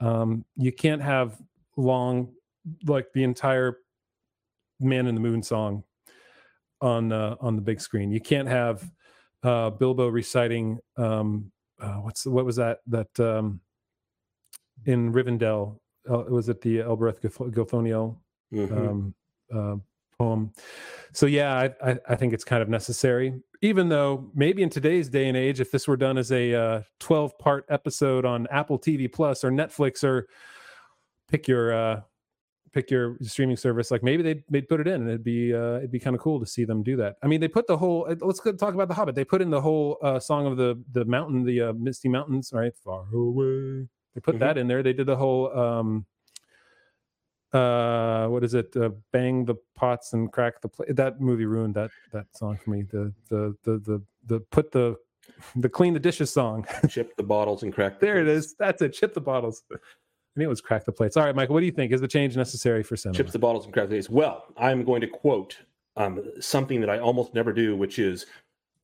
Um, 0.00 0.44
you 0.56 0.72
can't 0.72 1.02
have 1.02 1.36
long, 1.76 2.32
like 2.86 3.12
the 3.12 3.22
entire 3.22 3.78
"Man 4.80 5.06
in 5.06 5.14
the 5.14 5.20
Moon" 5.20 5.42
song 5.42 5.84
on 6.82 7.12
uh, 7.12 7.36
on 7.40 7.56
the 7.56 7.62
big 7.62 7.80
screen. 7.80 8.10
You 8.10 8.20
can't 8.20 8.48
have 8.48 8.90
uh, 9.42 9.70
Bilbo 9.70 10.08
reciting 10.08 10.78
um, 10.98 11.50
uh, 11.80 11.94
what's 11.94 12.26
what 12.26 12.44
was 12.44 12.56
that 12.56 12.80
that 12.88 13.18
um, 13.20 13.60
in 14.84 15.12
Rivendell? 15.12 15.78
Uh, 16.10 16.24
was 16.28 16.48
it 16.48 16.60
the 16.60 16.80
Elbereth 16.80 17.22
Gilthoniel 17.22 18.16
Mhm. 18.52 18.76
um, 18.76 19.14
uh, 19.54 19.76
poem. 20.18 20.52
So 21.12 21.26
yeah, 21.26 21.56
I, 21.56 21.90
I, 21.90 21.98
I 22.10 22.16
think 22.16 22.32
it's 22.34 22.44
kind 22.44 22.62
of 22.62 22.68
necessary. 22.68 23.40
Even 23.62 23.88
though 23.88 24.30
maybe 24.34 24.62
in 24.62 24.68
today's 24.70 25.08
day 25.08 25.28
and 25.28 25.36
age, 25.36 25.60
if 25.60 25.70
this 25.70 25.88
were 25.88 25.96
done 25.96 26.18
as 26.18 26.32
a 26.32 26.54
uh, 26.54 26.82
twelve 27.00 27.38
part 27.38 27.64
episode 27.68 28.24
on 28.24 28.46
Apple 28.50 28.78
TV 28.78 29.10
Plus 29.10 29.42
or 29.44 29.50
Netflix 29.50 30.04
or 30.04 30.26
pick 31.28 31.48
your 31.48 31.72
uh, 31.72 32.00
pick 32.72 32.90
your 32.90 33.16
streaming 33.22 33.56
service, 33.56 33.90
like 33.90 34.02
maybe 34.02 34.22
they'd 34.22 34.42
they'd 34.50 34.68
put 34.68 34.80
it 34.80 34.86
in, 34.86 35.00
and 35.02 35.08
it'd 35.08 35.24
be 35.24 35.54
uh, 35.54 35.76
it'd 35.78 35.90
be 35.92 35.98
kind 36.00 36.16
of 36.16 36.22
cool 36.22 36.40
to 36.40 36.46
see 36.46 36.64
them 36.64 36.82
do 36.82 36.96
that. 36.96 37.16
I 37.22 37.26
mean, 37.26 37.40
they 37.40 37.48
put 37.48 37.66
the 37.66 37.76
whole. 37.76 38.06
uh, 38.08 38.16
Let's 38.20 38.40
go 38.40 38.52
talk 38.52 38.74
about 38.74 38.88
the 38.88 38.94
Hobbit. 38.94 39.14
They 39.14 39.24
put 39.24 39.42
in 39.42 39.50
the 39.50 39.60
whole 39.60 39.98
uh, 40.02 40.18
song 40.18 40.46
of 40.46 40.56
the 40.56 40.82
the 40.92 41.04
mountain, 41.04 41.44
the 41.44 41.60
uh, 41.60 41.72
Misty 41.74 42.08
Mountains, 42.08 42.50
right? 42.52 42.72
Far 42.84 43.04
away. 43.12 43.88
They 44.14 44.20
put 44.20 44.36
Mhm. 44.36 44.40
that 44.40 44.58
in 44.58 44.66
there. 44.68 44.82
They 44.82 44.92
did 44.92 45.06
the 45.06 45.16
whole. 45.16 45.56
um 45.58 46.06
uh 47.52 48.26
what 48.28 48.42
is 48.42 48.54
it 48.54 48.74
uh, 48.78 48.88
bang 49.12 49.44
the 49.44 49.54
pots 49.74 50.14
and 50.14 50.32
crack 50.32 50.54
the 50.62 50.70
that 50.94 51.20
movie 51.20 51.44
ruined 51.44 51.74
that 51.74 51.90
that 52.10 52.24
song 52.34 52.56
for 52.56 52.70
me 52.70 52.80
the 52.82 53.12
the 53.28 53.54
the 53.64 53.78
the, 53.80 54.02
the 54.26 54.40
put 54.50 54.72
the 54.72 54.96
the 55.56 55.68
clean 55.68 55.92
the 55.92 56.00
dishes 56.00 56.32
song 56.32 56.64
Chip 56.88 57.14
the 57.16 57.22
bottles 57.22 57.62
and 57.62 57.70
crack. 57.70 58.00
the 58.00 58.06
there 58.06 58.18
it 58.22 58.26
is 58.26 58.54
that's 58.58 58.80
it 58.80 58.94
chip 58.94 59.12
the 59.12 59.20
bottles 59.20 59.64
i 60.36 60.40
knew 60.40 60.46
it 60.46 60.48
was 60.48 60.60
crack 60.60 60.84
the 60.84 60.92
plates 60.92 61.16
all 61.16 61.24
right 61.24 61.34
michael 61.36 61.54
what 61.54 61.60
do 61.60 61.66
you 61.66 61.72
think 61.72 61.92
is 61.92 62.00
the 62.00 62.08
change 62.08 62.36
necessary 62.36 62.82
for 62.82 62.96
cinema 62.96 63.16
chips 63.16 63.32
the 63.32 63.38
bottles 63.38 63.64
and 63.64 63.72
crack 63.74 63.86
the 63.88 63.94
plates. 63.94 64.10
Well, 64.10 64.46
I'm 64.56 64.84
going 64.84 65.00
to 65.02 65.06
quote 65.08 65.58
um, 65.96 66.22
something 66.40 66.80
that 66.80 66.88
I 66.90 66.98
almost 66.98 67.34
never 67.34 67.52
do, 67.52 67.76
which 67.76 67.98
is 67.98 68.26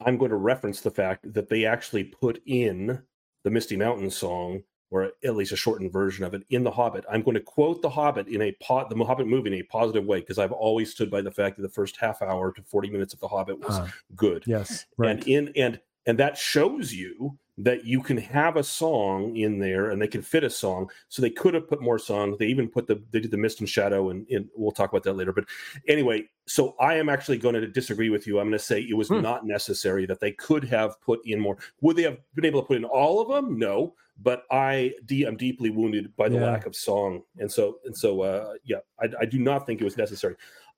I'm 0.05 0.17
going 0.19 0.31
to 0.31 0.37
reference 0.37 0.81
the 0.83 0.91
fact 0.91 1.33
that 1.33 1.49
they 1.49 1.65
actually 1.65 2.05
put 2.05 2.41
in 2.47 3.01
the 3.45 3.51
Misty 3.51 3.77
Mountain 3.77 4.11
song, 4.11 4.63
or 4.91 5.13
at 5.25 5.35
least 5.35 5.53
a 5.53 5.57
shortened 5.57 5.91
version 5.93 6.25
of 6.25 6.35
it, 6.35 6.43
in 6.51 6.63
The 6.65 6.71
Hobbit. 6.71 7.05
I'm 7.11 7.23
going 7.23 7.35
to 7.37 7.41
quote 7.41 7.81
The 7.81 7.89
Hobbit 7.89 8.29
in 8.29 8.43
a 8.43 8.53
pot, 8.61 8.91
the 8.91 9.05
Hobbit 9.05 9.27
movie 9.27 9.49
in 9.53 9.59
a 9.61 9.63
positive 9.65 10.05
way, 10.05 10.21
because 10.21 10.39
I've 10.39 10.53
always 10.53 10.91
stood 10.93 11.11
by 11.11 11.23
the 11.23 11.31
fact 11.31 11.57
that 11.57 11.63
the 11.63 11.69
first 11.71 11.97
half 11.97 12.21
hour 12.21 12.53
to 12.53 12.63
40 12.63 12.91
minutes 12.91 13.15
of 13.15 13.21
The 13.21 13.29
Hobbit 13.29 13.59
was 13.59 13.79
Ah, 13.79 13.93
good. 14.15 14.45
yes 14.47 14.85
right 14.99 15.11
and 15.17 15.27
in 15.27 15.53
and 15.57 15.81
and 16.07 16.19
that 16.19 16.37
shows 16.37 16.93
you 16.93 17.39
that 17.61 17.85
you 17.85 18.01
can 18.01 18.17
have 18.17 18.57
a 18.57 18.63
song 18.63 19.37
in 19.37 19.59
there 19.59 19.91
and 19.91 20.01
they 20.01 20.07
can 20.07 20.23
fit 20.23 20.45
a 20.45 20.51
song. 20.51 20.89
So 21.09 21.21
they 21.21 21.31
could 21.31 21.55
have 21.55 21.69
put 21.69 21.83
more 21.83 21.99
songs. 21.99 22.39
They 22.39 22.47
even 22.47 22.69
put 22.69 22.87
the 22.87 23.03
they 23.11 23.19
did 23.21 23.33
the 23.33 23.37
mist 23.37 23.59
and 23.61 23.69
shadow 23.69 24.11
and, 24.11 24.27
and 24.31 24.49
we'll 24.55 24.71
talk 24.71 24.91
about 24.91 25.03
that 25.03 25.15
later. 25.15 25.33
But 25.33 25.45
anyway 25.89 26.29
so 26.47 26.75
i 26.81 26.95
am 26.95 27.11
actually 27.11 27.37
going 27.37 27.55
to 27.55 27.67
disagree 27.67 28.09
with 28.09 28.27
you. 28.27 28.39
I'm 28.39 28.47
going 28.47 28.59
to 28.59 28.65
say 28.65 28.81
it 28.81 28.97
was 28.97 29.09
Hmm. 29.09 29.21
not 29.21 29.45
necessary 29.45 30.07
that 30.07 30.19
they 30.19 30.33
could 30.33 30.65
have 30.65 30.99
put 31.03 31.21
in 31.27 31.39
more. 31.39 31.59
Would 31.83 31.97
they 31.97 32.03
have 32.05 32.19
been 32.35 32.47
able 32.47 32.63
to 32.63 32.67
put 32.67 32.79
in 32.79 32.85
all 32.85 33.21
of 33.21 33.29
them 33.29 33.59
no. 33.59 33.95
But 34.23 34.45
i 34.51 34.93
de- 35.07 35.25
i'm 35.25 35.37
deeply 35.37 35.71
wounded 35.71 36.15
by 36.17 36.29
the 36.29 36.37
Yeah. 36.37 36.47
lack 36.53 36.65
of 36.67 36.75
song. 36.77 37.23
And 37.39 37.51
so 37.51 37.81
and 37.85 37.97
so 37.97 38.23
uh 38.23 38.55
yeah 38.65 38.79
I, 39.01 39.09
I 39.21 39.25
do 39.25 39.39
not 39.41 39.67
think 39.67 39.81
it 39.81 39.85
was 39.85 39.97
necessary. 39.99 40.37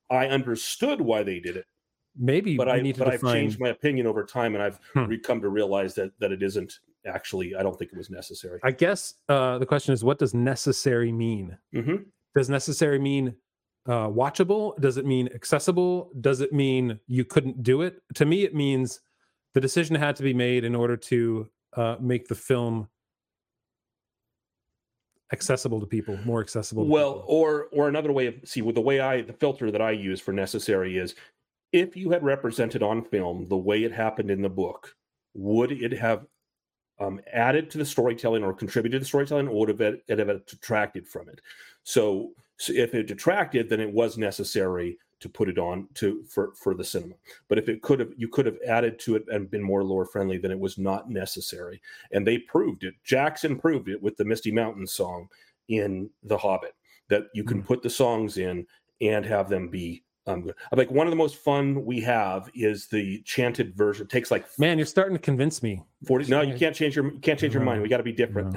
I 0.09 0.27
understood 0.27 0.99
why 0.99 1.23
they 1.23 1.39
did 1.39 1.55
it 1.57 1.65
maybe 2.17 2.57
but 2.57 2.67
we 2.67 2.73
I 2.73 2.81
need 2.81 2.95
to 2.95 3.03
but 3.03 3.13
I've 3.13 3.21
changed 3.21 3.59
my 3.59 3.69
opinion 3.69 4.07
over 4.07 4.23
time, 4.23 4.55
and 4.55 4.63
I've 4.63 4.79
Hmm. 4.93 5.11
come 5.23 5.41
to 5.41 5.49
realize 5.49 5.95
that 5.95 6.11
that 6.19 6.31
it 6.31 6.43
isn't 6.43 6.79
actually. 7.05 7.55
I 7.55 7.63
don't 7.63 7.77
think 7.77 7.91
it 7.91 7.97
was 7.97 8.09
necessary. 8.11 8.59
i 8.63 8.69
guess 8.71 9.15
uh 9.27 9.57
the 9.57 9.65
question 9.65 9.91
is 9.93 10.03
what 10.03 10.19
does 10.19 10.33
necessary 10.35 11.11
mean 11.11 11.57
Mhm. 11.73 12.05
does 12.35 12.49
necessary 12.49 12.99
mean 12.99 13.35
uh, 13.87 14.07
watchable? 14.07 14.79
Does 14.79 14.97
it 14.97 15.07
mean 15.07 15.27
accessible? 15.33 16.11
Does 16.21 16.39
it 16.39 16.53
mean 16.53 16.99
you 17.07 17.25
couldn't 17.25 17.63
do 17.63 17.81
it? 17.81 17.99
To 18.13 18.25
me, 18.27 18.43
it 18.43 18.53
means 18.53 19.01
the 19.55 19.59
decision 19.59 19.95
had 19.95 20.15
to 20.17 20.23
be 20.23 20.35
made 20.35 20.63
in 20.63 20.75
order 20.75 20.95
to 20.95 21.49
uh, 21.75 21.95
make 21.99 22.27
the 22.27 22.35
film 22.35 22.87
accessible 25.33 25.79
to 25.79 25.87
people, 25.87 26.17
more 26.25 26.41
accessible. 26.41 26.85
To 26.85 26.91
Well, 26.91 27.13
people. 27.21 27.25
or 27.35 27.69
or 27.71 27.87
another 27.87 28.11
way 28.11 28.27
of 28.27 28.35
see 28.43 28.61
with 28.61 28.75
the 28.75 28.81
way 28.81 28.99
I 28.99 29.21
the 29.23 29.33
filter 29.33 29.71
that 29.71 29.81
I 29.81 29.91
use 29.91 30.19
for 30.21 30.31
necessary 30.33 30.97
is 30.97 31.15
if 31.71 31.95
you 31.95 32.09
had 32.11 32.23
represented 32.23 32.83
on 32.83 33.03
film 33.03 33.47
the 33.47 33.57
way 33.57 33.83
it 33.83 33.91
happened 33.91 34.29
in 34.29 34.41
the 34.41 34.49
book, 34.49 34.95
would 35.33 35.71
it 35.71 35.93
have 35.93 36.25
um, 36.99 37.19
added 37.31 37.69
to 37.71 37.77
the 37.77 37.85
storytelling 37.85 38.43
or 38.43 38.53
contributed 38.53 38.99
to 38.99 39.03
the 39.03 39.07
storytelling, 39.07 39.47
or 39.47 39.59
would 39.59 39.69
have 39.69 39.81
it, 39.81 40.03
it 40.07 40.19
have 40.19 40.45
detracted 40.45 41.07
from 41.07 41.29
it? 41.29 41.41
So, 41.83 42.31
so 42.57 42.73
if 42.73 42.93
it 42.93 43.07
detracted, 43.07 43.69
then 43.69 43.79
it 43.79 43.91
was 43.91 44.17
necessary 44.17 44.97
to 45.21 45.29
put 45.29 45.49
it 45.49 45.59
on 45.59 45.87
to 45.93 46.23
for 46.23 46.53
for 46.55 46.73
the 46.73 46.83
cinema. 46.83 47.15
But 47.47 47.57
if 47.57 47.69
it 47.69 47.81
could 47.81 47.99
have, 47.99 48.11
you 48.17 48.27
could 48.27 48.45
have 48.45 48.57
added 48.67 48.99
to 49.01 49.15
it 49.15 49.25
and 49.29 49.49
been 49.49 49.63
more 49.63 49.83
lore 49.83 50.05
friendly, 50.05 50.37
then 50.37 50.51
it 50.51 50.59
was 50.59 50.77
not 50.77 51.09
necessary. 51.09 51.81
And 52.11 52.25
they 52.25 52.39
proved 52.39 52.83
it. 52.83 52.95
Jackson 53.03 53.57
proved 53.57 53.87
it 53.87 54.01
with 54.01 54.17
the 54.17 54.25
Misty 54.25 54.51
Mountain 54.51 54.87
song 54.87 55.27
in 55.69 56.09
The 56.23 56.37
Hobbit 56.37 56.75
that 57.07 57.27
you 57.33 57.43
can 57.43 57.61
put 57.61 57.81
the 57.81 57.89
songs 57.89 58.37
in 58.37 58.65
and 58.99 59.25
have 59.25 59.49
them 59.49 59.69
be 59.69 60.03
um, 60.27 60.41
good. 60.41 60.55
I 60.71 60.75
Like 60.75 60.91
one 60.91 61.07
of 61.07 61.11
the 61.11 61.17
most 61.17 61.37
fun 61.37 61.83
we 61.85 61.99
have 62.01 62.49
is 62.53 62.87
the 62.87 63.21
chanted 63.23 63.75
version. 63.75 64.05
It 64.05 64.09
takes 64.09 64.31
like 64.31 64.45
man, 64.59 64.77
you're 64.77 64.85
starting 64.85 65.15
to 65.15 65.21
convince 65.21 65.63
me. 65.63 65.81
40 66.07 66.29
no 66.29 66.41
you 66.41 66.57
can't 66.57 66.75
change 66.75 66.95
your 66.95 67.11
you 67.11 67.19
can't 67.19 67.39
change 67.39 67.53
your 67.53 67.63
mind. 67.63 67.81
We 67.81 67.89
got 67.89 67.97
to 67.97 68.03
be 68.03 68.11
different 68.11 68.55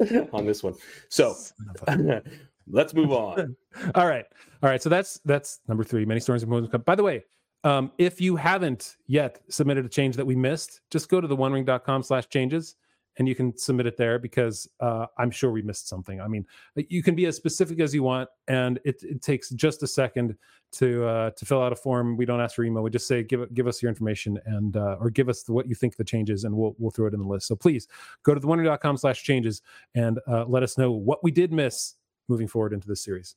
on 0.32 0.46
this 0.46 0.62
one. 0.62 0.74
So 1.08 1.32
Son 1.32 1.68
of 1.88 2.06
a- 2.06 2.22
let's 2.68 2.94
move 2.94 3.12
on. 3.12 3.56
All 3.94 4.06
right. 4.06 4.24
All 4.62 4.70
right. 4.70 4.82
So 4.82 4.88
that's 4.88 5.20
that's 5.24 5.60
number 5.68 5.84
three. 5.84 6.04
Many 6.04 6.20
storms 6.20 6.42
and 6.42 6.70
come. 6.70 6.82
By 6.82 6.94
the 6.94 7.02
way 7.02 7.24
um, 7.62 7.90
if 7.96 8.20
you 8.20 8.36
haven't 8.36 8.96
yet 9.06 9.40
submitted 9.48 9.86
a 9.86 9.88
change 9.88 10.16
that 10.16 10.26
we 10.26 10.36
missed 10.36 10.82
just 10.90 11.08
go 11.08 11.20
to 11.20 11.26
the 11.26 11.36
onering.com 11.36 12.02
slash 12.02 12.28
changes 12.28 12.76
and 13.18 13.28
you 13.28 13.34
can 13.34 13.56
submit 13.56 13.86
it 13.86 13.96
there 13.96 14.18
because 14.18 14.68
uh, 14.80 15.06
i'm 15.18 15.30
sure 15.30 15.50
we 15.50 15.62
missed 15.62 15.88
something. 15.88 16.20
I 16.20 16.28
mean 16.28 16.46
you 16.76 17.02
can 17.02 17.14
be 17.14 17.26
as 17.26 17.36
specific 17.36 17.80
as 17.80 17.94
you 17.94 18.02
want 18.02 18.28
and 18.48 18.80
it, 18.84 19.02
it 19.02 19.22
takes 19.22 19.50
just 19.50 19.82
a 19.82 19.86
second 19.86 20.36
to 20.74 21.04
uh, 21.06 21.30
to 21.30 21.44
fill 21.44 21.62
out 21.62 21.72
a 21.72 21.76
form. 21.76 22.16
We 22.16 22.26
don't 22.26 22.40
ask 22.40 22.56
for 22.56 22.64
email. 22.64 22.82
We 22.82 22.90
just 22.90 23.06
say 23.06 23.22
give 23.22 23.52
give 23.54 23.66
us 23.66 23.82
your 23.82 23.88
information 23.88 24.38
and 24.44 24.76
uh, 24.76 24.96
or 25.00 25.10
give 25.10 25.28
us 25.28 25.42
the, 25.42 25.52
what 25.52 25.68
you 25.68 25.74
think 25.74 25.96
the 25.96 26.04
changes 26.04 26.44
and 26.44 26.54
we'll 26.54 26.74
we'll 26.78 26.90
throw 26.90 27.06
it 27.06 27.14
in 27.14 27.20
the 27.20 27.26
list. 27.26 27.46
So 27.46 27.56
please 27.56 27.88
go 28.22 28.34
to 28.34 28.40
the 28.40 28.46
onering.com 28.46 28.96
slash 28.96 29.22
changes 29.22 29.62
and 29.94 30.18
uh, 30.26 30.44
let 30.46 30.62
us 30.62 30.76
know 30.76 30.90
what 30.92 31.22
we 31.22 31.30
did 31.30 31.52
miss 31.52 31.94
moving 32.28 32.48
forward 32.48 32.72
into 32.72 32.88
this 32.88 33.02
series. 33.02 33.36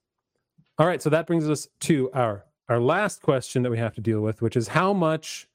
All 0.80 0.88
right, 0.88 1.02
so 1.02 1.10
that 1.10 1.28
brings 1.28 1.50
us 1.50 1.68
to 1.82 2.12
our 2.14 2.46
our 2.70 2.80
last 2.80 3.22
question 3.22 3.64
that 3.64 3.70
we 3.70 3.78
have 3.78 3.94
to 3.96 4.02
deal 4.02 4.22
with, 4.22 4.42
which 4.42 4.58
is 4.58 4.68
how 4.68 4.92
much 4.92 5.48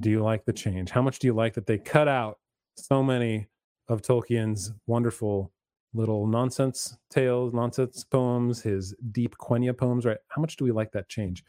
do 0.00 0.10
you 0.10 0.22
like 0.22 0.44
the 0.44 0.52
change? 0.52 0.90
How 0.90 1.02
much 1.02 1.18
do 1.18 1.26
you 1.26 1.32
like 1.32 1.54
that 1.54 1.66
they 1.66 1.78
cut 1.78 2.08
out 2.08 2.38
so 2.86 3.02
many 3.02 3.48
of 3.88 4.02
Tolkien's 4.02 4.72
wonderful 4.86 5.52
little 5.92 6.26
nonsense 6.26 6.96
tales, 7.10 7.52
nonsense 7.52 8.04
poems, 8.04 8.62
his 8.62 8.94
deep 9.10 9.36
Quenya 9.38 9.76
poems, 9.76 10.04
right? 10.04 10.18
How 10.28 10.40
much 10.40 10.56
do 10.56 10.64
we 10.64 10.72
like 10.72 10.92
that 10.92 11.08
change? 11.08 11.44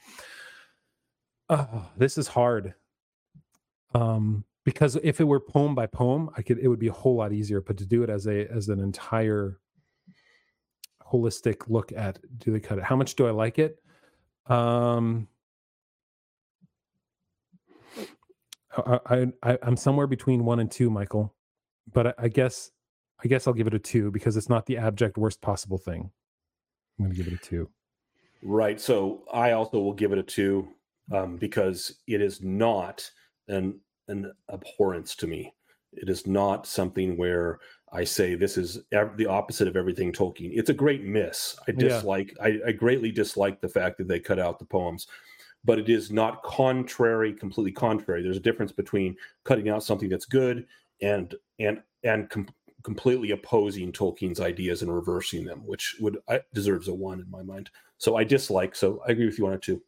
Oh, 1.49 1.89
this 1.97 2.17
is 2.17 2.27
hard. 2.27 2.73
Um, 3.93 4.45
because 4.63 4.97
if 5.03 5.19
it 5.19 5.25
were 5.25 5.39
poem 5.39 5.75
by 5.75 5.85
poem, 5.87 6.29
I 6.37 6.41
could 6.41 6.59
it 6.59 6.67
would 6.67 6.79
be 6.79 6.87
a 6.87 6.93
whole 6.93 7.15
lot 7.15 7.33
easier, 7.33 7.61
but 7.61 7.77
to 7.77 7.85
do 7.85 8.03
it 8.03 8.09
as 8.09 8.27
a 8.27 8.47
as 8.47 8.69
an 8.69 8.79
entire 8.79 9.59
holistic 11.11 11.67
look 11.67 11.91
at 11.91 12.19
do 12.37 12.51
they 12.51 12.59
cut 12.59 12.77
it 12.77 12.83
how 12.83 12.95
much 12.95 13.15
do 13.15 13.27
i 13.27 13.31
like 13.31 13.59
it 13.59 13.83
um 14.47 15.27
I, 18.77 19.27
I 19.43 19.57
I'm 19.63 19.75
somewhere 19.77 20.07
between 20.07 20.45
one 20.45 20.59
and 20.59 20.71
two, 20.71 20.89
Michael, 20.89 21.33
but 21.91 22.07
I, 22.07 22.13
I 22.19 22.27
guess 22.27 22.71
I 23.23 23.27
guess 23.27 23.47
I'll 23.47 23.53
give 23.53 23.67
it 23.67 23.73
a 23.73 23.79
two 23.79 24.11
because 24.11 24.37
it's 24.37 24.49
not 24.49 24.65
the 24.65 24.77
abject 24.77 25.17
worst 25.17 25.41
possible 25.41 25.77
thing. 25.77 26.11
I'm 26.99 27.05
going 27.05 27.15
to 27.15 27.23
give 27.23 27.31
it 27.31 27.39
a 27.39 27.45
two. 27.45 27.69
Right. 28.43 28.79
So 28.81 29.23
I 29.31 29.51
also 29.51 29.79
will 29.79 29.93
give 29.93 30.11
it 30.11 30.17
a 30.17 30.23
two 30.23 30.67
um, 31.11 31.37
because 31.37 31.99
it 32.07 32.21
is 32.21 32.41
not 32.41 33.09
an 33.47 33.79
an 34.07 34.31
abhorrence 34.49 35.15
to 35.17 35.27
me. 35.27 35.53
It 35.93 36.09
is 36.09 36.25
not 36.25 36.65
something 36.65 37.17
where 37.17 37.59
I 37.93 38.05
say 38.05 38.35
this 38.35 38.57
is 38.57 38.79
ev- 38.93 39.17
the 39.17 39.25
opposite 39.25 39.67
of 39.67 39.75
everything 39.75 40.13
Tolkien. 40.13 40.51
It's 40.53 40.69
a 40.69 40.73
great 40.73 41.03
miss. 41.03 41.57
I 41.67 41.71
Yeah. 41.71 41.89
dislike. 41.89 42.33
I, 42.41 42.59
I 42.67 42.71
greatly 42.71 43.11
dislike 43.11 43.59
the 43.59 43.67
fact 43.69 43.97
that 43.97 44.07
they 44.07 44.19
cut 44.19 44.39
out 44.39 44.57
the 44.57 44.65
poems, 44.65 45.07
but 45.63 45.79
it 45.79 45.89
is 45.89 46.11
not 46.11 46.41
contrary, 46.43 47.33
completely 47.33 47.71
contrary. 47.71 48.21
There's 48.21 48.37
a 48.37 48.41
difference 48.41 48.71
between 48.71 49.15
cutting 49.43 49.69
out 49.69 49.83
something 49.83 50.09
that's 50.09 50.25
good 50.25 50.65
and 51.01 51.35
and 51.59 51.81
and 52.03 52.29
com- 52.29 52.49
completely 52.83 53.31
opposing 53.31 53.91
Tolkien's 53.91 54.39
ideas 54.39 54.81
and 54.81 54.93
reversing 54.93 55.45
them, 55.45 55.65
which 55.65 55.95
would 55.99 56.17
I, 56.27 56.41
deserves 56.53 56.87
a 56.87 56.93
one 56.93 57.19
in 57.19 57.29
my 57.29 57.43
mind. 57.43 57.69
So 57.97 58.15
I 58.15 58.23
dislike. 58.23 58.75
So 58.75 59.01
I 59.07 59.11
agree 59.11 59.25
with 59.25 59.37
you 59.37 59.47
on 59.47 59.53
it 59.53 59.61
too. 59.61 59.81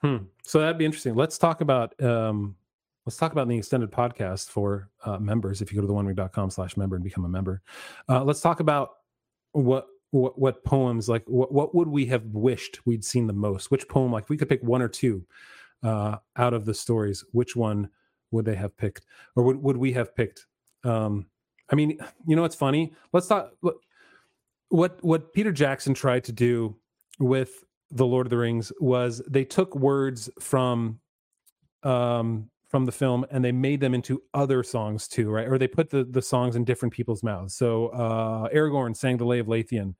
Hmm. 0.00 0.16
So 0.42 0.60
that'd 0.60 0.78
be 0.78 0.86
interesting. 0.86 1.14
Let's 1.14 1.36
talk 1.36 1.60
about 1.60 2.00
um 2.02 2.56
let's 3.04 3.16
talk 3.16 3.32
about 3.32 3.48
the 3.48 3.58
extended 3.58 3.90
podcast 3.90 4.48
for 4.48 4.88
uh, 5.04 5.18
members. 5.18 5.60
If 5.60 5.72
you 5.72 5.76
go 5.76 5.82
to 5.82 5.86
the 5.86 5.94
onering.com 5.94 6.50
slash 6.50 6.76
member 6.76 6.96
and 6.96 7.04
become 7.04 7.24
a 7.24 7.28
member, 7.28 7.62
uh, 8.08 8.24
let's 8.24 8.40
talk 8.40 8.60
about 8.60 8.90
what 9.52 9.88
what 10.10 10.38
what 10.38 10.64
poems 10.64 11.08
like 11.08 11.22
what 11.26 11.52
what 11.52 11.74
would 11.74 11.88
we 11.88 12.06
have 12.06 12.24
wished 12.26 12.80
we'd 12.84 13.04
seen 13.04 13.26
the 13.26 13.32
most? 13.32 13.70
Which 13.70 13.88
poem, 13.88 14.12
like 14.12 14.28
we 14.28 14.36
could 14.36 14.48
pick 14.48 14.62
one 14.62 14.82
or 14.82 14.88
two 14.88 15.24
uh, 15.82 16.16
out 16.36 16.54
of 16.54 16.64
the 16.64 16.74
stories, 16.74 17.24
which 17.32 17.56
one 17.56 17.88
would 18.30 18.44
they 18.44 18.56
have 18.56 18.76
picked, 18.76 19.06
or 19.36 19.44
would 19.44 19.62
would 19.62 19.76
we 19.76 19.92
have 19.92 20.14
picked? 20.14 20.46
Um, 20.84 21.26
I 21.70 21.76
mean, 21.76 21.98
you 22.26 22.36
know, 22.36 22.44
it's 22.44 22.56
funny. 22.56 22.92
Let's 23.12 23.28
talk. 23.28 23.52
What 23.60 23.76
what 24.68 24.98
what 25.02 25.32
Peter 25.32 25.52
Jackson 25.52 25.94
tried 25.94 26.24
to 26.24 26.32
do 26.32 26.76
with 27.18 27.64
the 27.90 28.06
Lord 28.06 28.26
of 28.26 28.30
the 28.30 28.38
Rings 28.38 28.72
was 28.80 29.22
they 29.28 29.44
took 29.44 29.74
words 29.74 30.30
from 30.40 31.00
um 31.82 32.50
from 32.70 32.84
the 32.86 32.92
film 32.92 33.26
and 33.30 33.44
they 33.44 33.52
made 33.52 33.80
them 33.80 33.94
into 33.94 34.22
other 34.32 34.62
songs 34.62 35.08
too, 35.08 35.28
right? 35.28 35.48
Or 35.48 35.58
they 35.58 35.68
put 35.68 35.90
the 35.90 36.04
the 36.04 36.22
songs 36.22 36.56
in 36.56 36.64
different 36.64 36.94
people's 36.94 37.22
mouths. 37.22 37.54
So 37.54 37.88
uh 37.88 38.48
Aragorn 38.50 38.96
sang 38.96 39.16
the 39.18 39.24
Lay 39.24 39.40
of 39.40 39.48
Leithian. 39.48 39.94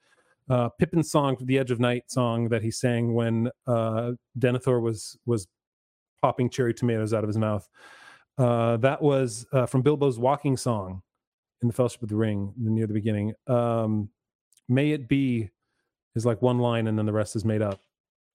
Uh 0.49 0.69
Pippin's 0.79 1.11
song, 1.11 1.37
the 1.41 1.59
Edge 1.59 1.73
of 1.73 1.81
Night 1.81 2.05
song 2.09 2.49
that 2.49 2.63
he 2.63 2.71
sang 2.71 3.15
when 3.15 3.51
uh 3.67 4.13
Denethor 4.39 4.81
was 4.81 5.19
was 5.27 5.49
popping 6.23 6.49
cherry 6.49 6.73
tomatoes 6.73 7.13
out 7.13 7.25
of 7.25 7.29
his 7.29 7.39
mouth. 7.39 7.69
Uh 8.39 8.77
that 8.79 9.03
was 9.03 9.47
uh 9.53 9.67
from 9.67 9.83
Bilbo's 9.83 10.19
walking 10.19 10.57
song 10.57 11.03
in 11.63 11.69
the 11.69 11.75
Fellowship 11.75 12.03
of 12.03 12.09
the 12.09 12.17
Ring 12.17 12.55
near 12.57 12.87
the 12.87 12.95
beginning. 12.95 13.35
Um 13.49 14.09
May 14.69 14.93
it 14.93 15.09
be 15.09 15.51
is 16.15 16.25
like 16.25 16.41
one 16.41 16.59
line 16.59 16.87
and 16.87 16.97
then 16.97 17.07
the 17.07 17.13
rest 17.13 17.35
is 17.35 17.45
made 17.45 17.63
up. 17.63 17.81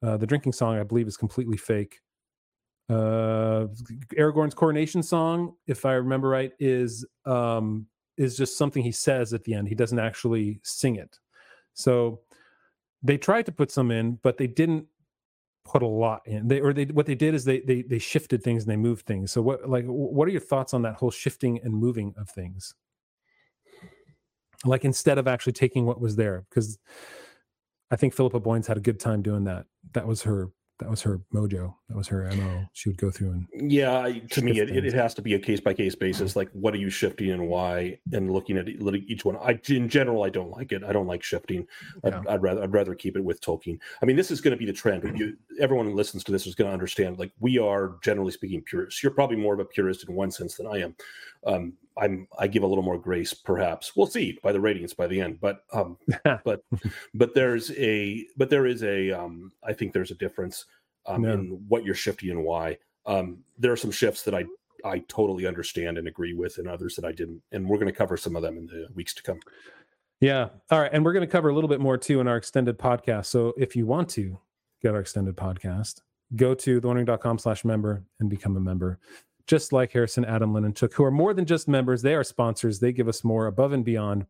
Uh, 0.04 0.18
the 0.18 0.28
drinking 0.28 0.52
song, 0.52 0.78
I 0.78 0.84
believe, 0.84 1.08
is 1.08 1.16
completely 1.16 1.56
fake. 1.56 2.02
Uh, 2.88 3.68
Aragorn's 4.18 4.54
coronation 4.54 5.02
song, 5.02 5.56
if 5.66 5.86
I 5.86 5.94
remember 5.94 6.30
right, 6.30 6.52
is 6.60 7.06
um, 7.26 7.88
is 8.18 8.38
just 8.38 8.58
something 8.58 8.84
he 8.84 8.92
says 8.92 9.34
at 9.34 9.44
the 9.44 9.54
end. 9.54 9.68
He 9.68 9.76
doesn't 9.76 10.00
actually 10.00 10.60
sing 10.64 10.96
it. 10.96 11.20
So 11.74 12.22
they 13.02 13.18
tried 13.18 13.46
to 13.48 13.52
put 13.52 13.72
some 13.72 13.92
in, 13.92 14.20
but 14.22 14.38
they 14.38 14.48
didn't 14.48 14.86
put 15.66 15.82
a 15.82 15.88
lot 15.88 16.22
in. 16.26 16.48
They 16.48 16.62
or 16.62 16.74
they 16.74 16.86
what 16.86 17.08
they 17.08 17.16
did 17.16 17.34
is 17.34 17.44
they 17.44 17.60
they 17.62 17.82
they 17.82 18.00
shifted 18.00 18.44
things 18.44 18.64
and 18.64 18.72
they 18.72 18.78
moved 18.78 19.06
things. 19.06 19.32
So 19.32 19.42
what 19.42 19.68
like 19.68 19.86
what 19.86 20.28
are 20.28 20.32
your 20.32 20.42
thoughts 20.42 20.74
on 20.74 20.84
that 20.84 20.96
whole 20.96 21.12
shifting 21.12 21.60
and 21.64 21.74
moving 21.74 22.14
of 22.18 22.30
things? 22.30 22.74
Like 24.64 24.86
instead 24.86 25.18
of 25.18 25.28
actually 25.28 25.54
taking 25.54 25.86
what 25.86 26.00
was 26.00 26.16
there, 26.16 26.46
because 26.50 26.78
I 27.92 27.96
think 27.96 28.14
Philippa 28.14 28.40
Boyens 28.40 28.68
had 28.68 28.78
a 28.78 28.82
good 28.82 29.00
time 29.00 29.22
doing 29.22 29.44
that. 29.46 29.66
That 29.94 30.08
was 30.08 30.22
her. 30.24 30.50
That 30.80 30.90
was 30.90 31.02
her 31.04 31.22
mojo. 31.34 31.74
That 31.88 31.96
was 31.96 32.08
her 32.10 32.30
mo. 32.36 32.66
She 32.74 32.90
would 32.90 32.98
go 32.98 33.10
through 33.10 33.32
and 33.32 33.72
Yeah, 33.72 34.12
to 34.32 34.42
me, 34.42 34.60
it, 34.60 34.70
it 34.70 34.94
has 34.94 35.14
to 35.14 35.22
be 35.22 35.36
a 35.36 35.40
case 35.40 35.62
by 35.62 35.74
case 35.74 35.96
basis. 35.96 36.36
Like, 36.36 36.50
what 36.52 36.74
are 36.74 36.78
you 36.78 36.90
shifting 36.90 37.32
and 37.32 37.48
why? 37.48 37.98
And 38.12 38.30
looking 38.30 38.58
at 38.58 38.68
each 38.68 39.24
one. 39.24 39.38
I, 39.38 39.58
in 39.70 39.88
general, 39.88 40.24
I 40.24 40.30
don't 40.30 40.52
like 40.52 40.74
it. 40.74 40.84
I 40.84 40.92
don't 40.92 41.08
like 41.08 41.24
shifting. 41.24 41.66
I'd, 42.04 42.28
I'd 42.28 42.42
rather, 42.42 42.62
I'd 42.62 42.74
rather 42.74 42.94
keep 42.94 43.16
it 43.16 43.24
with 43.24 43.40
Tolkien. 43.40 43.80
I 44.02 44.06
mean, 44.06 44.18
this 44.18 44.32
is 44.32 44.42
going 44.42 44.52
to 44.52 44.58
be 44.58 44.66
the 44.66 44.74
trend. 44.74 45.18
You, 45.18 45.38
everyone 45.62 45.86
who 45.86 45.94
listens 45.94 46.26
to 46.26 46.34
this 46.34 46.46
is 46.46 46.56
going 46.56 46.68
to 46.68 46.74
understand. 46.74 47.20
Like, 47.20 47.32
we 47.40 47.58
are 47.58 47.96
generally 48.04 48.34
speaking 48.34 48.62
purists. 48.62 49.02
You're 49.02 49.14
probably 49.14 49.38
more 49.38 49.54
of 49.54 49.62
a 49.62 49.66
purist 49.66 50.08
in 50.10 50.14
one 50.14 50.30
sense 50.30 50.56
than 50.56 50.68
I 50.68 50.82
am. 50.82 50.96
Um, 51.48 51.74
I'm, 51.98 52.28
I 52.38 52.48
give 52.48 52.64
a 52.64 52.68
little 52.68 52.84
more 52.84 52.98
grace, 53.00 53.34
perhaps. 53.34 53.96
We'll 53.96 54.08
see 54.08 54.38
by 54.44 54.52
the 54.52 54.60
ratings 54.60 54.94
by 54.94 55.08
the 55.08 55.22
end. 55.22 55.40
But, 55.40 55.62
um, 55.74 55.98
but, 56.44 56.62
but 57.14 57.34
there's 57.36 57.72
a, 57.72 58.26
but 58.38 58.50
there 58.50 58.66
is 58.66 58.84
a, 58.84 59.12
um, 59.12 59.52
I 59.64 59.74
think 59.74 59.94
there's 59.94 60.12
a 60.12 60.16
difference 60.16 60.66
um, 61.06 61.24
Yeah. 61.24 61.34
in 61.34 61.64
what 61.68 61.86
you're 61.86 61.96
shifting 61.96 62.32
and 62.32 62.44
why. 62.44 62.78
Um, 63.06 63.40
there 63.58 63.72
are 63.72 63.78
some 63.78 63.92
shifts 63.92 64.24
that 64.24 64.34
I 64.34 64.46
I 64.84 65.00
totally 65.08 65.48
understand 65.48 65.98
and 65.98 66.08
agree 66.08 66.34
with, 66.34 66.60
and 66.60 66.68
others 66.68 66.96
that 66.96 67.06
I 67.06 67.12
didn't. 67.12 67.42
And 67.52 67.68
we're 67.68 67.78
going 67.78 67.92
to 67.92 67.98
cover 67.98 68.18
some 68.18 68.36
of 68.36 68.44
them 68.44 68.56
in 68.58 68.68
the 68.68 68.88
weeks 68.94 69.16
to 69.16 69.24
come. 69.24 69.40
Yeah. 70.22 70.50
All 70.70 70.80
right. 70.80 70.92
And 70.94 71.04
we're 71.04 71.14
going 71.14 71.26
to 71.26 71.32
cover 71.32 71.50
a 71.50 71.54
little 71.56 71.68
bit 71.70 71.80
more 71.80 71.98
too 71.98 72.20
in 72.20 72.28
our 72.28 72.38
extended 72.38 72.78
podcast. 72.78 73.26
So 73.26 73.54
if 73.58 73.76
you 73.76 73.88
want 73.88 74.10
to 74.10 74.38
get 74.84 74.94
our 74.94 75.00
extended 75.00 75.36
podcast, 75.38 76.02
go 76.36 76.54
to 76.54 76.80
theonering.com 76.82 77.40
slash 77.40 77.66
member 77.66 78.04
and 78.20 78.30
become 78.30 78.58
a 78.58 78.60
member. 78.60 79.00
Just 79.48 79.72
like 79.72 79.92
Harrison, 79.92 80.26
Adam, 80.26 80.56
and 80.56 80.76
Chuck, 80.76 80.94
who 80.94 81.04
are 81.04 81.12
more 81.12 81.34
than 81.34 81.46
just 81.46 81.68
members, 81.68 82.02
they 82.02 82.16
are 82.16 82.24
sponsors. 82.24 82.80
They 82.80 82.92
give 82.92 83.08
us 83.08 83.24
more 83.24 83.48
above 83.48 83.74
and 83.74 83.86
beyond 83.86 84.26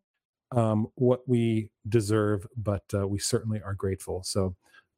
um, 0.52 0.88
what 0.96 1.26
we 1.26 1.70
deserve, 1.88 2.46
but 2.56 2.82
uh, 2.94 3.06
we 3.08 3.18
certainly 3.18 3.60
are 3.62 3.74
grateful. 3.74 4.22
So 4.22 4.54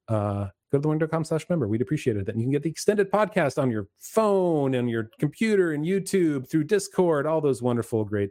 uh, 0.09 0.49
go 0.73 0.79
to 0.79 0.89
theonering.com 0.89 1.25
slash 1.25 1.49
member. 1.49 1.69
We'd 1.69 1.83
appreciate 1.83 2.17
it. 2.17 2.27
Then 2.27 2.39
you 2.39 2.45
can 2.45 2.53
get 2.53 2.63
the 2.63 2.71
extended 2.71 3.11
podcast 3.11 3.63
on 3.63 3.71
your 3.71 3.87
phone 3.99 4.75
and 4.75 4.91
your 4.91 5.11
computer 5.19 5.73
and 5.73 5.85
YouTube 5.85 6.51
through 6.51 6.65
Discord, 6.65 7.27
all 7.27 7.41
those 7.41 7.63
wonderful, 7.63 8.05
great 8.05 8.31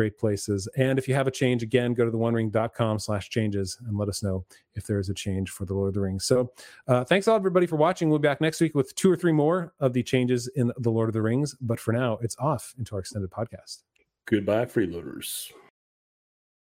great 0.00 0.16
places. 0.16 0.66
And 0.78 0.98
if 0.98 1.06
you 1.06 1.12
have 1.14 1.26
a 1.26 1.30
change, 1.30 1.62
again, 1.62 1.92
go 1.92 2.06
to 2.06 2.10
the 2.10 2.16
onering.com 2.16 2.98
slash 2.98 3.28
changes 3.28 3.76
and 3.86 3.98
let 3.98 4.08
us 4.08 4.22
know 4.22 4.46
if 4.74 4.86
there 4.86 4.98
is 4.98 5.10
a 5.10 5.14
change 5.14 5.50
for 5.50 5.66
the 5.66 5.74
Lord 5.74 5.88
of 5.88 5.94
the 5.94 6.00
Rings. 6.00 6.24
So 6.24 6.50
uh, 6.88 7.04
thanks 7.04 7.28
all 7.28 7.36
everybody 7.36 7.66
for 7.66 7.76
watching. 7.76 8.08
We'll 8.08 8.18
be 8.18 8.26
back 8.26 8.40
next 8.40 8.62
week 8.62 8.74
with 8.74 8.94
two 8.94 9.12
or 9.12 9.16
three 9.16 9.32
more 9.32 9.74
of 9.78 9.92
the 9.92 10.02
changes 10.02 10.48
in 10.56 10.72
the 10.78 10.90
Lord 10.90 11.10
of 11.10 11.12
the 11.12 11.20
Rings. 11.20 11.54
But 11.60 11.78
for 11.78 11.92
now, 11.92 12.18
it's 12.22 12.34
off 12.38 12.74
into 12.78 12.94
our 12.94 13.00
extended 13.00 13.30
podcast. 13.30 13.82
Goodbye, 14.24 14.64
freeloaders. 14.64 15.52